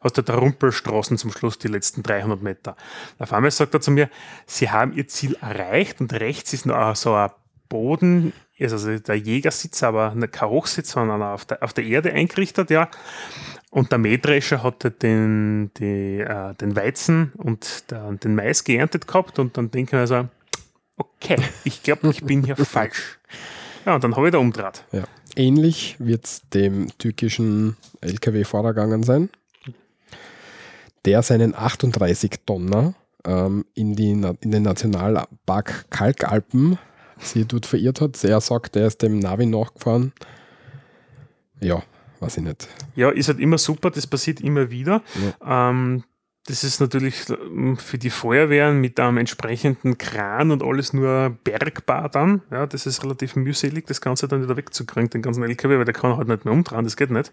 hast 0.02 0.18
du 0.18 0.22
da 0.22 0.36
Rumpelstraßen 0.36 1.18
zum 1.18 1.32
Schluss, 1.32 1.58
die 1.58 1.68
letzten 1.68 2.04
300 2.04 2.42
Meter. 2.42 2.76
Auf 3.20 3.34
einmal 3.34 3.52
sagt 3.52 3.74
er 3.74 3.82
zu 3.82 3.92
mir, 3.92 4.10
sie 4.46 4.70
haben 4.70 4.94
ihr 4.94 5.08
Ziel 5.08 5.38
erreicht 5.42 6.02
und 6.02 6.14
rechts 6.14 6.54
ist 6.54 6.66
noch 6.66 6.96
so 6.96 7.14
ein 7.14 7.32
Boden, 7.70 8.34
also 8.60 8.98
der 8.98 9.16
Jägersitz, 9.16 9.82
aber 9.82 10.16
kein 10.28 10.50
Hochsitz, 10.50 10.92
sondern 10.92 11.22
auf 11.24 11.46
der, 11.46 11.64
auf 11.64 11.74
der 11.74 11.86
Erde 11.86 12.12
eingerichtet, 12.12 12.70
ja. 12.70 12.90
Und 13.70 13.92
der 13.92 14.00
Mähdrescher 14.00 14.62
hatte 14.62 14.92
den, 14.92 15.72
die, 15.78 16.20
äh, 16.20 16.54
den 16.56 16.76
Weizen 16.76 17.32
und 17.38 17.90
der, 17.90 18.12
den 18.12 18.36
Mais 18.36 18.66
geerntet 18.66 19.08
gehabt 19.08 19.40
und 19.40 19.58
dann 19.58 19.72
denke 19.72 19.96
ich 19.96 20.00
mir 20.02 20.08
so, 20.08 20.28
okay, 20.98 21.38
ich 21.64 21.82
glaube, 21.82 22.10
ich 22.10 22.24
bin 22.24 22.44
hier 22.44 22.56
falsch. 22.58 23.20
Ja, 23.86 23.96
und 23.96 24.04
dann 24.04 24.16
habe 24.16 24.28
ich 24.28 24.34
da 24.34 24.38
umdraht. 24.38 24.84
Ja. 24.92 25.06
Ähnlich 25.36 25.96
wird 26.00 26.26
es 26.26 26.42
dem 26.50 26.90
türkischen 26.98 27.78
LKW-Fahrer 28.02 28.74
gegangen 28.74 29.04
sein 29.04 29.30
der 31.06 31.24
seinen 31.24 31.56
38 31.56 32.41
Tonner 32.45 32.93
ähm, 33.26 33.66
in, 33.74 33.95
die, 33.95 34.12
in 34.12 34.52
den 34.52 34.64
Nationalpark 34.64 35.89
Kalkalpen 35.89 36.78
sie 37.18 37.45
dort 37.45 37.66
verirrt 37.66 38.02
hat. 38.02 38.24
Er 38.24 38.41
sagt, 38.41 38.76
er 38.76 38.88
ist 38.88 39.02
dem 39.02 39.20
Navi 39.20 39.45
nachgefahren. 39.45 40.14
Ja, 41.60 41.84
weiß 42.20 42.38
ich 42.38 42.43
nicht. 42.43 42.68
Ja, 42.95 43.10
ist 43.10 43.28
halt 43.28 43.39
immer 43.39 43.58
super, 43.58 43.91
das 43.91 44.08
passiert 44.08 44.41
immer 44.41 44.72
wieder. 44.72 45.02
Ja. 45.41 45.70
Ähm, 45.70 46.04
das 46.47 46.64
ist 46.64 46.82
natürlich 46.82 47.30
ähm, 47.30 47.78
für 47.78 47.99
die 47.99 48.10
Feuerwehren 48.10 48.82
mit 48.82 48.99
einem 48.99 49.18
entsprechenden 49.18 49.99
Kran 49.99 50.49
und 50.49 50.64
alles 50.64 50.91
nur 50.91 51.38
bergbar 51.43 52.10
dann. 52.10 52.41
Ja, 52.49 52.66
das 52.66 52.88
ist 52.88 53.04
relativ 53.04 53.36
mühselig, 53.36 53.86
das 53.86 54.02
Ganze 54.02 54.28
dann 54.28 54.41
wieder 54.41 54.58
wegzukriegen, 54.58 55.12
den 55.12 55.22
ganzen 55.22 55.43
LKW, 55.43 55.78
weil 55.78 55.86
der 55.86 55.93
kann 55.93 56.18
halt 56.18 56.28
nicht 56.28 56.45
mehr 56.45 56.54
umdrehen, 56.54 56.84
das 56.84 56.97
geht 56.97 57.12
nicht. 57.12 57.32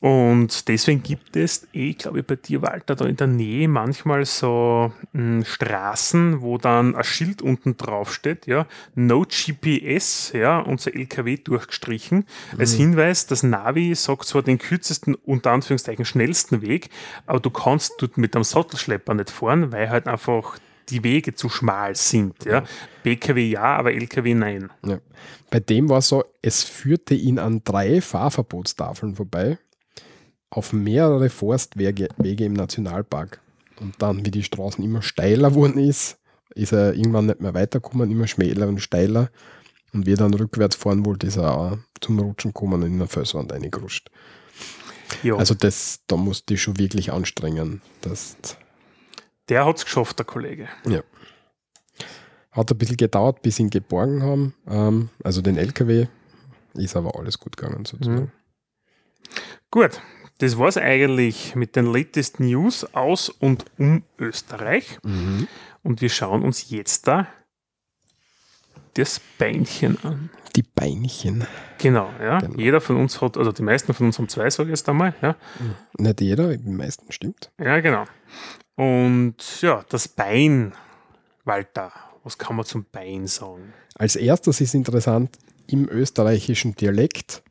Und 0.00 0.66
deswegen 0.68 1.02
gibt 1.02 1.36
es, 1.36 1.68
eh, 1.74 1.92
glaube 1.92 2.20
ich, 2.20 2.26
bei 2.26 2.36
dir, 2.36 2.62
Walter, 2.62 2.96
da 2.96 3.04
in 3.04 3.16
der 3.16 3.26
Nähe 3.26 3.68
manchmal 3.68 4.24
so 4.24 4.92
mh, 5.12 5.20
hm, 5.20 5.44
Straßen, 5.44 6.40
wo 6.40 6.56
dann 6.56 6.96
ein 6.96 7.04
Schild 7.04 7.42
unten 7.42 7.76
drauf 7.76 8.14
steht, 8.14 8.46
ja, 8.46 8.66
No 8.94 9.26
GPS, 9.28 10.32
ja, 10.32 10.58
unser 10.60 10.94
LKW 10.94 11.36
durchgestrichen. 11.36 12.24
Mhm. 12.54 12.60
Als 12.60 12.72
Hinweis, 12.72 13.26
das 13.26 13.42
Navi 13.42 13.94
sagt 13.94 14.24
zwar 14.24 14.42
den 14.42 14.56
kürzesten, 14.56 15.16
unter 15.16 15.50
Anführungszeichen 15.50 16.06
schnellsten 16.06 16.62
Weg, 16.62 16.88
aber 17.26 17.40
du 17.40 17.50
kannst 17.50 17.92
dort 17.98 18.16
mit 18.16 18.34
einem 18.34 18.44
Sattelschlepper 18.44 19.12
nicht 19.12 19.28
fahren, 19.28 19.70
weil 19.70 19.90
halt 19.90 20.06
einfach 20.06 20.56
die 20.88 21.04
Wege 21.04 21.34
zu 21.34 21.50
schmal 21.50 21.94
sind. 21.94 22.46
Ja. 22.46 22.64
BKW 23.02 23.50
ja, 23.50 23.76
aber 23.76 23.92
LKW 23.92 24.32
nein. 24.32 24.70
Ja. 24.84 24.98
Bei 25.50 25.60
dem 25.60 25.90
war 25.90 25.98
es 25.98 26.08
so, 26.08 26.24
es 26.40 26.64
führte 26.64 27.14
ihn 27.14 27.38
an 27.38 27.60
drei 27.64 28.00
Fahrverbotstafeln 28.00 29.14
vorbei 29.14 29.58
auf 30.50 30.72
mehrere 30.72 31.30
Forstwege 31.30 32.08
Wege 32.16 32.44
im 32.44 32.54
Nationalpark. 32.54 33.40
Und 33.80 33.94
dann, 34.02 34.26
wie 34.26 34.30
die 34.30 34.42
Straßen 34.42 34.84
immer 34.84 35.02
steiler 35.02 35.54
wurden 35.54 35.78
ist, 35.78 36.18
ist 36.54 36.72
er 36.72 36.94
irgendwann 36.94 37.26
nicht 37.26 37.40
mehr 37.40 37.54
weitergekommen, 37.54 38.10
immer 38.10 38.26
schmäler 38.26 38.68
und 38.68 38.80
steiler. 38.80 39.30
Und 39.92 40.06
wie 40.06 40.12
er 40.12 40.18
dann 40.18 40.34
rückwärts 40.34 40.76
fahren 40.76 41.06
wollte, 41.06 41.26
ist 41.26 41.36
er 41.36 41.56
auch 41.56 41.78
zum 42.00 42.18
Rutschen 42.18 42.52
gekommen 42.52 42.74
und 42.74 42.86
in 42.88 42.94
eine 42.94 43.06
Felswand 43.06 43.52
reingerutscht. 43.52 44.10
Jo. 45.22 45.38
Also 45.38 45.54
das, 45.54 46.00
da 46.06 46.16
musste 46.16 46.54
ich 46.54 46.62
schon 46.62 46.78
wirklich 46.78 47.12
anstrengen. 47.12 47.80
Das 48.02 48.36
der 49.50 49.66
hat 49.66 49.78
es 49.78 49.84
geschafft, 49.84 50.18
der 50.18 50.26
Kollege. 50.26 50.68
Ja. 50.86 51.02
Hat 52.52 52.70
ein 52.70 52.78
bisschen 52.78 52.96
gedauert, 52.96 53.42
bis 53.42 53.56
sie 53.56 53.64
ihn 53.64 53.70
geborgen 53.70 54.22
haben. 54.22 54.54
Ähm, 54.68 55.10
also 55.24 55.42
den 55.42 55.56
LKW. 55.56 56.06
Ist 56.74 56.94
aber 56.94 57.18
alles 57.18 57.38
gut 57.38 57.56
gegangen 57.56 57.84
sozusagen. 57.84 58.20
Mhm. 58.20 58.32
Gut, 59.72 60.00
das 60.40 60.58
war 60.58 60.68
es 60.68 60.78
eigentlich 60.78 61.54
mit 61.54 61.76
den 61.76 61.84
latest 61.84 62.40
News 62.40 62.84
aus 62.94 63.28
und 63.28 63.66
um 63.76 64.02
Österreich. 64.18 64.98
Mhm. 65.02 65.46
Und 65.82 66.00
wir 66.00 66.08
schauen 66.08 66.42
uns 66.42 66.70
jetzt 66.70 67.06
da 67.06 67.26
das 68.94 69.20
Beinchen 69.38 70.02
an. 70.02 70.30
Die 70.56 70.62
Beinchen. 70.62 71.46
Genau, 71.78 72.10
ja. 72.18 72.38
Genau. 72.38 72.58
Jeder 72.58 72.80
von 72.80 72.96
uns 72.96 73.20
hat, 73.20 73.36
also 73.36 73.52
die 73.52 73.62
meisten 73.62 73.92
von 73.92 74.06
uns 74.06 74.18
haben 74.18 74.28
zwei, 74.28 74.48
sage 74.48 74.70
ich 74.70 74.78
jetzt 74.78 74.88
einmal. 74.88 75.14
Ja. 75.20 75.36
Mhm. 75.58 76.04
Nicht 76.04 76.20
jeder, 76.22 76.56
die 76.56 76.70
meisten 76.70 77.12
stimmt. 77.12 77.52
Ja, 77.60 77.80
genau. 77.80 78.04
Und 78.76 79.60
ja, 79.60 79.84
das 79.90 80.08
Bein, 80.08 80.72
Walter, 81.44 81.92
was 82.24 82.38
kann 82.38 82.56
man 82.56 82.64
zum 82.64 82.86
Bein 82.90 83.26
sagen? 83.26 83.74
Als 83.94 84.16
erstes 84.16 84.62
ist 84.62 84.74
interessant, 84.74 85.38
im 85.66 85.86
österreichischen 85.86 86.74
Dialekt 86.74 87.42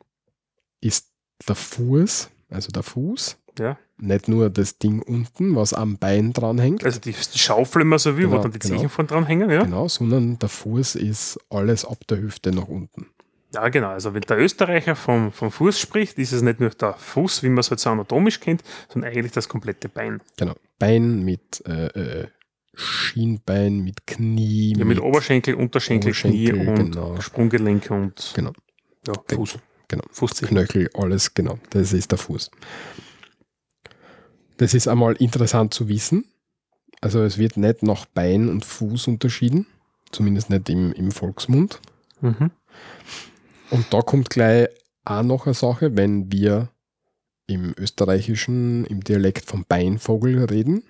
ist 0.80 1.06
der 1.48 1.54
Fuß 1.54 2.30
also 2.50 2.70
der 2.70 2.82
Fuß. 2.82 3.38
Ja. 3.58 3.78
Nicht 3.98 4.28
nur 4.28 4.48
das 4.48 4.78
Ding 4.78 5.02
unten, 5.02 5.54
was 5.56 5.74
am 5.74 5.98
Bein 5.98 6.32
dranhängt. 6.32 6.84
Also 6.84 7.00
die, 7.00 7.14
Schaufel 7.14 7.82
immer 7.82 7.98
so 7.98 8.16
wie, 8.16 8.22
genau, 8.22 8.38
wo 8.38 8.42
dann 8.42 8.52
die 8.52 8.58
genau. 8.58 8.76
Zechen 8.76 8.88
von 8.88 9.06
dran 9.06 9.26
hängen, 9.26 9.50
ja? 9.50 9.64
Genau, 9.64 9.88
sondern 9.88 10.38
der 10.38 10.48
Fuß 10.48 10.94
ist 10.94 11.38
alles 11.50 11.84
ab 11.84 11.98
der 12.08 12.18
Hüfte 12.18 12.52
nach 12.52 12.68
unten. 12.68 13.06
Ja, 13.52 13.68
genau. 13.68 13.88
Also 13.88 14.14
wenn 14.14 14.22
der 14.22 14.38
Österreicher 14.38 14.94
vom, 14.94 15.32
vom 15.32 15.50
Fuß 15.50 15.78
spricht, 15.78 16.18
ist 16.18 16.32
es 16.32 16.42
nicht 16.42 16.60
nur 16.60 16.70
der 16.70 16.94
Fuß, 16.94 17.42
wie 17.42 17.48
man 17.48 17.58
es 17.58 17.70
halt 17.70 17.80
so 17.80 17.90
anatomisch 17.90 18.40
kennt, 18.40 18.62
sondern 18.88 19.10
eigentlich 19.10 19.32
das 19.32 19.48
komplette 19.48 19.88
Bein. 19.88 20.20
Genau. 20.36 20.54
Bein 20.78 21.24
mit 21.24 21.62
äh, 21.66 21.86
äh, 21.86 22.26
Schienbein, 22.74 23.80
mit 23.80 24.06
Knie. 24.06 24.72
Ja, 24.72 24.84
mit, 24.84 24.96
mit 24.96 25.00
Oberschenkel, 25.00 25.54
Unterschenkel, 25.54 26.10
Oberschenkel, 26.10 26.52
Knie 26.52 26.68
und 26.68 26.92
genau. 26.92 27.20
Sprunggelenk 27.20 27.90
und 27.90 28.32
genau. 28.34 28.52
ja, 29.06 29.14
Fuß. 29.34 29.58
Genau. 29.90 30.04
Fußzehen. 30.12 30.48
Knöchel, 30.48 30.88
alles, 30.94 31.34
genau. 31.34 31.58
Das 31.70 31.92
ist 31.92 32.12
der 32.12 32.18
Fuß. 32.18 32.52
Das 34.56 34.72
ist 34.72 34.86
einmal 34.86 35.14
interessant 35.16 35.74
zu 35.74 35.88
wissen. 35.88 36.26
Also 37.00 37.22
es 37.22 37.38
wird 37.38 37.56
nicht 37.56 37.82
nach 37.82 38.06
Bein 38.06 38.48
und 38.48 38.64
Fuß 38.64 39.08
unterschieden, 39.08 39.66
zumindest 40.12 40.48
nicht 40.48 40.68
im, 40.68 40.92
im 40.92 41.10
Volksmund. 41.10 41.80
Mhm. 42.20 42.52
Und 43.70 43.92
da 43.92 44.00
kommt 44.00 44.30
gleich 44.30 44.68
auch 45.04 45.24
noch 45.24 45.46
eine 45.46 45.54
Sache, 45.54 45.96
wenn 45.96 46.30
wir 46.30 46.68
im 47.48 47.74
österreichischen, 47.76 48.84
im 48.84 49.02
Dialekt 49.02 49.44
vom 49.44 49.64
Beinvogel 49.64 50.44
reden, 50.44 50.84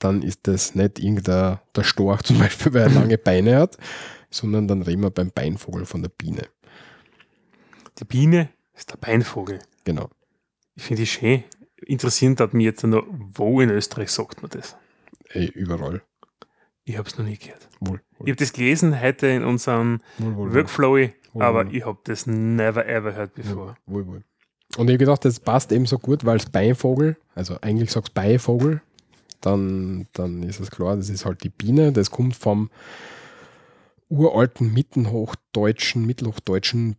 dann 0.00 0.22
ist 0.22 0.48
das 0.48 0.74
nicht 0.74 0.98
irgendein 0.98 1.60
der 1.76 1.84
Storch 1.84 2.22
zum 2.24 2.40
Beispiel, 2.40 2.74
weil 2.74 2.82
er 2.82 2.90
lange 3.00 3.18
Beine 3.18 3.56
hat, 3.56 3.78
sondern 4.30 4.66
dann 4.66 4.82
reden 4.82 5.02
wir 5.02 5.10
beim 5.10 5.30
Beinvogel 5.30 5.86
von 5.86 6.02
der 6.02 6.08
Biene. 6.08 6.48
Die 7.98 8.04
Biene 8.04 8.50
ist 8.74 8.90
der 8.90 8.96
Beinvogel. 8.96 9.60
Genau. 9.84 10.08
Ich 10.74 10.82
finde 10.82 11.02
es 11.02 11.10
schön. 11.10 11.44
Interessant 11.84 12.40
hat 12.40 12.54
mich 12.54 12.64
jetzt 12.64 12.84
noch, 12.84 13.04
wo 13.08 13.60
in 13.60 13.70
Österreich 13.70 14.10
sagt 14.10 14.42
man 14.42 14.50
das? 14.50 14.76
Ey, 15.28 15.46
überall. 15.46 16.02
Ich 16.84 16.96
habe 16.96 17.08
es 17.08 17.18
noch 17.18 17.24
nie 17.24 17.36
gehört. 17.36 17.68
Wohl, 17.80 18.00
wohl. 18.18 18.26
Ich 18.26 18.32
habe 18.32 18.36
das 18.36 18.52
gelesen 18.52 19.00
heute 19.00 19.26
in 19.28 19.44
unserem 19.44 20.00
wohl, 20.18 20.54
Workflow, 20.54 21.08
aber 21.34 21.66
ich 21.66 21.84
habe 21.84 21.98
das 22.04 22.26
never 22.26 22.86
ever 22.86 23.14
heard 23.14 23.34
before. 23.34 23.76
Wohl, 23.86 24.06
wohl. 24.06 24.24
Und 24.76 24.88
ich 24.88 24.94
habe 24.94 24.98
gedacht, 24.98 25.24
das 25.24 25.38
passt 25.38 25.70
eben 25.70 25.86
so 25.86 25.98
gut, 25.98 26.24
weil 26.24 26.38
es 26.38 26.48
Beinvogel, 26.48 27.16
also 27.34 27.58
eigentlich 27.60 27.90
sagst 27.90 28.10
du 28.10 28.14
Beivogel, 28.14 28.80
dann, 29.40 30.06
dann 30.12 30.42
ist 30.42 30.60
es 30.60 30.70
klar, 30.70 30.96
das 30.96 31.10
ist 31.10 31.26
halt 31.26 31.44
die 31.44 31.50
Biene, 31.50 31.92
das 31.92 32.10
kommt 32.10 32.36
vom 32.36 32.70
uralten 34.08 34.72
Mittenhochdeutschen, 34.72 36.06
Mittelhochdeutschen 36.06 36.96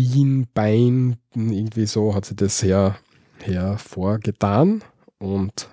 Bien, 0.00 0.46
Bein, 0.54 1.18
irgendwie 1.34 1.84
so 1.84 2.14
hat 2.14 2.24
sie 2.24 2.34
das 2.34 2.62
her, 2.62 2.96
hervorgetan. 3.42 4.82
Und 5.18 5.68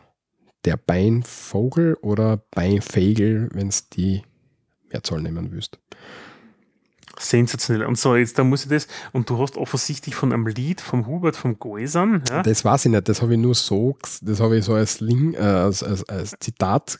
der 0.65 0.75
Beinvogel 0.75 1.93
oder 2.01 2.43
Beinfegel, 2.51 3.47
wenn 3.53 3.69
es 3.69 3.87
die 3.87 4.23
Mehrzahl 4.91 5.21
nehmen 5.21 5.53
willst. 5.53 5.79
Sensationell. 7.17 7.87
Und 7.87 7.97
so, 7.97 8.17
jetzt 8.17 8.37
da 8.37 8.43
muss 8.43 8.63
ich 8.63 8.69
das, 8.69 8.89
und 9.13 9.29
du 9.29 9.37
hast 9.37 9.55
offensichtlich 9.55 10.13
von 10.13 10.33
einem 10.33 10.45
Lied 10.45 10.81
vom 10.81 11.07
Hubert 11.07 11.37
vom 11.37 11.57
Goisern. 11.57 12.21
Ja? 12.29 12.43
Das 12.43 12.65
weiß 12.65 12.87
ich 12.87 12.91
nicht, 12.91 13.07
das 13.07 13.21
habe 13.21 13.33
ich 13.33 13.39
nur 13.39 13.55
so, 13.55 13.97
das 14.21 14.41
habe 14.41 14.57
ich 14.57 14.65
so 14.65 14.73
als, 14.73 14.99
Link, 14.99 15.35
äh, 15.35 15.39
als, 15.39 15.83
als, 15.83 16.03
als 16.09 16.35
Zitat 16.41 16.99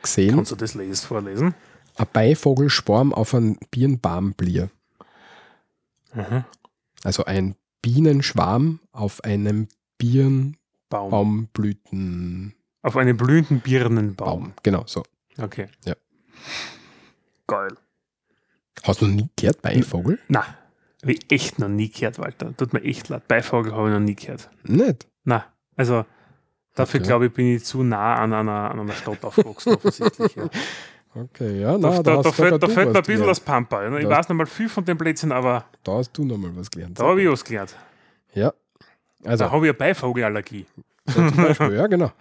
gesehen. 0.00 0.36
Kannst 0.36 0.52
du 0.52 0.56
das 0.56 0.74
lesen, 0.74 1.06
vorlesen? 1.08 1.54
Ein 1.96 2.06
Beivogel 2.12 2.70
sporm 2.70 3.12
auf 3.12 3.34
einen 3.34 3.58
Birnbaumblier. 3.72 4.70
Mhm. 6.14 6.44
Also 7.04 7.24
ein 7.24 7.54
Bienenschwarm 7.82 8.80
auf 8.92 9.22
einem 9.24 9.68
Birnbaumblüten. 9.98 12.54
Auf 12.82 12.96
einem 12.96 13.16
blühenden 13.16 13.60
Birnenbaum. 13.60 14.40
Baum. 14.40 14.52
Genau, 14.62 14.84
so. 14.86 15.02
Okay. 15.38 15.68
Ja. 15.84 15.94
Geil. 17.46 17.76
Hast 18.82 19.00
du 19.00 19.06
noch 19.06 19.14
nie 19.14 19.28
gehört, 19.36 19.62
Beivogel? 19.62 20.18
Nein, 20.28 20.44
habe 21.02 21.12
ich 21.12 21.30
echt 21.30 21.58
noch 21.58 21.68
nie 21.68 21.90
gehört, 21.90 22.18
Walter. 22.18 22.56
Tut 22.56 22.72
mir 22.72 22.82
echt 22.82 23.08
leid. 23.08 23.28
Beivogel 23.28 23.72
habe 23.72 23.88
ich 23.88 23.94
noch 23.94 24.00
nie 24.00 24.14
gehört. 24.14 24.50
Nicht? 24.64 25.06
Nein, 25.24 25.42
also 25.76 26.04
dafür 26.74 27.00
okay. 27.00 27.06
glaube 27.06 27.26
ich, 27.26 27.32
bin 27.32 27.56
ich 27.56 27.64
zu 27.64 27.82
nah 27.82 28.16
an 28.16 28.32
einer, 28.32 28.70
an 28.70 28.80
einer 28.80 28.92
Stadt 28.92 29.24
aufgewachsen, 29.24 29.74
offensichtlich. 29.74 30.34
Ja. 30.34 30.48
Okay, 31.14 31.60
ja, 31.60 31.76
na, 31.76 31.90
da, 31.90 32.02
da, 32.02 32.22
da, 32.22 32.32
fällt, 32.32 32.62
da 32.62 32.68
fällt 32.68 32.92
mir 32.92 32.98
ein 32.98 33.04
bisschen 33.04 33.26
das 33.26 33.40
Pampa. 33.40 33.86
Ich 33.98 34.04
da 34.04 34.10
weiß 34.10 34.28
noch 34.30 34.36
mal 34.36 34.46
viel 34.46 34.68
von 34.68 34.84
den 34.84 34.96
Plätzen, 34.96 35.30
aber. 35.30 35.66
Da 35.84 35.92
hast 35.92 36.12
du 36.12 36.24
noch 36.24 36.38
mal 36.38 36.54
was 36.56 36.70
gelernt. 36.70 36.98
Da 36.98 37.04
habe 37.04 37.22
ich 37.22 37.28
was 37.28 37.44
gelernt. 37.44 37.76
Ja. 38.34 38.52
Also, 39.24 39.44
da 39.44 39.50
habe 39.50 39.66
ich 39.66 39.70
eine 39.70 39.78
Beivogelallergie. 39.78 40.66
So 41.06 41.12
zum 41.28 41.36
Beispiel, 41.36 41.74
ja, 41.74 41.86
genau. 41.86 42.12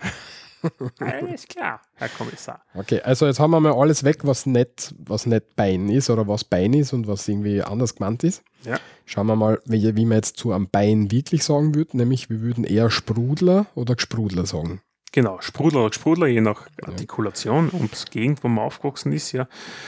Alles 1.00 1.48
klar, 1.48 1.82
Herr 1.96 2.10
Kommissar. 2.10 2.62
Okay, 2.76 3.02
also 3.02 3.26
jetzt 3.26 3.40
haben 3.40 3.52
wir 3.52 3.60
mal 3.60 3.74
alles 3.74 4.04
weg, 4.04 4.20
was 4.24 4.46
nicht, 4.46 4.94
was 5.00 5.26
nicht 5.26 5.56
Bein 5.56 5.90
ist 5.90 6.10
oder 6.10 6.28
was 6.28 6.44
Bein 6.44 6.74
ist 6.74 6.94
und 6.94 7.08
was 7.08 7.28
irgendwie 7.28 7.64
anders 7.64 7.96
gemeint 7.96 8.24
ist. 8.24 8.44
Ja. 8.64 8.78
Schauen 9.06 9.28
wir 9.28 9.36
mal, 9.36 9.60
wie, 9.66 9.96
wie 9.96 10.06
man 10.06 10.18
jetzt 10.18 10.38
zu 10.38 10.52
einem 10.52 10.70
Bein 10.70 11.10
wirklich 11.12 11.44
sagen 11.44 11.74
würde, 11.74 11.98
nämlich 11.98 12.30
wir 12.30 12.42
würden 12.42 12.64
eher 12.64 12.92
Sprudler 12.92 13.66
oder 13.74 13.96
Gesprudler 13.96 14.46
sagen. 14.46 14.82
Genau, 15.12 15.42
Sprudler 15.42 15.82
oder 15.82 15.90
Gesprudler, 15.90 16.28
je 16.28 16.42
nach 16.42 16.68
Artikulation 16.84 17.70
ja. 17.74 17.80
und 17.80 18.12
Gegend, 18.12 18.44
wo 18.44 18.48
man 18.48 18.66
aufgewachsen 18.66 19.12
ist, 19.12 19.34
ja. 19.34 19.48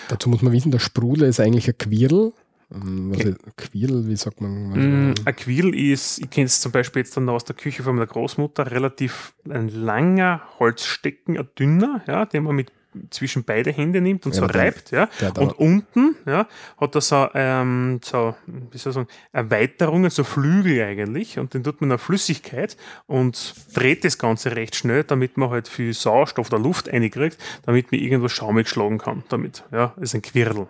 Dazu 0.10 0.30
muss 0.30 0.42
man 0.42 0.52
wissen, 0.52 0.72
der 0.72 0.80
Sprudler 0.80 1.28
ist 1.28 1.40
eigentlich 1.40 1.68
ein 1.70 1.78
Quirl, 1.78 2.34
ähm, 2.74 3.12
was 3.12 3.20
okay. 3.20 3.36
Quirl, 3.56 4.08
wie 4.08 4.16
sagt 4.16 4.42
man? 4.42 5.12
Mm, 5.12 5.14
ein 5.26 5.36
Quirl 5.36 5.76
ist, 5.76 6.20
ich 6.20 6.30
kenne 6.30 6.46
es 6.46 6.60
zum 6.60 6.72
Beispiel 6.72 7.02
jetzt 7.02 7.16
dann 7.16 7.30
aus 7.30 7.46
der 7.46 7.56
Küche 7.56 7.84
von 7.84 7.96
meiner 7.96 8.08
Großmutter, 8.08 8.72
relativ 8.72 9.34
ein 9.50 9.70
langer 9.70 10.42
Holzstecken, 10.60 11.38
ein 11.38 11.48
dünner, 11.58 12.04
ja, 12.08 12.26
den 12.26 12.44
man 12.44 12.56
mit 12.56 12.72
zwischen 13.10 13.44
beide 13.44 13.72
Hände 13.72 14.02
nimmt 14.02 14.26
und 14.26 14.36
ja, 14.36 14.42
so 14.42 14.46
reibt, 14.46 14.92
ja. 14.92 15.10
und 15.38 15.54
unten, 15.54 16.16
ja, 16.26 16.48
hat 16.78 16.96
er 16.96 17.02
so, 17.02 17.28
ähm, 17.34 18.00
so, 18.04 18.36
wie 18.46 18.78
soll 18.78 18.92
ich 18.92 18.96
sagen, 18.96 19.08
Erweiterungen, 19.32 20.10
so 20.10 20.24
Flügel 20.24 20.82
eigentlich, 20.84 21.40
und 21.40 21.54
den 21.54 21.64
tut 21.64 21.82
man 21.82 21.92
in 21.92 21.98
Flüssigkeit 21.98 22.78
und 23.08 23.56
dreht 23.74 24.04
das 24.04 24.18
Ganze 24.18 24.56
recht 24.56 24.76
schnell, 24.76 25.04
damit 25.04 25.38
man 25.38 25.50
halt 25.50 25.68
viel 25.68 25.94
Sauerstoff 25.94 26.48
oder 26.48 26.60
Luft 26.60 26.90
einkriegt, 26.90 27.38
damit 27.66 27.92
man 27.92 28.02
irgendwo 28.02 28.28
schaumig 28.28 28.70
schlagen 28.70 28.98
kann 28.98 29.24
damit, 29.30 29.64
ja. 29.72 29.94
Ist 30.00 30.16
ein 30.16 30.22
Quirl. 30.22 30.68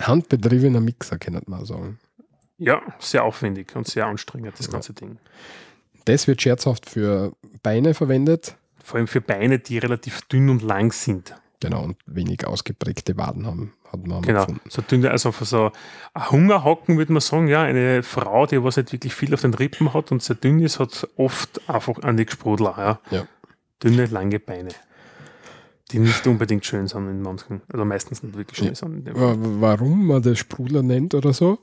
Handbetriebener 0.00 0.80
Mixer, 0.80 1.18
kann 1.18 1.40
man 1.46 1.64
sagen. 1.64 1.98
Ja, 2.58 2.82
sehr 2.98 3.24
aufwendig 3.24 3.74
und 3.74 3.86
sehr 3.86 4.06
anstrengend, 4.06 4.58
das 4.58 4.70
ganze 4.70 4.92
Ding. 4.92 5.18
Das 6.04 6.26
wird 6.26 6.42
scherzhaft 6.42 6.88
für 6.88 7.32
Beine 7.62 7.94
verwendet. 7.94 8.56
Vor 8.82 8.98
allem 8.98 9.06
für 9.06 9.20
Beine, 9.20 9.58
die 9.58 9.78
relativ 9.78 10.22
dünn 10.22 10.50
und 10.50 10.62
lang 10.62 10.92
sind. 10.92 11.34
Genau, 11.60 11.84
und 11.84 11.96
wenig 12.06 12.46
ausgeprägte 12.46 13.18
Waden 13.18 13.46
haben, 13.46 13.74
hat 13.92 14.06
man 14.06 14.22
genau. 14.22 14.40
gefunden. 14.40 14.62
So 14.70 14.80
dünn, 14.80 15.04
also 15.06 15.30
für 15.30 15.44
so 15.44 15.72
ein 16.14 16.30
Hungerhocken 16.30 16.96
würde 16.96 17.12
man 17.12 17.20
sagen, 17.20 17.48
ja, 17.48 17.62
eine 17.62 18.02
Frau, 18.02 18.46
die 18.46 18.62
was 18.64 18.78
nicht 18.78 18.92
wirklich 18.92 19.14
viel 19.14 19.34
auf 19.34 19.42
den 19.42 19.52
Rippen 19.52 19.92
hat 19.92 20.10
und 20.10 20.22
sehr 20.22 20.36
dünn 20.36 20.60
ist, 20.60 20.80
hat 20.80 21.06
oft 21.16 21.68
einfach 21.68 21.98
eine 21.98 22.26
Sprudler, 22.26 22.74
ja. 23.10 23.18
ja. 23.18 23.26
Dünne, 23.82 24.06
lange 24.06 24.40
Beine 24.40 24.70
die 25.92 25.98
nicht 25.98 26.26
unbedingt 26.26 26.64
schön 26.64 26.86
sind 26.86 27.08
in 27.08 27.22
manchen, 27.22 27.62
also 27.68 27.84
meistens 27.84 28.22
nicht 28.22 28.36
wirklich 28.36 28.58
schön 28.58 28.68
ja. 28.68 28.74
sind. 28.74 29.10
Warum 29.12 30.06
man 30.06 30.22
das 30.22 30.38
Sprudler 30.38 30.82
nennt 30.82 31.14
oder 31.14 31.32
so? 31.32 31.58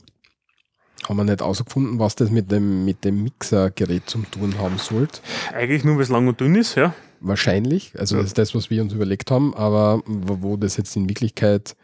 Haben 1.07 1.17
wir 1.17 1.23
nicht 1.23 1.41
ausgefunden, 1.41 1.99
was 1.99 2.15
das 2.15 2.31
mit 2.31 2.51
dem, 2.51 2.83
mit 2.83 3.05
dem 3.05 3.23
Mixergerät 3.23 4.09
zum 4.09 4.29
tun 4.29 4.57
haben 4.57 4.77
sollte. 4.77 5.21
Eigentlich 5.53 5.83
nur, 5.83 5.95
weil 5.95 6.03
es 6.03 6.09
lang 6.09 6.27
und 6.27 6.39
dünn 6.41 6.55
ist, 6.55 6.75
ja. 6.75 6.93
Wahrscheinlich. 7.19 7.93
Also 7.97 8.15
ja. 8.15 8.21
das 8.21 8.31
ist 8.31 8.37
das, 8.37 8.55
was 8.55 8.69
wir 8.69 8.81
uns 8.81 8.93
überlegt 8.93 9.31
haben, 9.31 9.53
aber 9.55 10.01
wo 10.05 10.57
das 10.57 10.77
jetzt 10.77 10.95
in 10.95 11.09
Wirklichkeit 11.09 11.75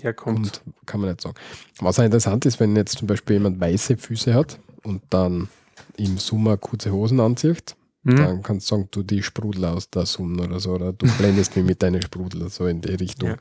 herkommt, 0.00 0.62
kommt, 0.62 0.86
kann 0.86 1.00
man 1.00 1.10
nicht 1.10 1.20
sagen. 1.20 1.36
Was 1.80 1.98
auch 1.98 2.04
interessant 2.04 2.46
ist, 2.46 2.60
wenn 2.60 2.76
jetzt 2.76 2.98
zum 2.98 3.06
Beispiel 3.06 3.36
jemand 3.36 3.60
weiße 3.60 3.96
Füße 3.96 4.34
hat 4.34 4.58
und 4.82 5.02
dann 5.10 5.48
im 5.96 6.18
Sommer 6.18 6.56
kurze 6.56 6.92
Hosen 6.92 7.20
anzieht, 7.20 7.76
Mhm. 8.06 8.16
Dann 8.16 8.42
kannst 8.42 8.70
du 8.70 8.76
sagen, 8.76 8.88
du 8.92 9.02
die 9.02 9.20
Sprudel 9.20 9.64
aus 9.64 9.90
der 9.90 10.06
Sonne 10.06 10.44
oder 10.44 10.60
so, 10.60 10.74
oder 10.74 10.92
du 10.92 11.06
blendest 11.18 11.56
mich 11.56 11.64
mit 11.64 11.82
deinen 11.82 12.00
Sprudel, 12.00 12.48
so 12.48 12.66
in 12.68 12.80
die 12.80 12.94
Richtung. 12.94 13.30
Ja. 13.30 13.36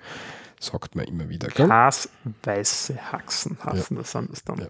Sagt 0.59 0.95
man 0.95 1.05
immer 1.05 1.29
wieder. 1.29 1.49
Glasweiße 1.49 3.11
Haxen 3.11 3.57
heißen 3.63 3.95
ja. 3.95 4.01
das, 4.01 4.11
sind 4.11 4.31
das 4.31 4.43
dann. 4.43 4.57
Ja. 4.57 4.67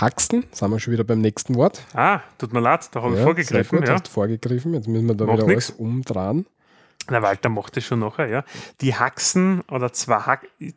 Haxen, 0.00 0.44
sind 0.52 0.70
wir 0.70 0.80
schon 0.80 0.92
wieder 0.92 1.04
beim 1.04 1.20
nächsten 1.20 1.54
Wort. 1.54 1.82
Ah, 1.94 2.20
tut 2.38 2.52
mir 2.52 2.60
leid, 2.60 2.88
da 2.92 3.02
habe 3.02 3.16
ich 3.16 3.22
vorgegriffen. 3.22 3.78
Gut, 3.78 3.88
ja. 3.88 3.94
hast 3.94 4.08
vorgegriffen, 4.08 4.74
jetzt 4.74 4.88
müssen 4.88 5.06
wir 5.06 5.14
da 5.14 5.26
Macht 5.26 5.38
wieder 5.38 5.46
nix. 5.46 5.70
alles 5.70 5.80
umdrehen. 5.80 6.46
Na, 7.08 7.22
Walter 7.22 7.48
macht 7.48 7.76
das 7.76 7.84
schon 7.84 8.00
nachher, 8.00 8.28
ja. 8.28 8.44
Die 8.80 8.94
Haxen 8.94 9.60
oder 9.70 9.92
zwei 9.92 10.16
Haxen, 10.16 10.74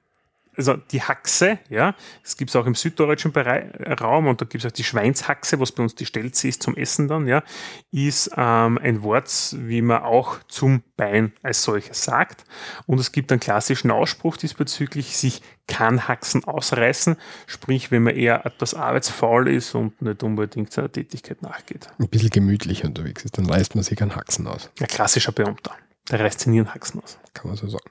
also 0.59 0.75
die 0.75 1.01
Haxe, 1.01 1.57
ja, 1.69 1.95
das 2.21 2.35
gibt 2.35 2.49
es 2.49 2.55
auch 2.55 2.65
im 2.65 2.75
süddeutschen 2.75 3.31
Bereich, 3.31 3.65
Raum 4.01 4.27
und 4.27 4.41
da 4.41 4.45
gibt 4.45 4.63
es 4.63 4.69
auch 4.69 4.75
die 4.75 4.83
Schweinshaxe, 4.83 5.59
was 5.59 5.71
bei 5.71 5.81
uns 5.81 5.95
die 5.95 6.05
Stelze 6.05 6.49
ist 6.49 6.61
zum 6.61 6.75
Essen 6.75 7.07
dann, 7.07 7.27
ja, 7.27 7.43
ist 7.91 8.31
ähm, 8.35 8.77
ein 8.77 9.01
Wort, 9.01 9.55
wie 9.57 9.81
man 9.81 10.03
auch 10.03 10.43
zum 10.49 10.83
Bein 10.97 11.31
als 11.43 11.63
solches 11.63 12.03
sagt. 12.03 12.43
Und 12.85 12.99
es 12.99 13.13
gibt 13.13 13.31
einen 13.31 13.39
klassischen 13.39 13.89
Ausspruch 13.89 14.35
diesbezüglich, 14.35 15.15
sich 15.15 15.41
kann 15.67 16.07
Haxen 16.07 16.43
ausreißen, 16.43 17.15
sprich, 17.47 17.91
wenn 17.91 18.03
man 18.03 18.15
eher 18.15 18.45
etwas 18.45 18.73
arbeitsfaul 18.73 19.47
ist 19.47 19.75
und 19.75 20.01
nicht 20.01 20.23
unbedingt 20.23 20.73
seiner 20.73 20.91
Tätigkeit 20.91 21.41
nachgeht. 21.41 21.87
Ein 21.99 22.09
bisschen 22.09 22.31
gemütlich 22.31 22.83
unterwegs 22.83 23.23
ist, 23.23 23.37
dann 23.37 23.45
reißt 23.45 23.75
man 23.75 23.83
sich 23.83 24.01
einen 24.01 24.15
Haxen 24.15 24.47
aus. 24.47 24.69
Ein 24.79 24.87
klassischer 24.87 25.31
Beamter, 25.31 25.71
der 26.11 26.19
reißt 26.19 26.41
sich 26.41 26.47
nie 26.47 26.59
einen 26.59 26.73
Haxen 26.73 27.01
aus. 27.01 27.17
Kann 27.33 27.47
man 27.47 27.55
so 27.55 27.69
sagen. 27.69 27.89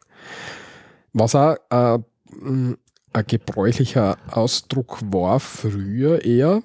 Was 1.15 1.35
auch 1.35 1.57
äh, 1.71 1.99
ein 2.33 3.27
gebräuchlicher 3.27 4.17
Ausdruck 4.31 4.99
war 5.11 5.41
früher 5.41 6.25
eher, 6.25 6.63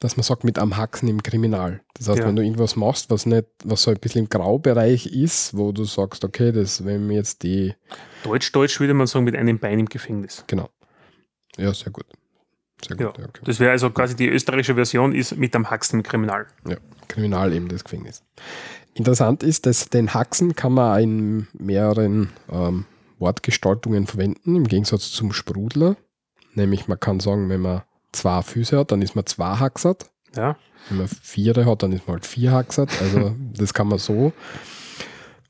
dass 0.00 0.16
man 0.16 0.22
sagt, 0.22 0.44
mit 0.44 0.58
am 0.58 0.76
Haxen 0.76 1.08
im 1.08 1.22
Kriminal. 1.22 1.80
Das 1.94 2.08
heißt, 2.08 2.20
ja. 2.20 2.26
wenn 2.26 2.36
du 2.36 2.42
irgendwas 2.42 2.76
machst, 2.76 3.10
was 3.10 3.26
nicht, 3.26 3.46
was 3.64 3.82
so 3.82 3.90
ein 3.90 3.98
bisschen 3.98 4.24
im 4.24 4.28
Graubereich 4.28 5.06
ist, 5.06 5.56
wo 5.56 5.72
du 5.72 5.84
sagst, 5.84 6.24
okay, 6.24 6.52
das, 6.52 6.84
wenn 6.84 7.06
mir 7.06 7.14
jetzt 7.14 7.42
die. 7.42 7.74
Deutsch, 8.22 8.52
Deutsch 8.52 8.78
würde 8.78 8.94
man 8.94 9.06
sagen, 9.06 9.24
mit 9.24 9.34
einem 9.34 9.58
Bein 9.58 9.80
im 9.80 9.86
Gefängnis. 9.86 10.44
Genau. 10.46 10.68
Ja, 11.56 11.74
sehr 11.74 11.90
gut. 11.90 12.06
Sehr 12.86 12.96
gut. 12.96 13.18
Ja. 13.18 13.24
Okay. 13.24 13.40
Das 13.44 13.58
wäre 13.58 13.72
also 13.72 13.90
quasi 13.90 14.14
die 14.14 14.28
österreichische 14.28 14.74
Version 14.74 15.12
ist 15.12 15.36
mit 15.36 15.54
am 15.56 15.68
Haxen 15.68 15.98
im 15.98 16.02
Kriminal. 16.04 16.46
Ja, 16.68 16.76
Kriminal 17.08 17.52
eben 17.52 17.68
das 17.68 17.82
Gefängnis. 17.82 18.22
Interessant 18.94 19.42
ist, 19.42 19.66
dass 19.66 19.88
den 19.88 20.14
Haxen 20.14 20.54
kann 20.54 20.72
man 20.72 21.02
in 21.02 21.46
mehreren 21.52 22.30
ähm, 22.50 22.84
Wortgestaltungen 23.18 24.06
verwenden, 24.06 24.56
im 24.56 24.66
Gegensatz 24.66 25.10
zum 25.10 25.32
Sprudler. 25.32 25.96
Nämlich 26.54 26.88
man 26.88 27.00
kann 27.00 27.20
sagen, 27.20 27.48
wenn 27.48 27.60
man 27.60 27.82
zwei 28.12 28.42
Füße 28.42 28.78
hat, 28.78 28.92
dann 28.92 29.02
ist 29.02 29.14
man 29.14 29.26
zwei 29.26 29.56
Haxert. 29.56 30.10
Ja. 30.36 30.56
Wenn 30.88 30.98
man 30.98 31.08
vier 31.08 31.54
hat, 31.66 31.82
dann 31.82 31.92
ist 31.92 32.06
man 32.06 32.14
halt 32.14 32.26
vier 32.26 32.52
Haxert. 32.52 32.90
Also 33.00 33.34
das 33.54 33.74
kann 33.74 33.88
man 33.88 33.98
so 33.98 34.32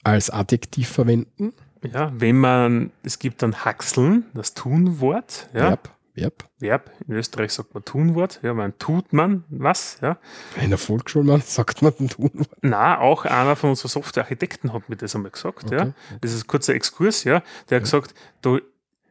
als 0.05 0.31
Adjektiv 0.31 0.89
verwenden. 0.89 1.53
Ja, 1.93 2.13
wenn 2.15 2.39
man, 2.39 2.91
es 3.05 3.19
gibt 3.19 3.43
dann 3.43 3.65
Haxeln, 3.65 4.25
das 4.35 4.55
Tunwort. 4.55 5.49
Ja. 5.53 5.69
Verb. 5.69 5.91
Verb. 6.21 6.45
Verb. 6.59 6.91
In 7.07 7.15
Österreich 7.15 7.53
sagt 7.53 7.75
man 7.75 7.85
Tunwort. 7.85 8.41
Ja, 8.43 8.55
man 8.55 8.77
tut 8.79 9.13
man 9.13 9.45
was. 9.49 9.99
Ja. 10.03 10.19
In 10.61 10.71
der 10.71 10.79
Volksschule 10.79 11.41
sagt 11.45 11.83
man 11.83 11.93
ein 11.99 12.09
Tunwort. 12.09 12.51
Na, 12.63 12.99
auch 12.99 13.25
einer 13.25 13.57
von 13.57 13.71
unseren 13.71 13.89
Softwarearchitekten 13.89 14.73
hat 14.73 14.89
mir 14.89 14.97
das 14.97 15.15
einmal 15.15 15.31
gesagt. 15.31 15.65
Okay, 15.65 15.77
ja. 15.77 15.93
Das 16.21 16.33
ist 16.33 16.45
ein 16.45 16.47
kurzer 16.47 16.75
Exkurs. 16.75 17.25
Ja. 17.25 17.43
Der 17.71 17.77
hat 17.77 17.85
gesagt, 17.85 18.15
du, 18.43 18.61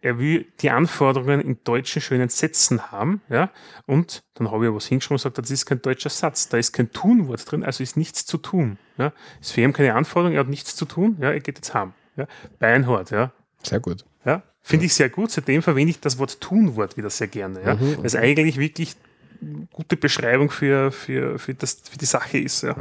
er 0.01 0.19
will 0.19 0.45
die 0.61 0.69
Anforderungen 0.69 1.41
in 1.41 1.57
deutschen 1.63 2.01
schönen 2.01 2.29
Sätzen 2.29 2.91
haben. 2.91 3.21
Ja. 3.29 3.51
Und 3.85 4.21
dann 4.35 4.51
habe 4.51 4.67
ich 4.67 4.73
was 4.73 4.85
hingeschrieben 4.85 5.15
und 5.15 5.19
gesagt, 5.19 5.37
das 5.37 5.51
ist 5.51 5.65
kein 5.65 5.81
deutscher 5.81 6.09
Satz. 6.09 6.49
Da 6.49 6.57
ist 6.57 6.73
kein 6.73 6.91
Tunwort 6.91 7.49
drin, 7.49 7.63
also 7.63 7.83
ist 7.83 7.97
nichts 7.97 8.25
zu 8.25 8.37
tun. 8.37 8.77
Ja. 8.97 9.13
Ist 9.41 9.53
für 9.53 9.61
ihn 9.61 9.73
keine 9.73 9.93
Anforderung, 9.95 10.35
er 10.35 10.41
hat 10.41 10.49
nichts 10.49 10.75
zu 10.75 10.85
tun. 10.85 11.17
Ja. 11.19 11.31
Er 11.31 11.39
geht 11.39 11.57
jetzt 11.57 11.73
heim. 11.73 11.93
Ja. 12.15 12.27
Beinhard. 12.59 13.11
Ja. 13.11 13.31
Sehr 13.63 13.79
gut. 13.79 14.05
Ja, 14.27 14.43
Finde 14.61 14.85
ich 14.85 14.93
sehr 14.93 15.09
gut. 15.09 15.31
Seitdem 15.31 15.61
verwende 15.61 15.91
ich 15.91 16.01
das 16.01 16.19
Wort 16.19 16.41
Tunwort 16.41 16.97
wieder 16.97 17.09
sehr 17.09 17.27
gerne. 17.27 17.63
Ja? 17.63 17.75
Mhm, 17.75 17.99
Weil 17.99 18.05
es 18.05 18.15
eigentlich 18.15 18.57
wirklich 18.57 18.97
eine 19.41 19.65
gute 19.71 19.95
Beschreibung 19.95 20.49
für, 20.49 20.91
für, 20.91 21.39
für, 21.39 21.53
das, 21.53 21.77
für 21.89 21.97
die 21.97 22.05
Sache 22.05 22.37
ist. 22.37 22.63
Ja. 22.63 22.75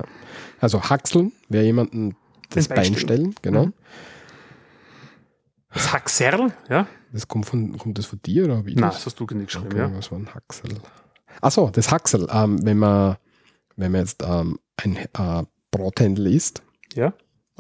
Also 0.59 0.83
Haxeln, 0.83 1.31
wer 1.49 1.63
jemanden 1.63 2.17
das 2.51 2.67
Bein 2.67 2.77
Bein 2.77 2.97
stellen, 2.97 3.35
genau. 3.41 3.67
Mhm. 3.67 3.73
Das 5.73 5.93
Haxerl, 5.93 6.53
ja? 6.69 6.89
Das 7.13 7.29
kommt, 7.29 7.47
von, 7.47 7.79
kommt 7.79 7.99
das 7.99 8.07
von 8.07 8.21
dir 8.21 8.47
oder 8.47 8.67
wie 8.67 8.75
Nein, 8.75 8.91
das 8.91 9.07
hast 9.07 9.21
du 9.21 9.27
nicht 9.27 9.47
geschrieben, 9.47 9.69
Okay, 9.69 9.79
ja. 9.79 9.97
was 9.97 10.11
war 10.11 10.19
ein 10.19 10.35
Haxel? 10.35 10.71
Achso, 11.41 11.71
das 11.71 11.93
Haxel. 11.93 12.27
Ähm, 12.33 12.59
wenn, 12.67 12.79
man, 12.79 13.17
wenn 13.77 13.93
man 13.93 14.01
jetzt 14.01 14.25
ähm, 14.27 14.59
ein 14.77 14.97
äh, 14.97 15.45
Brathändel 15.71 16.27
isst 16.35 16.63
Ja, 16.95 17.13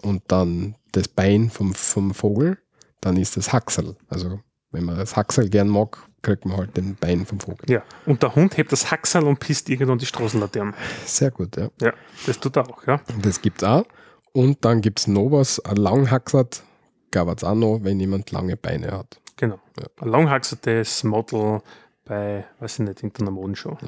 und 0.02 0.24
dann 0.26 0.74
das 0.90 1.06
Bein 1.06 1.48
vom, 1.50 1.74
vom 1.74 2.12
Vogel, 2.12 2.58
dann 3.00 3.16
ist 3.16 3.36
das 3.36 3.52
Haxel. 3.52 3.96
Also 4.08 4.40
wenn 4.70 4.84
man 4.84 4.96
das 4.96 5.16
Haxel 5.16 5.48
gern 5.48 5.68
mag, 5.68 5.98
kriegt 6.22 6.44
man 6.44 6.56
halt 6.56 6.76
den 6.76 6.96
Bein 6.96 7.24
vom 7.24 7.38
Vogel. 7.38 7.70
ja. 7.70 7.82
Und 8.04 8.22
der 8.22 8.34
Hund 8.34 8.56
hebt 8.56 8.72
das 8.72 8.90
Haxerl 8.90 9.24
und 9.24 9.38
pisst 9.38 9.68
irgendwann 9.68 9.98
die 9.98 10.06
Straßenlaternen. 10.06 10.74
Sehr 11.04 11.30
gut, 11.30 11.56
ja. 11.56 11.70
Ja, 11.80 11.92
das 12.26 12.40
tut 12.40 12.56
er 12.56 12.68
auch, 12.68 12.86
ja. 12.86 13.00
Das 13.22 13.40
gibt 13.40 13.62
es 13.62 13.68
auch. 13.68 13.84
Und 14.32 14.64
dann 14.64 14.80
gibt 14.80 14.98
es 15.00 15.06
noch 15.06 15.30
was, 15.30 15.60
ein 15.60 15.76
Langhaxert, 15.76 16.62
gab 17.10 17.28
es 17.34 17.44
auch 17.44 17.54
noch, 17.54 17.78
wenn 17.82 18.00
jemand 18.00 18.30
lange 18.32 18.56
Beine 18.56 18.90
hat. 18.90 19.20
Genau. 19.36 19.60
Ja. 19.78 19.86
Ein 20.00 20.08
langhaxertes 20.08 21.04
Model 21.04 21.60
bei, 22.04 22.44
weiß 22.58 22.80
ich 22.80 22.86
nicht, 22.86 22.98
irgendeiner 23.02 23.30
Modenshow. 23.30 23.78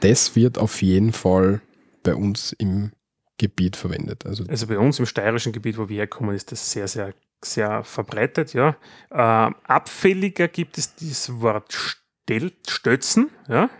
Das 0.00 0.36
wird 0.36 0.58
auf 0.58 0.80
jeden 0.82 1.12
Fall 1.12 1.60
bei 2.02 2.14
uns 2.14 2.52
im 2.52 2.92
Gebiet 3.38 3.76
verwendet. 3.76 4.24
Also 4.26 4.44
Also 4.48 4.66
bei 4.66 4.78
uns 4.78 4.98
im 4.98 5.06
steirischen 5.06 5.52
Gebiet, 5.52 5.76
wo 5.78 5.88
wir 5.88 5.96
herkommen, 5.98 6.34
ist 6.34 6.52
das 6.52 6.70
sehr, 6.70 6.86
sehr, 6.88 7.12
sehr 7.44 7.84
verbreitet, 7.84 8.54
ja. 8.54 8.76
Ähm, 9.10 9.54
abfälliger 9.64 10.48
gibt 10.48 10.78
es 10.78 10.94
das 10.96 11.40
Wort 11.40 11.72
Stel 11.72 12.52
Stötzen, 12.68 13.30
ja, 13.48 13.70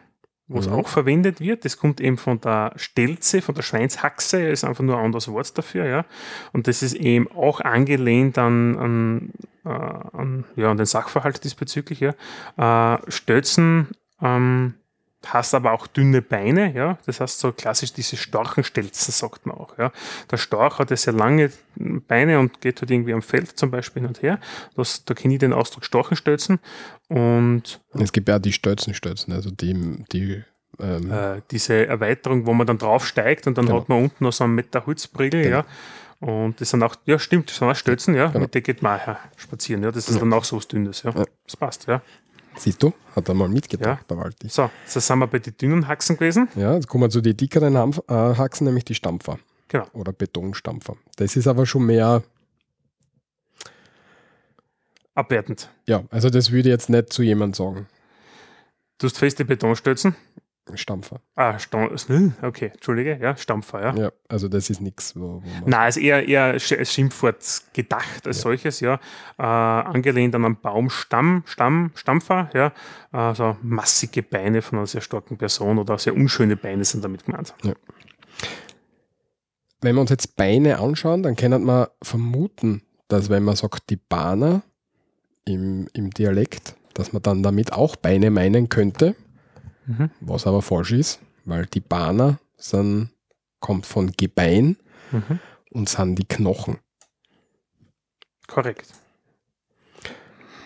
wo 0.47 0.59
es 0.59 0.69
Mhm. 0.69 0.75
auch 0.75 0.89
verwendet 0.89 1.41
wird. 1.41 1.65
Das 1.65 1.77
kommt 1.77 2.01
eben 2.01 2.19
von 2.19 2.41
der 2.41 2.73
Stelze, 2.77 3.43
von 3.43 3.55
der 3.55 3.63
Schweinshaxe, 3.63 4.41
ist 4.49 4.65
einfach 4.65 4.85
nur 4.85 4.97
ein 4.99 5.05
anderes 5.07 5.29
Wort 5.29 5.57
dafür, 5.59 5.87
ja. 5.87 6.05
Und 6.53 6.69
das 6.69 6.83
ist 6.83 6.95
eben 6.95 7.31
auch 7.33 7.61
angelehnt 7.61 8.39
an, 8.39 8.79
an, 8.79 9.33
äh, 9.65 9.69
an, 9.69 10.45
ja, 10.55 10.71
an 10.71 10.77
den 10.77 10.87
Sachverhalt 10.87 11.43
diesbezüglich, 11.43 12.01
ja. 12.01 12.15
Äh, 12.57 13.11
Stötzen 13.11 13.89
ähm, 14.23 14.75
hast 15.33 15.55
aber 15.55 15.73
auch 15.73 15.87
dünne 15.87 16.23
Beine, 16.23 16.73
ja. 16.75 16.99
Das 17.07 17.21
heißt 17.21 17.39
so 17.41 17.53
klassisch 17.53 17.93
diese 17.93 18.17
Storchenstelzen, 18.17 19.13
sagt 19.13 19.47
man 19.47 19.57
auch, 19.57 19.77
ja. 19.79 19.93
Der 20.31 20.37
Storch 20.37 20.79
hat 20.79 20.91
ja 20.91 20.97
sehr 20.97 21.13
lange 21.13 21.51
Beine 21.77 22.39
und 22.39 22.61
geht 22.61 22.81
halt 22.81 22.91
irgendwie 22.91 23.13
am 23.13 23.23
Feld 23.23 23.59
zum 23.59 23.71
Beispiel 23.71 24.03
hin 24.03 24.09
und 24.09 24.23
her. 24.23 24.39
Das, 24.77 25.05
da 25.05 25.15
kenne 25.15 25.35
ich 25.35 25.41
den 25.41 25.53
Ausdruck 25.53 25.85
Storchenstelzen. 25.85 26.59
Und 27.09 27.81
es 27.95 28.13
gibt 28.13 28.29
ja 28.29 28.37
auch 28.37 28.41
die 28.41 28.53
Stölzenstötzen, 28.53 29.33
also 29.33 29.51
die, 29.51 30.05
die 30.13 30.43
ähm, 30.79 31.11
äh, 31.11 31.41
diese 31.51 31.87
Erweiterung, 31.87 32.47
wo 32.47 32.53
man 32.53 32.67
dann 32.67 32.79
draufsteigt 32.79 33.47
und 33.47 33.57
dann 33.57 33.67
Genau. 33.67 33.81
hat 33.81 33.89
man 33.89 34.03
unten 34.03 34.25
noch 34.25 34.33
so 34.33 34.45
einen 34.45 34.55
Meter 34.55 34.85
Holzbriegel, 34.87 35.43
Genau. 35.43 35.57
ja. 35.59 35.65
Und 36.19 36.61
das 36.61 36.71
sind 36.71 36.83
auch, 36.83 36.97
ja 37.05 37.19
stimmt, 37.19 37.51
das 37.51 37.59
sind 37.59 37.69
auch 37.69 37.77
Stötzen, 37.77 38.15
ja. 38.15 38.29
Genau. 38.29 38.41
Mit 38.41 38.55
der 38.55 38.63
geht 38.63 38.83
man 38.83 38.99
auch 39.01 39.07
her 39.07 39.19
spazieren, 39.37 39.83
ja. 39.83 39.91
Das 39.93 40.09
ist 40.09 40.15
Ja. 40.15 40.21
dann 40.21 40.33
auch 40.33 40.45
so 40.45 40.57
was 40.57 40.67
Dünnes, 40.69 41.03
ja. 41.03 41.11
Ja. 41.13 41.25
Das 41.45 41.57
passt, 41.57 41.87
ja. 41.87 42.03
Siehst 42.57 42.83
du, 42.83 42.93
hat 43.15 43.29
er 43.29 43.35
mal 43.35 43.49
mitgebracht, 43.49 44.05
der 44.11 44.17
Walti. 44.19 44.49
So, 44.49 44.71
jetzt 44.85 44.93
sind 44.95 45.19
wir 45.19 45.27
bei 45.27 45.39
den 45.39 45.57
dünnen 45.57 45.87
Haxen 45.89 46.17
gewesen. 46.17 46.49
Ja, 46.57 46.75
jetzt 46.75 46.89
kommen 46.89 47.05
wir 47.05 47.11
zu 47.11 47.21
den 47.21 47.37
dickeren 47.37 47.77
Hanf, 47.77 48.01
äh, 48.09 48.13
Haxen, 48.15 48.65
nämlich 48.67 48.85
die 48.85 48.95
Stampfer 48.95 49.39
Genau. 49.69 49.87
oder 49.93 50.13
Betonstampfer. 50.13 50.97
Das 51.17 51.37
ist 51.37 51.47
aber 51.47 51.67
schon 51.67 51.87
mehr, 51.87 52.23
Abwertend. 55.15 55.71
ja, 55.87 56.05
also 56.11 56.29
das 56.31 56.51
würde 56.51 56.69
ich 56.69 56.73
jetzt 56.73 56.91
nicht 56.91 57.13
zu 57.13 57.23
jemand 57.23 57.57
sagen. 57.57 57.87
Du 58.99 59.07
hast 59.07 59.19
feste 59.19 59.45
Betonstötzen. 59.45 60.15
Stampfer. 60.75 61.21
Ah, 61.37 61.59
Stam 61.59 61.91
okay, 62.43 62.71
Entschuldige, 62.75 63.19
ja, 63.23 63.37
Stampfer, 63.37 63.83
ja. 63.83 63.95
Ja, 63.95 64.13
also 64.29 64.49
das 64.49 64.69
ist 64.69 64.81
nichts, 64.81 65.15
wo, 65.15 65.43
wo. 65.43 65.69
Nein, 65.69 65.89
ist 65.89 65.97
eher, 65.97 66.27
eher 66.27 66.45
als 66.45 66.93
Schimpfwort 66.93 67.63
gedacht 67.73 68.27
als 68.27 68.39
Ja. 68.39 68.43
solches, 68.43 68.81
ja. 68.81 68.95
Äh, 69.39 69.43
angelehnt 69.43 70.35
an 70.35 70.45
einen 70.45 70.61
Baumstamm, 70.61 71.45
Stamm, 71.47 71.93
Stampfer, 71.95 72.51
ja. 72.53 72.73
Also 73.13 73.57
massige 73.63 74.23
Beine 74.23 74.61
von 74.61 74.79
einer 74.79 74.87
sehr 74.87 75.01
starken 75.03 75.39
Person 75.39 75.79
oder 75.79 75.99
sehr 75.99 76.15
unschöne 76.15 76.57
Beine 76.57 76.85
sind 76.85 77.05
damit 77.05 77.25
gemeint. 77.25 77.55
Wenn 79.81 79.95
wir 79.95 80.01
uns 80.01 80.11
jetzt 80.11 80.37
Beine 80.37 80.79
anschauen, 80.79 81.23
dann 81.23 81.37
kann 81.37 81.63
man 81.63 81.87
vermuten, 82.03 82.83
dass 83.09 83.31
wenn 83.31 83.45
man 83.45 83.55
sagt, 83.57 83.89
die 83.91 83.97
Bahner 83.97 84.63
im, 85.45 85.87
im 85.93 86.11
Dialekt, 86.11 86.75
dass 86.95 87.13
man 87.13 87.23
dann 87.23 87.43
damit 87.43 87.73
auch 87.73 87.95
Beine 87.95 88.31
meinen 88.31 88.69
könnte, 88.69 89.15
Mhm. 89.87 90.11
was 90.21 90.47
aber 90.47 90.63
falsch 90.63 90.93
ist, 90.93 91.21
weil 91.45 91.67
die 91.67 91.81
Bahner 91.81 92.39
sind, 92.57 93.11
kommt 93.61 93.87
von 93.87 94.13
Gebein 94.13 94.77
Mhm. 95.13 95.39
und 95.71 95.89
sind 95.89 96.17
die 96.17 96.25
Knochen. 96.27 96.79
Korrekt. 98.49 98.93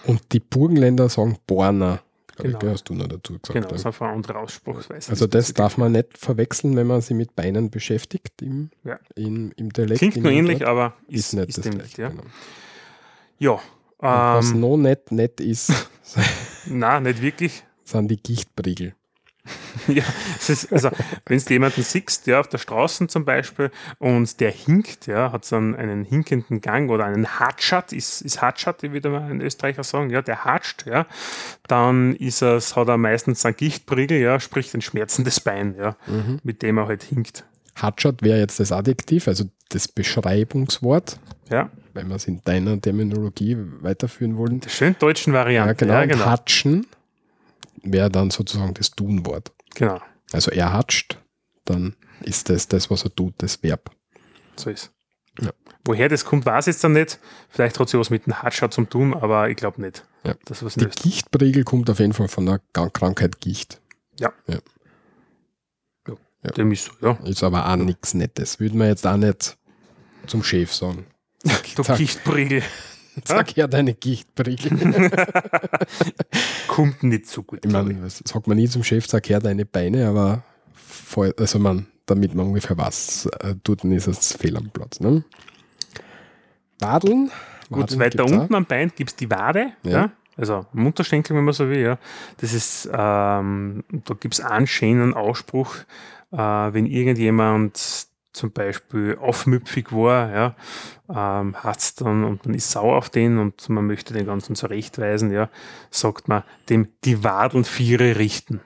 Und 0.06 0.32
die 0.32 0.40
Burgenländer 0.40 1.08
sagen 1.08 1.38
Borner, 1.46 2.00
ich, 2.38 2.44
Genau. 2.44 2.72
hast 2.72 2.84
du 2.88 2.94
noch 2.94 3.06
dazu 3.06 3.34
gesagt. 3.34 3.52
Genau, 3.52 3.68
das 3.68 3.80
ist 3.80 3.86
einfach 3.86 4.06
eine 4.06 4.14
andere 4.16 4.38
Ausspruchsweise. 4.38 5.10
Also 5.10 5.26
das 5.26 5.52
darf 5.52 5.76
man 5.76 5.92
nicht 5.92 6.16
verwechseln, 6.16 6.74
wenn 6.76 6.86
man 6.86 7.02
sich 7.02 7.14
mit 7.14 7.36
Beinen 7.36 7.70
beschäftigt 7.70 8.40
im, 8.40 8.70
Ja. 8.82 8.98
in, 9.14 9.50
im 9.52 9.70
Dialekt. 9.70 9.98
Klingt 9.98 10.16
im 10.16 10.22
nur 10.22 10.32
ähnlich, 10.32 10.66
aber 10.66 10.94
ist, 11.06 11.26
ist, 11.26 11.32
nicht 11.34 11.48
ist 11.50 11.58
das 11.58 11.64
gleiche. 11.64 11.82
nicht, 11.82 11.98
ja. 11.98 12.08
Genau. 12.08 12.22
Ja, 13.38 13.52
Und 13.52 13.60
was 14.00 14.50
ähm, 14.52 14.60
noch 14.60 14.76
nicht 14.78 15.12
nett 15.12 15.40
ist, 15.40 15.70
nein, 16.66 17.02
nicht 17.02 17.20
wirklich. 17.20 17.62
sind 17.84 18.10
die 18.10 18.16
Gichtbriegel. 18.16 18.94
Ja, 19.88 20.02
es 20.38 20.50
ist, 20.50 20.72
also 20.72 20.90
wenn 21.26 21.38
du 21.38 21.52
jemanden 21.52 21.82
siehst, 21.82 22.26
ja, 22.26 22.40
auf 22.40 22.48
der 22.48 22.58
Straße 22.58 23.06
zum 23.06 23.24
Beispiel, 23.24 23.70
und 23.98 24.38
der 24.40 24.50
hinkt, 24.50 25.06
ja, 25.06 25.32
hat 25.32 25.44
so 25.44 25.56
einen, 25.56 25.74
einen 25.74 26.04
hinkenden 26.04 26.60
Gang 26.60 26.90
oder 26.90 27.06
einen 27.06 27.40
Hatschat, 27.40 27.92
ist, 27.92 28.20
ist 28.20 28.42
Hatschat, 28.42 28.82
wie 28.82 29.00
mal 29.08 29.30
ein 29.30 29.40
Österreicher 29.40 29.82
sagen, 29.82 30.10
ja, 30.10 30.22
der 30.22 30.44
hatscht, 30.44 30.86
ja, 30.86 31.06
dann 31.66 32.14
ist 32.16 32.42
es, 32.42 32.76
hat 32.76 32.88
er 32.88 32.98
meistens 32.98 33.44
einen 33.46 33.56
Gichtbriegel, 33.56 34.20
ja, 34.20 34.38
sprich 34.38 34.72
ein 34.74 34.82
schmerzendes 34.82 35.40
Bein, 35.40 35.74
ja, 35.78 35.96
mit 36.42 36.62
dem 36.62 36.78
er 36.78 36.86
halt 36.86 37.02
hinkt. 37.02 37.44
Hatschat 37.76 38.22
wäre 38.22 38.38
jetzt 38.38 38.60
das 38.60 38.72
Adjektiv, 38.72 39.28
also 39.28 39.44
das 39.70 39.88
Beschreibungswort, 39.88 41.18
Ja, 41.50 41.70
wenn 41.94 42.08
wir 42.08 42.16
es 42.16 42.26
in 42.26 42.42
deiner 42.44 42.80
Terminologie 42.80 43.56
weiterführen 43.80 44.36
wollen. 44.36 44.60
der 44.60 44.68
schön 44.70 44.96
deutschen 44.98 45.32
Variante. 45.32 45.70
Ja, 45.70 45.72
genau. 45.74 45.92
Ja, 45.94 46.06
genau. 46.06 46.24
Hatschen 46.26 46.86
wäre 47.82 48.10
dann 48.10 48.30
sozusagen 48.30 48.74
das 48.74 48.90
Tunwort. 48.90 49.52
genau. 49.74 50.00
Also 50.32 50.52
er 50.52 50.72
hatscht, 50.72 51.18
dann 51.64 51.96
ist 52.22 52.50
das 52.50 52.68
das, 52.68 52.88
was 52.90 53.04
er 53.04 53.12
tut, 53.14 53.34
das 53.38 53.62
Verb. 53.64 53.90
So 54.56 54.70
ist. 54.70 54.92
Ja. 55.40 55.50
Woher 55.84 56.08
das 56.08 56.24
kommt, 56.24 56.46
weiß 56.46 56.66
ich 56.68 56.74
jetzt 56.74 56.84
dann 56.84 56.92
nicht. 56.92 57.18
Vielleicht 57.48 57.80
hat 57.80 57.88
sie 57.88 57.98
was 57.98 58.10
mit 58.10 58.26
dem 58.26 58.40
Hatschat 58.40 58.72
zu 58.72 58.84
tun, 58.84 59.12
aber 59.14 59.48
ich 59.50 59.56
glaube 59.56 59.80
nicht. 59.80 60.04
Ja. 60.22 60.34
Das 60.44 60.62
was 60.64 60.74
Die 60.74 60.84
löst. 60.84 61.02
Gichtbriegel 61.02 61.64
kommt 61.64 61.90
auf 61.90 61.98
jeden 61.98 62.12
Fall 62.12 62.28
von 62.28 62.46
der 62.46 62.60
Krankheit 62.72 63.40
Gicht. 63.40 63.80
Dem 66.56 66.72
ist 66.72 66.84
so, 66.86 66.92
ja. 67.02 67.12
Ist 67.24 67.42
aber 67.42 67.68
auch 67.68 67.76
nichts 67.76 68.14
Nettes. 68.14 68.60
Würde 68.60 68.76
man 68.76 68.88
jetzt 68.88 69.06
auch 69.06 69.16
nicht 69.16 69.58
zum 70.26 70.42
Chef 70.42 70.72
sagen. 70.72 71.06
Du 71.76 71.82
Zack. 71.82 71.98
Sag 73.24 73.56
her 73.56 73.68
deine 73.68 73.94
Gichtbriegel. 73.94 75.10
Kommt 76.68 77.02
nicht 77.02 77.26
so 77.26 77.42
gut. 77.42 77.64
Ich 77.64 77.70
meine, 77.70 77.94
das 77.94 78.22
sagt 78.24 78.46
man 78.46 78.56
nie 78.56 78.68
zum 78.68 78.84
Chef, 78.84 79.06
sag 79.06 79.28
her 79.28 79.40
deine 79.40 79.64
Beine, 79.66 80.06
aber 80.08 80.44
voll, 80.74 81.34
also 81.38 81.58
man, 81.58 81.86
damit 82.06 82.34
man 82.34 82.46
ungefähr 82.46 82.78
was 82.78 83.26
äh, 83.40 83.54
tut, 83.64 83.84
dann 83.84 83.92
ist 83.92 84.06
es 84.06 84.32
fehl 84.34 84.56
am 84.56 84.70
Platz. 84.70 85.00
Ne? 85.00 85.24
Wadeln. 86.78 87.30
Gut, 87.70 87.98
weiter 87.98 88.18
gibt's 88.18 88.32
auch. 88.32 88.40
unten 88.40 88.54
am 88.54 88.64
Bein 88.66 88.92
gibt 88.94 89.10
es 89.10 89.16
die 89.16 89.30
Wade, 89.30 89.72
Ja. 89.84 89.90
ja. 89.90 90.10
also 90.36 90.66
am 90.72 90.86
Unterschenkel, 90.86 91.36
wenn 91.36 91.44
man 91.44 91.54
so 91.54 91.68
will. 91.68 91.80
Ja. 91.80 91.98
Das 92.38 92.52
ist, 92.52 92.86
ähm, 92.92 93.84
da 93.90 94.14
gibt 94.18 94.34
es 94.34 94.40
einen 94.40 94.66
schönen 94.66 95.14
Ausspruch, 95.14 95.76
äh, 96.32 96.36
wenn 96.36 96.86
irgendjemand 96.86 98.06
zum 98.32 98.52
Beispiel 98.52 99.16
aufmüpfig 99.20 99.92
war, 99.92 100.30
ja, 100.30 100.56
ähm, 101.08 101.56
hat's 101.56 101.94
dann 101.94 102.24
und 102.24 102.46
man 102.46 102.54
ist 102.54 102.70
sauer 102.70 102.96
auf 102.96 103.10
den 103.10 103.38
und 103.38 103.68
man 103.68 103.86
möchte 103.86 104.14
den 104.14 104.26
Ganzen 104.26 104.54
zurechtweisen, 104.54 105.30
ja, 105.32 105.48
sagt 105.90 106.28
man 106.28 106.44
dem 106.68 106.88
die 107.04 107.24
Wadeln 107.24 107.64
Viere 107.64 108.16
richten. 108.16 108.60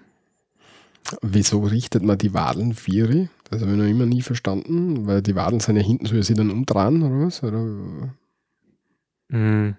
Wieso 1.21 1.61
richtet 1.61 2.03
man 2.03 2.19
die 2.19 2.35
Wadeln 2.35 2.73
Vieri? 2.75 3.29
Das 3.51 3.61
habe 3.61 3.73
ich 3.73 3.79
noch 3.79 3.85
immer 3.85 4.07
nie 4.07 4.23
verstanden, 4.23 5.07
weil 5.07 5.23
die 5.23 5.35
Wadeln 5.35 5.61
sind 5.61 5.77
ja 5.77 5.83
hinten, 5.83 6.07
ich 6.07 6.27
sie 6.27 6.35
dann 6.35 6.51
umdrehen 6.51 7.03
oder 7.03 7.27
was? 7.27 7.43
Oder? 7.43 7.59
Mm. 9.29 9.77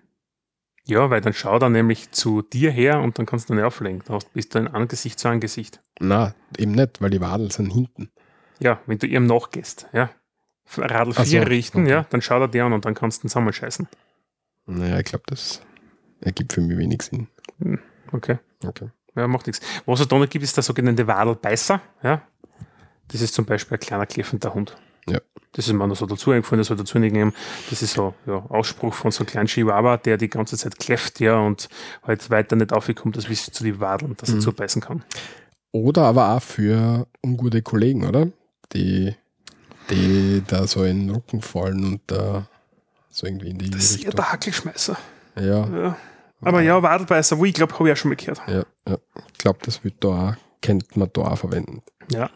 Ja, 0.87 1.09
weil 1.09 1.21
dann 1.21 1.33
schaut 1.33 1.63
er 1.63 1.69
nämlich 1.69 2.11
zu 2.11 2.43
dir 2.43 2.69
her 2.69 3.01
und 3.01 3.17
dann 3.17 3.25
kannst 3.25 3.49
du 3.49 3.55
nicht 3.55 3.63
auflenken. 3.63 4.03
Da 4.07 4.13
hast- 4.13 4.33
bist 4.33 4.53
du 4.53 4.59
ein 4.59 4.67
Angesicht 4.67 5.19
zu 5.19 5.27
Angesicht. 5.27 5.81
Na, 5.99 6.35
eben 6.57 6.73
nicht, 6.73 7.01
weil 7.01 7.09
die 7.09 7.21
Wadeln 7.21 7.49
sind 7.49 7.73
hinten. 7.73 8.09
Ja, 8.59 8.79
wenn 8.85 8.97
du 8.99 9.07
ihm 9.07 9.25
nachgehst, 9.25 9.87
ja. 9.93 10.09
Radl 10.77 11.13
Ach 11.15 11.25
4 11.25 11.41
so, 11.41 11.47
richten, 11.47 11.81
okay. 11.83 11.91
ja, 11.91 12.05
dann 12.09 12.21
schaut 12.21 12.41
er 12.41 12.47
dir 12.47 12.65
an 12.65 12.73
und 12.73 12.85
dann 12.85 12.95
kannst 12.95 13.21
du 13.21 13.27
ihn 13.27 13.29
zusammenscheißen. 13.29 13.87
Naja, 14.67 14.97
ich 14.99 15.05
glaube, 15.05 15.23
das 15.27 15.61
ergibt 16.21 16.53
für 16.53 16.61
mich 16.61 16.77
wenig 16.77 17.01
Sinn. 17.03 17.27
Okay. 18.11 18.39
Okay. 18.65 18.89
Ja, 19.15 19.27
macht 19.27 19.45
nichts. 19.47 19.61
Was 19.85 19.99
es 19.99 20.07
da 20.07 20.17
noch 20.17 20.27
gibt, 20.29 20.43
ist 20.43 20.57
der 20.57 20.63
sogenannte 20.63 21.05
Wadelbeißer, 21.07 21.81
ja. 22.03 22.21
Das 23.09 23.21
ist 23.21 23.35
zum 23.35 23.45
Beispiel 23.45 23.77
ein 23.77 23.79
kleiner 23.79 24.05
kläffender 24.07 24.53
Hund. 24.53 24.75
Ja. 25.07 25.19
Das 25.51 25.67
ist 25.67 25.73
mir 25.73 25.87
noch 25.87 25.95
so 25.95 26.07
dazu 26.07 26.31
eingefallen, 26.31 26.57
das 26.59 26.67
soll 26.67 26.77
dazu 26.77 26.97
nicht 26.97 27.13
nehmen. 27.13 27.33
Das 27.69 27.83
ist 27.83 27.93
so 27.93 28.15
ja, 28.25 28.43
Ausspruch 28.49 28.93
von 28.95 29.11
so 29.11 29.19
einem 29.19 29.27
kleinen 29.27 29.47
Chihuahua, 29.47 29.97
der 29.97 30.17
die 30.17 30.29
ganze 30.29 30.57
Zeit 30.57 30.79
kläfft, 30.79 31.19
ja, 31.19 31.37
und 31.37 31.69
halt 32.03 32.29
weiter 32.31 32.55
nicht 32.55 32.73
aufgekommen, 32.73 33.13
dass 33.13 33.29
wie 33.29 33.35
zu 33.35 33.63
die 33.63 33.79
Wadeln, 33.79 34.17
dass 34.17 34.29
er 34.29 34.35
Mhm. 34.35 34.41
zubeißen 34.41 34.81
kann. 34.81 35.03
Oder 35.71 36.03
aber 36.05 36.33
auch 36.35 36.41
für 36.41 37.07
ungute 37.23 37.61
Kollegen, 37.61 38.05
oder? 38.05 38.29
Die, 38.73 39.15
die 39.89 40.43
da 40.47 40.67
so 40.67 40.83
in 40.83 41.07
den 41.07 41.15
Rücken 41.15 41.41
fallen 41.41 41.83
und 41.85 42.01
da 42.07 42.47
so 43.09 43.27
irgendwie 43.27 43.49
in 43.49 43.57
die 43.57 43.69
Das 43.69 43.91
ist 43.91 44.03
ja 44.03 44.11
der 44.11 44.31
Hackelschmeißer. 44.31 44.97
Ja, 45.37 45.43
Ja. 45.43 45.97
Aber 46.41 46.61
ja, 46.61 46.81
Wadelbeißer, 46.83 47.37
wo 47.39 47.45
ich 47.45 47.53
glaube, 47.53 47.73
habe 47.73 47.89
ich 47.89 47.93
auch 47.93 47.97
schon 47.97 48.09
mal 48.09 48.15
gehört. 48.15 48.41
ja, 48.47 48.65
ja. 48.87 48.97
Ich 49.31 49.37
glaube, 49.39 49.59
das 49.63 49.83
wird 49.83 50.03
da 50.03 50.07
auch, 50.07 50.35
könnte 50.61 50.99
man 50.99 51.09
da 51.11 51.21
auch 51.21 51.37
verwenden. 51.37 51.81
Ja. 52.11 52.29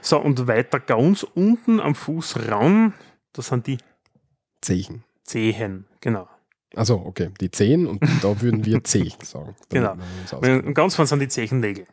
So, 0.00 0.18
und 0.18 0.46
weiter 0.46 0.80
ganz 0.80 1.24
unten 1.24 1.80
am 1.80 1.94
Fußraum, 1.94 2.94
das 3.32 3.48
sind 3.48 3.66
die 3.66 3.78
Zehen. 4.60 5.04
Zehen, 5.24 5.86
genau. 6.00 6.28
Also 6.74 6.96
okay, 7.04 7.30
die 7.40 7.50
Zehen 7.50 7.86
und 7.86 8.02
da 8.22 8.40
würden 8.40 8.64
wir 8.64 8.82
Zehen 8.84 9.12
sagen. 9.22 9.56
Genau. 9.68 9.94
Und 10.32 10.74
ganz 10.74 10.94
vorne 10.94 11.08
sind 11.08 11.20
die 11.20 11.28
Zechennägel. 11.28 11.86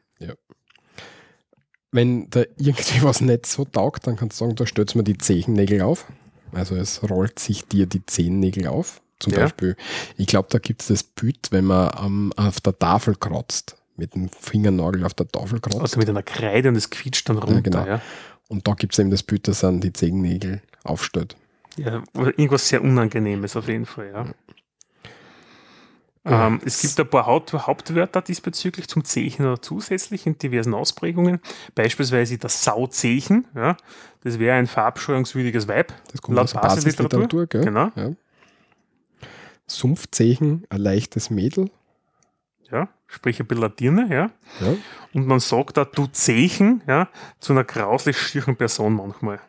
Wenn 1.96 2.30
da 2.30 2.42
irgendwie 2.58 3.02
was 3.04 3.22
nicht 3.22 3.46
so 3.46 3.64
taugt, 3.64 4.06
dann 4.06 4.18
kannst 4.18 4.40
du 4.42 4.46
sagen, 4.46 4.56
da 4.56 4.66
du 4.66 4.98
mir 4.98 5.04
die 5.04 5.18
Zehennägel 5.18 5.82
auf. 5.82 6.06
Also 6.52 6.76
es 6.76 7.02
rollt 7.10 7.40
sich 7.40 7.66
dir 7.68 7.86
die 7.86 8.06
Zehennägel 8.06 8.68
auf. 8.68 9.02
Zum 9.20 9.32
Ja. 9.32 9.40
Beispiel, 9.44 9.78
ich 10.18 10.28
glaube, 10.28 10.50
da 10.52 10.60
gibt 10.60 10.82
es 10.82 10.88
das 10.90 11.04
Bild, 11.04 11.48
wenn 11.52 11.64
man 11.66 11.90
am, 11.92 12.34
auf 12.34 12.60
der 12.60 12.78
Tafel 12.78 13.16
kratzt, 13.16 13.78
mit 13.96 14.14
dem 14.14 14.28
Fingernagel 14.28 15.06
auf 15.06 15.14
der 15.14 15.28
Tafel 15.28 15.62
kratzt. 15.62 15.80
Also 15.80 15.98
mit 15.98 16.10
einer 16.10 16.22
Kreide 16.24 16.68
und 16.68 16.76
es 16.76 16.90
quietscht 16.90 17.30
dann 17.30 17.38
runter. 17.38 17.62
genau. 17.62 17.86
Ja, 17.86 18.02
Und 18.50 18.68
da 18.68 18.74
gibt 18.74 18.92
es 18.94 19.00
eben 19.00 19.10
das 19.12 19.24
Bild, 19.24 19.48
dass 19.48 19.62
dann 19.62 19.80
die 19.80 19.94
Zehennägel 19.94 20.62
aufstellt. 20.84 21.38
ja. 21.78 22.04
irgendwas 22.14 22.68
sehr 22.68 22.82
Unangenehmes 22.82 23.56
auf 23.56 23.70
jeden 23.70 23.86
Fall, 23.86 24.12
ja. 24.12 24.26
Ja. 26.26 26.48
Ähm, 26.48 26.60
es 26.66 26.82
gibt 26.82 27.00
ein 27.00 27.08
paar 27.08 27.28
Haupt 27.28 27.54
Hauptwörter 27.54 28.22
diesbezüglich 28.22 28.88
zum 28.88 29.04
Zechen 29.04 29.46
oder 29.46 29.62
zusätzlich 29.62 30.26
in 30.26 30.38
diversen 30.40 30.74
Ausprägungen. 30.74 31.40
Beispielsweise 31.76 32.38
das 32.40 32.64
Sauzechen, 32.64 33.48
ja. 33.56 33.78
Das 34.24 34.40
wäre 34.40 34.58
ein 34.58 34.66
verabscheuungswürdiges 34.66 35.68
Weib. 35.68 35.94
Das 36.12 36.22
kommt 36.24 36.36
Laut 36.36 36.46
aus 36.46 36.54
der 36.54 36.60
Basisliteratur, 36.62 37.46
gell? 37.46 37.64
Genau. 37.64 37.92
Ja. 37.96 38.12
Sumpfzehen, 39.68 40.66
ein 40.70 40.82
leichtes 40.82 41.30
Mädel. 41.30 41.70
Ja, 42.72 42.90
sprich 43.08 43.40
ein 43.40 43.46
bisschen 43.48 43.62
Latine, 43.62 44.08
ja. 44.10 44.32
Ja. 44.66 44.76
Und 45.14 45.28
man 45.28 45.40
sagt 45.40 45.78
da, 45.78 45.86
du 45.86 46.08
Zechen, 46.08 46.82
ja, 46.88 47.08
zu 47.40 47.54
einer 47.54 47.64
grauslich 47.64 48.18
schieren 48.18 48.56
Person 48.56 48.94
manchmal. 48.96 49.40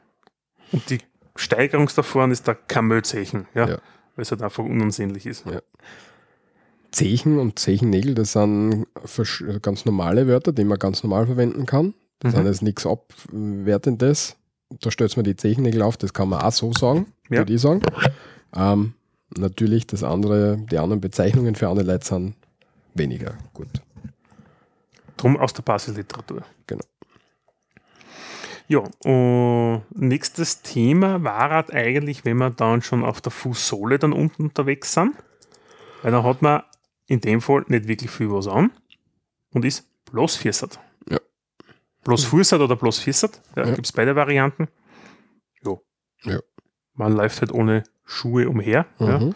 Und 0.72 0.88
die 0.90 0.98
Steigerung 1.36 1.88
davon 1.94 2.30
ist 2.30 2.46
der 2.46 2.54
Kamözechen, 2.54 3.46
ja, 3.54 3.66
Ja. 3.68 3.78
weil 4.14 4.22
es 4.22 4.30
halt 4.30 4.42
einfach 4.42 4.64
unansehnlich 4.64 5.24
ist. 5.26 5.46
Ja. 5.46 5.60
Zechen 6.96 7.38
und 7.38 7.58
Zechennägel, 7.58 8.14
das 8.14 8.32
sind 8.32 8.86
ganz 9.60 9.84
normale 9.84 10.26
Wörter, 10.26 10.52
die 10.52 10.64
man 10.64 10.78
ganz 10.78 11.02
normal 11.02 11.26
verwenden 11.26 11.66
kann. 11.66 11.92
Das 12.20 12.32
Mhm. 12.32 12.36
sind 12.38 12.46
jetzt 12.46 12.62
nichts 12.62 12.86
Abwertendes. 12.86 14.36
Da 14.80 14.90
stellt 14.90 15.14
man 15.16 15.24
die 15.24 15.36
Zechennägel 15.36 15.82
auf, 15.82 15.98
das 15.98 16.14
kann 16.14 16.30
man 16.30 16.40
auch 16.40 16.52
so 16.52 16.72
sagen, 16.72 17.12
Ja. 17.28 17.38
würde 17.40 17.52
ich 17.52 17.60
sagen. 17.60 17.82
Ähm, 18.54 18.94
natürlich, 19.36 19.86
das 19.86 20.02
andere, 20.02 20.56
die 20.70 20.78
anderen 20.78 21.00
Bezeichnungen 21.02 21.54
für 21.54 21.68
andere 21.68 21.86
Leute 21.86 22.06
sind 22.06 22.34
weniger 22.94 23.34
gut. 23.52 23.68
Drum 25.18 25.36
aus 25.36 25.52
der 25.52 25.62
Basisliteratur. 25.64 26.42
Genau. 26.66 26.82
Ja, 28.68 28.82
und 29.04 29.82
nächstes 29.94 30.62
Thema 30.62 31.22
war 31.22 31.50
halt 31.50 31.72
eigentlich, 31.72 32.24
wenn 32.24 32.38
wir 32.38 32.50
dann 32.50 32.80
schon 32.82 33.04
auf 33.04 33.20
der 33.20 33.30
Fußsohle 33.32 33.98
dann 33.98 34.12
unten 34.12 34.44
unterwegs 34.44 34.94
sind, 34.94 35.14
weil 36.02 36.10
dann 36.12 36.24
hat 36.24 36.40
man 36.42 36.62
in 37.06 37.20
dem 37.20 37.40
Fall 37.40 37.64
nicht 37.68 37.88
wirklich 37.88 38.10
viel 38.10 38.30
was 38.30 38.46
an 38.48 38.70
und 39.52 39.64
ist 39.64 39.86
bloß 40.06 40.36
Viersert. 40.36 40.78
Ja. 41.08 41.18
Bloß 42.04 42.24
Fußert 42.24 42.60
oder 42.60 42.76
bloß 42.76 42.98
Viersert, 42.98 43.40
ja, 43.56 43.64
Ja. 43.66 43.74
gibt 43.74 43.86
es 43.86 43.92
beide 43.92 44.14
Varianten. 44.16 44.68
Jo. 45.64 45.82
Ja. 46.22 46.40
Man 46.94 47.12
läuft 47.12 47.40
halt 47.40 47.52
ohne 47.52 47.84
Schuhe 48.04 48.48
umher. 48.48 48.86
Ja. 48.98 49.18
Mhm. 49.18 49.34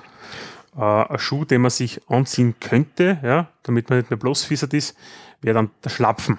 Äh, 0.77 0.81
ein 0.83 1.18
Schuh, 1.18 1.45
den 1.45 1.62
man 1.62 1.71
sich 1.71 2.01
anziehen 2.09 2.55
könnte, 2.61 3.18
ja, 3.23 3.51
damit 3.64 3.91
man 3.91 3.99
nicht 3.99 4.11
mehr 4.11 4.18
bloß 4.18 4.45
Fiesert 4.45 4.73
ist, 4.75 4.97
wäre 5.41 5.55
dann 5.55 5.71
der 5.85 5.91
Schlapfen. 5.91 6.39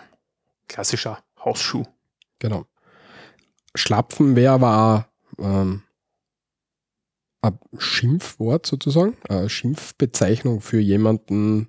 Klassischer 0.67 1.21
Hausschuh. 1.43 1.83
Genau. 2.39 2.65
Schlapfen 3.75 4.35
wäre 4.35 4.53
aber 4.53 5.07
ähm, 5.37 5.83
ein 7.41 7.57
Schimpfwort 7.77 8.65
sozusagen, 8.67 9.17
eine 9.29 9.49
Schimpfbezeichnung 9.49 10.61
für 10.61 10.79
jemanden, 10.79 11.67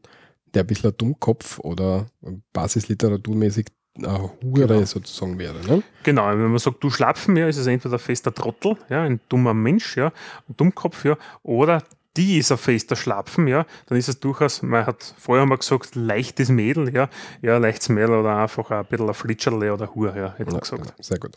der 0.54 0.64
ein 0.64 0.66
bisschen 0.66 0.90
ein 0.90 0.96
Dummkopf 0.98 1.58
oder 1.60 2.06
basisliteraturmäßig 2.52 3.66
eine 3.96 4.30
Hure 4.42 4.66
Genau. 4.66 4.84
sozusagen 4.84 5.38
wäre. 5.38 5.60
Ne? 5.66 5.82
Genau, 6.02 6.28
wenn 6.28 6.38
man 6.48 6.58
sagt, 6.58 6.82
du 6.82 6.90
Schlapfen, 6.90 7.36
ja, 7.36 7.46
ist 7.48 7.56
es 7.58 7.66
entweder 7.66 7.94
ein 7.94 7.98
fester 8.00 8.34
Trottel, 8.34 8.76
ja, 8.88 9.02
ein 9.02 9.20
dummer 9.28 9.54
Mensch, 9.54 9.96
ja, 9.96 10.06
ein 10.48 10.56
Dummkopf, 10.56 11.04
ja, 11.04 11.16
oder 11.42 11.82
die 12.16 12.38
ist 12.38 12.52
ein 12.52 12.58
fester 12.58 12.96
Schlapfen, 12.96 13.48
ja, 13.48 13.64
dann 13.86 13.98
ist 13.98 14.08
es 14.08 14.18
durchaus, 14.20 14.62
man 14.62 14.84
hat 14.86 15.14
vorher 15.18 15.46
mal 15.46 15.56
gesagt, 15.56 15.94
leichtes 15.94 16.48
Mädel, 16.50 16.94
ja, 16.94 17.08
ja, 17.42 17.56
leichtes 17.58 17.88
Mädel 17.90 18.14
oder 18.16 18.36
einfach 18.36 18.70
ein 18.70 18.84
bisschen 18.86 19.08
ein 19.08 19.14
Flitscherle 19.14 19.72
oder 19.72 19.94
Hure, 19.94 20.16
ja, 20.16 20.32
hätte 20.36 20.44
man 20.46 20.54
Ja, 20.54 20.60
gesagt. 20.60 20.82
genau, 20.82 20.94
sehr 21.00 21.18
gut. 21.18 21.34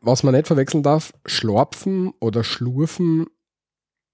Was 0.00 0.22
man 0.22 0.34
nicht 0.34 0.46
verwechseln 0.46 0.82
darf, 0.84 1.12
Schlorpfen 1.24 2.12
oder 2.20 2.44
Schlurfen 2.44 3.26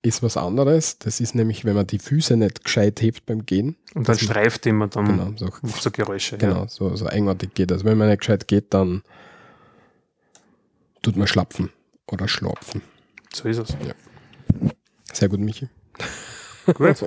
ist 0.03 0.23
was 0.23 0.37
anderes. 0.37 0.99
Das 0.99 1.21
ist 1.21 1.35
nämlich, 1.35 1.65
wenn 1.65 1.75
man 1.77 1.87
die 1.87 1.99
Füße 1.99 2.37
nicht 2.37 2.65
gescheit 2.65 3.01
hebt 3.01 3.25
beim 3.27 3.47
Gehen. 3.47 3.77
Und 3.95 4.09
dann 4.09 4.19
streift 4.19 4.67
immer 4.67 4.89
dann 4.89 5.07
Genau, 5.07 5.33
so, 5.37 5.49
so 5.81 5.91
Geräusche. 5.91 6.39
genau, 6.39 6.67
so, 6.69 6.95
so 6.97 7.07
eigenartig 7.07 7.55
geht. 7.55 7.71
Also 7.71 7.85
wenn 7.85 7.97
man 7.97 8.09
nicht 8.09 8.21
gescheit 8.21 8.49
geht, 8.49 8.75
dann 8.75 9.03
tut 11.03 11.17
man 11.17 11.27
schlapfen 11.27 11.71
oder 12.11 12.27
schlorpfen. 12.29 12.83
Ja, 12.83 13.37
so 13.43 13.49
ist 13.49 13.59
es. 13.59 13.77
Sehr 15.13 15.29
gut, 15.29 15.41
Michi. 15.41 15.69
Gut. 16.75 17.05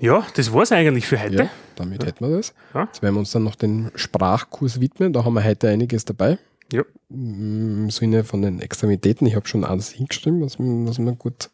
Ja, 0.00 0.26
das 0.34 0.52
war 0.52 0.62
es 0.62 0.72
eigentlich 0.72 1.06
für 1.06 1.20
heute. 1.20 1.34
Ja, 1.44 1.50
damit 1.76 2.04
hätten 2.04 2.28
wir 2.28 2.36
das. 2.36 2.54
Ja. 2.74 2.84
Jetzt 2.84 3.02
werden 3.02 3.14
wir 3.14 3.20
uns 3.20 3.30
dann 3.30 3.44
noch 3.44 3.54
den 3.54 3.90
Sprachkurs 3.94 4.80
widmen. 4.80 5.12
Da 5.12 5.24
haben 5.24 5.34
wir 5.34 5.44
heute 5.44 5.68
einiges 5.68 6.04
dabei. 6.04 6.38
Ja. 6.72 6.82
Im 7.10 7.90
Sinne 7.90 8.24
von 8.24 8.42
den 8.42 8.60
Extremitäten. 8.60 9.26
Ich 9.26 9.36
habe 9.36 9.46
schon 9.46 9.64
alles 9.64 9.90
hingeschrieben, 9.90 10.40
was, 10.40 10.58
mir- 10.58 10.88
was 10.88 10.98
mir 10.98 11.14
gut, 11.14 11.50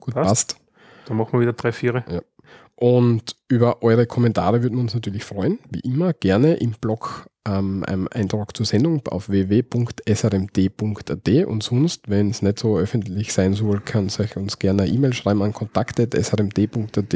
gut 0.00 0.14
Passt. 0.14 0.28
passt. 0.28 0.56
Dann 1.06 1.16
machen 1.16 1.32
wir 1.34 1.40
wieder 1.40 1.52
drei, 1.52 1.72
vier. 1.72 2.04
Und 2.76 3.36
über 3.48 3.82
eure 3.82 4.06
Kommentare 4.06 4.62
würden 4.62 4.74
wir 4.76 4.80
uns 4.82 4.94
natürlich 4.94 5.24
freuen. 5.24 5.58
Wie 5.70 5.80
immer 5.80 6.12
gerne 6.12 6.54
im 6.54 6.72
Blog 6.72 7.26
ähm, 7.46 7.84
einem 7.86 8.08
Eintrag 8.10 8.56
zur 8.56 8.66
Sendung 8.66 9.06
auf 9.08 9.28
www.srmd.at 9.28 11.28
und 11.46 11.62
sonst, 11.62 12.08
wenn 12.08 12.30
es 12.30 12.42
nicht 12.42 12.58
so 12.58 12.78
öffentlich 12.78 13.32
sein 13.32 13.54
soll, 13.54 13.80
kann 13.80 14.08
euch 14.18 14.36
uns 14.36 14.58
gerne 14.58 14.82
eine 14.84 14.92
E-Mail 14.92 15.12
schreiben 15.12 15.42
an 15.42 15.52
kontakt.srmd.at. 15.52 17.14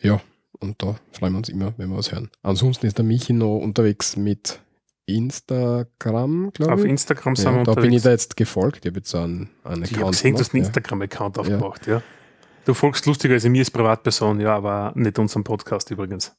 Ja, 0.00 0.20
und 0.60 0.82
da 0.82 0.96
freuen 1.12 1.32
wir 1.32 1.38
uns 1.38 1.48
immer, 1.48 1.72
wenn 1.76 1.90
wir 1.90 1.96
was 1.96 2.12
hören. 2.12 2.30
Ansonsten 2.42 2.86
ist 2.86 2.98
der 2.98 3.04
Michi 3.04 3.32
noch 3.32 3.58
unterwegs 3.58 4.16
mit 4.16 4.60
Instagram, 5.06 6.50
glaube 6.52 6.72
Auf 6.72 6.84
ich. 6.84 6.90
Instagram 6.90 7.36
sind 7.36 7.46
Ja, 7.46 7.56
wir 7.58 7.64
da 7.64 7.74
bin 7.74 7.84
ich 7.84 7.96
unterwegs. 7.96 8.02
da 8.04 8.10
jetzt 8.10 8.36
gefolgt. 8.36 8.84
Ich 8.84 8.90
habe 8.90 8.98
jetzt 8.98 9.14
einen, 9.14 9.50
einen 9.64 9.84
Ich 9.84 9.96
habe 9.98 10.10
gesehen, 10.10 10.34
du 10.34 10.40
hast 10.40 10.54
einen 10.54 10.64
Instagram-Account 10.64 11.38
aufgemacht, 11.38 11.86
ja. 11.86 12.02
Du 12.64 12.72
folgst 12.72 13.04
lustiger 13.06 13.34
als 13.34 13.44
ich 13.44 13.50
mir 13.50 13.60
als 13.60 13.70
Privatperson, 13.70 14.40
ja, 14.40 14.56
aber 14.56 14.92
nicht 14.94 15.18
unserem 15.18 15.44
Podcast 15.44 15.90
übrigens. 15.90 16.34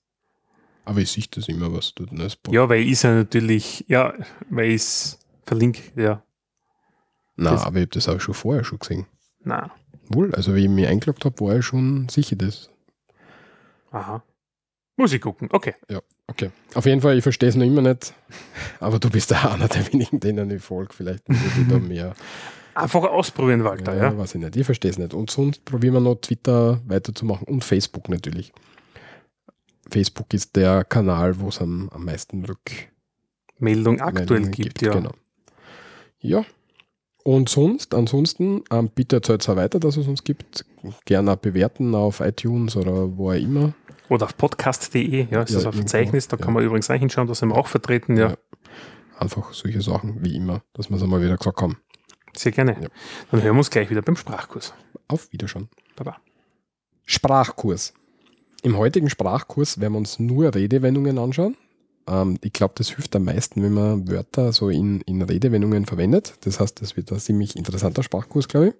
Aber 0.84 0.99
ich 0.99 1.11
sehe 1.11 1.24
das 1.30 1.47
immer, 1.47 1.72
was 1.74 1.93
du 1.93 2.05
als 2.20 2.38
Ja, 2.49 2.68
weil 2.70 2.82
ich 2.82 3.01
ja 3.03 3.13
natürlich, 3.13 3.86
ja, 3.88 4.13
weil 4.49 4.70
ich 4.70 4.82
es 4.82 5.20
verlinke, 5.45 5.82
ja. 6.01 6.24
Na, 7.36 7.51
aber 7.51 7.59
ich 7.78 7.82
habe 7.84 7.88
das 7.88 8.07
auch 8.09 8.20
schon 8.20 8.34
vorher 8.34 8.63
schon 8.63 8.80
gesehen. 8.80 9.05
Na, 9.43 9.70
Wohl, 10.07 10.34
also 10.36 10.53
wie 10.55 10.63
ich 10.66 10.70
mich 10.70 10.88
eingeloggt 10.88 11.26
habe, 11.26 11.39
war 11.41 11.57
ich 11.57 11.66
schon 11.66 12.07
sicher 12.09 12.36
das. 12.36 12.70
aha. 13.91 14.24
Muss 14.98 15.12
ich 15.14 15.22
gucken, 15.22 15.50
okay. 15.52 15.76
Okay. 16.28 16.52
Auf 16.74 16.86
jeden 16.86 17.02
Fall, 17.02 17.18
ich 17.18 17.24
verstehe 17.24 17.50
es 17.50 17.56
noch 17.56 17.66
immer 17.66 17.82
nicht. 17.82 18.14
Aber 18.80 19.00
du 19.00 19.10
bist 19.10 19.32
ja 19.32 19.52
einer 19.52 19.68
der 19.68 19.91
wenigen, 19.91 20.20
denen 20.20 20.50
ich 20.52 20.62
folge. 20.62 20.93
Vielleicht 20.93 21.24
ich 21.30 21.68
da 21.70 21.78
mehr. 21.78 22.14
Einfach 22.76 23.04
ausprobieren, 23.04 23.64
Walter, 23.64 23.96
ja, 23.96 24.12
ja. 24.12 24.18
weiß 24.18 24.36
ich 24.36 24.41
nicht. 24.41 24.56
Ich 24.58 24.66
verstehe 24.66 24.91
es 24.91 24.98
nicht. 24.98 25.14
Und 25.14 25.32
sonst 25.32 25.64
probieren 25.64 25.93
wir 25.93 26.02
noch 26.02 26.16
Twitter 26.16 26.82
weiterzumachen 26.86 27.48
und 27.48 27.64
Facebook 27.64 28.10
natürlich. 28.10 28.52
Facebook 29.89 30.34
ist 30.34 30.56
der 30.58 30.84
Kanal, 30.84 31.39
wo 31.39 31.48
es 31.48 31.62
am, 31.62 31.89
am 31.93 32.04
meisten 32.04 32.43
Rück 32.43 32.89
Meldung 33.60 34.02
aktuell 34.02 34.41
Meldungen 34.41 34.52
gibt, 34.52 34.82
ja. 34.82 34.91
Genau. 34.91 35.12
Ja. 36.20 36.43
Und 37.24 37.50
sonst, 37.50 37.96
ansonsten, 37.96 38.64
ähm, 38.72 38.89
bitte 38.93 39.18
erzählt 39.18 39.41
es 39.41 39.48
weiter, 39.56 39.80
dass 39.80 39.96
es 39.96 40.08
uns 40.08 40.24
gibt. 40.24 40.66
Gerne 41.06 41.38
bewerten 41.38 41.96
auf 41.96 42.20
iTunes 42.20 42.76
oder 42.76 43.18
wo 43.18 43.32
auch 43.32 43.36
immer. 43.36 43.74
Oder 44.10 44.26
auf 44.26 44.38
podcast.de, 44.38 45.01
ja, 45.03 45.24
ist 45.24 45.32
Ja, 45.32 45.41
das 45.41 45.53
ein 45.53 45.56
irgendwo, 45.58 45.72
Verzeichnis, 45.78 46.28
da 46.28 46.38
ja. 46.38 46.43
kann 46.43 46.53
man 46.53 46.64
übrigens 46.64 46.89
auch 46.89 46.95
hinschauen, 46.95 47.28
da 47.28 47.36
sind 47.36 47.49
wir 47.49 47.56
auch 47.58 47.68
vertreten, 47.68 48.18
ja. 48.18 48.30
Ja. 48.30 48.38
einfach 49.18 49.53
solche 49.53 49.82
Sachen 49.82 50.24
wie 50.24 50.36
immer, 50.36 50.62
dass 50.74 50.89
wir 50.89 50.97
es 50.97 51.03
einmal 51.03 51.22
wieder 51.22 51.38
gesagt 51.38 51.62
haben. 51.62 51.78
Sehr 52.36 52.51
gerne. 52.51 52.74
Ja. 52.82 52.88
Dann 53.32 53.41
hören 53.41 53.56
wir 53.56 53.60
uns 53.60 53.70
gleich 53.70 53.89
wieder 53.89 54.01
beim 54.01 54.16
Sprachkurs. 54.16 54.74
Auf 55.08 55.32
Wiederschauen. 55.32 55.70
Baba. 55.95 56.18
Sprachkurs. 57.06 57.93
Im 58.64 58.78
heutigen 58.78 59.10
Sprachkurs 59.10 59.80
werden 59.80 59.93
wir 59.93 59.99
uns 59.99 60.20
nur 60.20 60.53
Redewendungen 60.53 61.18
anschauen. 61.18 61.56
Ähm, 62.08 62.38
ich 62.41 62.51
glaube, 62.53 62.74
das 62.78 62.89
hilft 62.89 63.16
am 63.16 63.26
meisten, 63.26 63.64
wenn 63.64 63.74
man 63.74 64.08
Wörter 64.10 64.51
so 64.51 64.70
in, 64.70 65.01
in 65.01 65.22
Redewendungen 65.22 65.86
verwendet. 65.86 66.34
Das 66.41 66.60
heißt, 66.60 66.82
das 66.82 66.97
wird 66.97 67.12
ein 67.12 67.20
ziemlich 67.20 67.56
interessanter 67.56 68.03
Sprachkurs, 68.03 68.47
glaube 68.47 68.70
ich. 68.70 68.74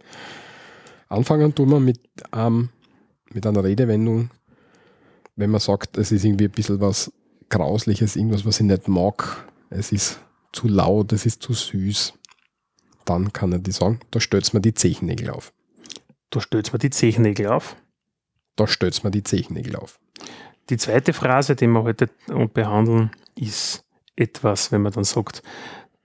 Anfangen 1.08 1.54
tun 1.54 1.70
wir 1.70 1.80
mit, 1.80 2.00
ähm, 2.36 2.70
mit 3.32 3.46
einer 3.46 3.64
Redewendung, 3.64 4.32
wenn 5.36 5.50
man 5.50 5.60
sagt, 5.60 5.98
es 5.98 6.12
ist 6.12 6.24
irgendwie 6.24 6.46
ein 6.46 6.52
bisschen 6.52 6.80
was 6.80 7.12
Grausliches, 7.50 8.16
irgendwas, 8.16 8.46
was 8.46 8.60
ich 8.60 8.66
nicht 8.66 8.88
mag. 8.88 9.48
Es 9.70 9.92
ist 9.92 10.20
zu 10.52 10.68
laut, 10.68 11.12
es 11.14 11.26
ist 11.26 11.42
zu 11.42 11.54
süß. 11.54 12.14
Dann 13.04 13.32
kann 13.34 13.52
er 13.52 13.60
die 13.60 13.72
sagen, 13.72 14.00
da 14.12 14.20
stellt 14.20 14.52
man 14.54 14.64
die 14.64 14.74
Zechennägel 14.74 15.30
auf. 15.30 15.54
Da 16.32 16.42
stellt 16.42 16.74
man 16.74 16.80
die 16.80 16.90
Zechennägel 16.90 17.48
auf. 17.48 17.76
Da 18.56 18.68
stellt 18.68 19.04
man 19.04 19.12
die 19.12 19.24
Zechennägel 19.24 19.76
auf. 19.76 20.00
Die 20.70 20.78
zweite 20.78 21.14
Phrase, 21.14 21.56
die 21.56 21.68
wir 21.68 21.84
heute 21.84 22.10
behandeln, 22.54 23.12
ist 23.36 23.86
etwas, 24.16 24.72
wenn 24.72 24.82
man 24.82 24.94
dann 24.94 25.04
sagt, 25.04 25.44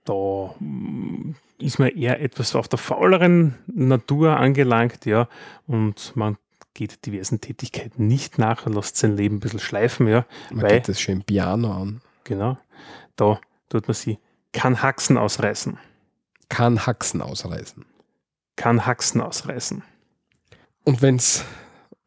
da 0.05 0.53
mm, 0.59 1.35
ist 1.59 1.79
man 1.79 1.89
eher 1.89 2.21
etwas 2.21 2.55
auf 2.55 2.67
der 2.67 2.77
fauleren 2.77 3.55
Natur 3.67 4.37
angelangt, 4.37 5.05
ja, 5.05 5.27
und 5.65 6.15
man 6.15 6.37
geht 6.73 7.05
diversen 7.05 7.41
Tätigkeiten 7.41 8.07
nicht 8.07 8.37
nach 8.37 8.65
und 8.65 8.73
lässt 8.73 8.97
sein 8.97 9.17
Leben 9.17 9.37
ein 9.37 9.39
bisschen 9.39 9.59
schleifen, 9.59 10.07
ja. 10.07 10.25
Man 10.51 10.63
weil, 10.63 10.75
geht 10.75 10.89
das 10.89 10.99
schön 10.99 11.23
Piano 11.23 11.71
an. 11.71 12.01
genau, 12.23 12.57
da 13.15 13.39
tut 13.69 13.87
man 13.87 13.95
sie, 13.95 14.19
kann 14.51 14.81
Haxen 14.81 15.17
ausreißen. 15.17 15.77
Kann 16.49 16.85
Haxen 16.85 17.21
ausreißen. 17.21 17.85
Kann 18.55 18.85
Haxen 18.85 19.21
ausreißen. 19.21 19.83
Und 20.83 21.01
wenn 21.01 21.15
es 21.15 21.45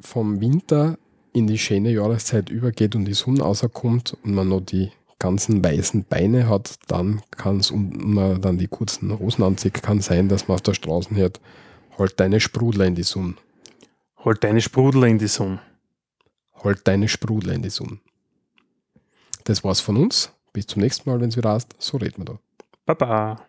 vom 0.00 0.40
Winter 0.40 0.98
in 1.32 1.46
die 1.46 1.58
schöne 1.58 1.90
Jahreszeit 1.90 2.50
übergeht 2.50 2.94
und 2.94 3.06
die 3.06 3.14
Sonne 3.14 3.42
rauskommt 3.42 4.16
und 4.22 4.34
man 4.34 4.48
noch 4.48 4.60
die 4.60 4.92
ganzen 5.18 5.64
weißen 5.64 6.04
Beine 6.04 6.48
hat, 6.48 6.74
dann 6.88 7.22
kann 7.30 7.58
es, 7.58 7.70
und 7.70 7.96
man 8.04 8.40
dann 8.40 8.58
die 8.58 8.68
kurzen 8.68 9.18
Hosen 9.18 9.42
anzieht, 9.42 9.82
kann 9.82 10.00
sein, 10.00 10.28
dass 10.28 10.48
man 10.48 10.56
auf 10.56 10.60
der 10.60 10.74
Straße 10.74 11.14
hört, 11.14 11.40
halt 11.98 12.20
deine 12.20 12.40
Sprudler 12.40 12.84
in 12.84 12.94
die 12.94 13.04
Sonne. 13.04 13.34
Halt 14.24 14.42
deine 14.42 14.62
Sprudler 14.62 15.06
in 15.08 15.18
die 15.18 15.28
Sonne. 15.28 15.60
Halt 16.62 16.88
deine 16.88 17.08
Sprudler 17.08 17.52
in 17.52 17.62
die 17.62 17.70
Sonne. 17.70 17.98
Das 19.44 19.62
war's 19.62 19.80
von 19.80 19.98
uns. 19.98 20.32
Bis 20.54 20.66
zum 20.66 20.80
nächsten 20.80 21.10
Mal, 21.10 21.20
wenn 21.20 21.28
es 21.28 21.36
wieder 21.36 21.52
heißt, 21.52 21.74
so 21.78 21.98
reden 21.98 22.18
wir 22.18 22.24
da. 22.24 22.38
Baba. 22.86 23.42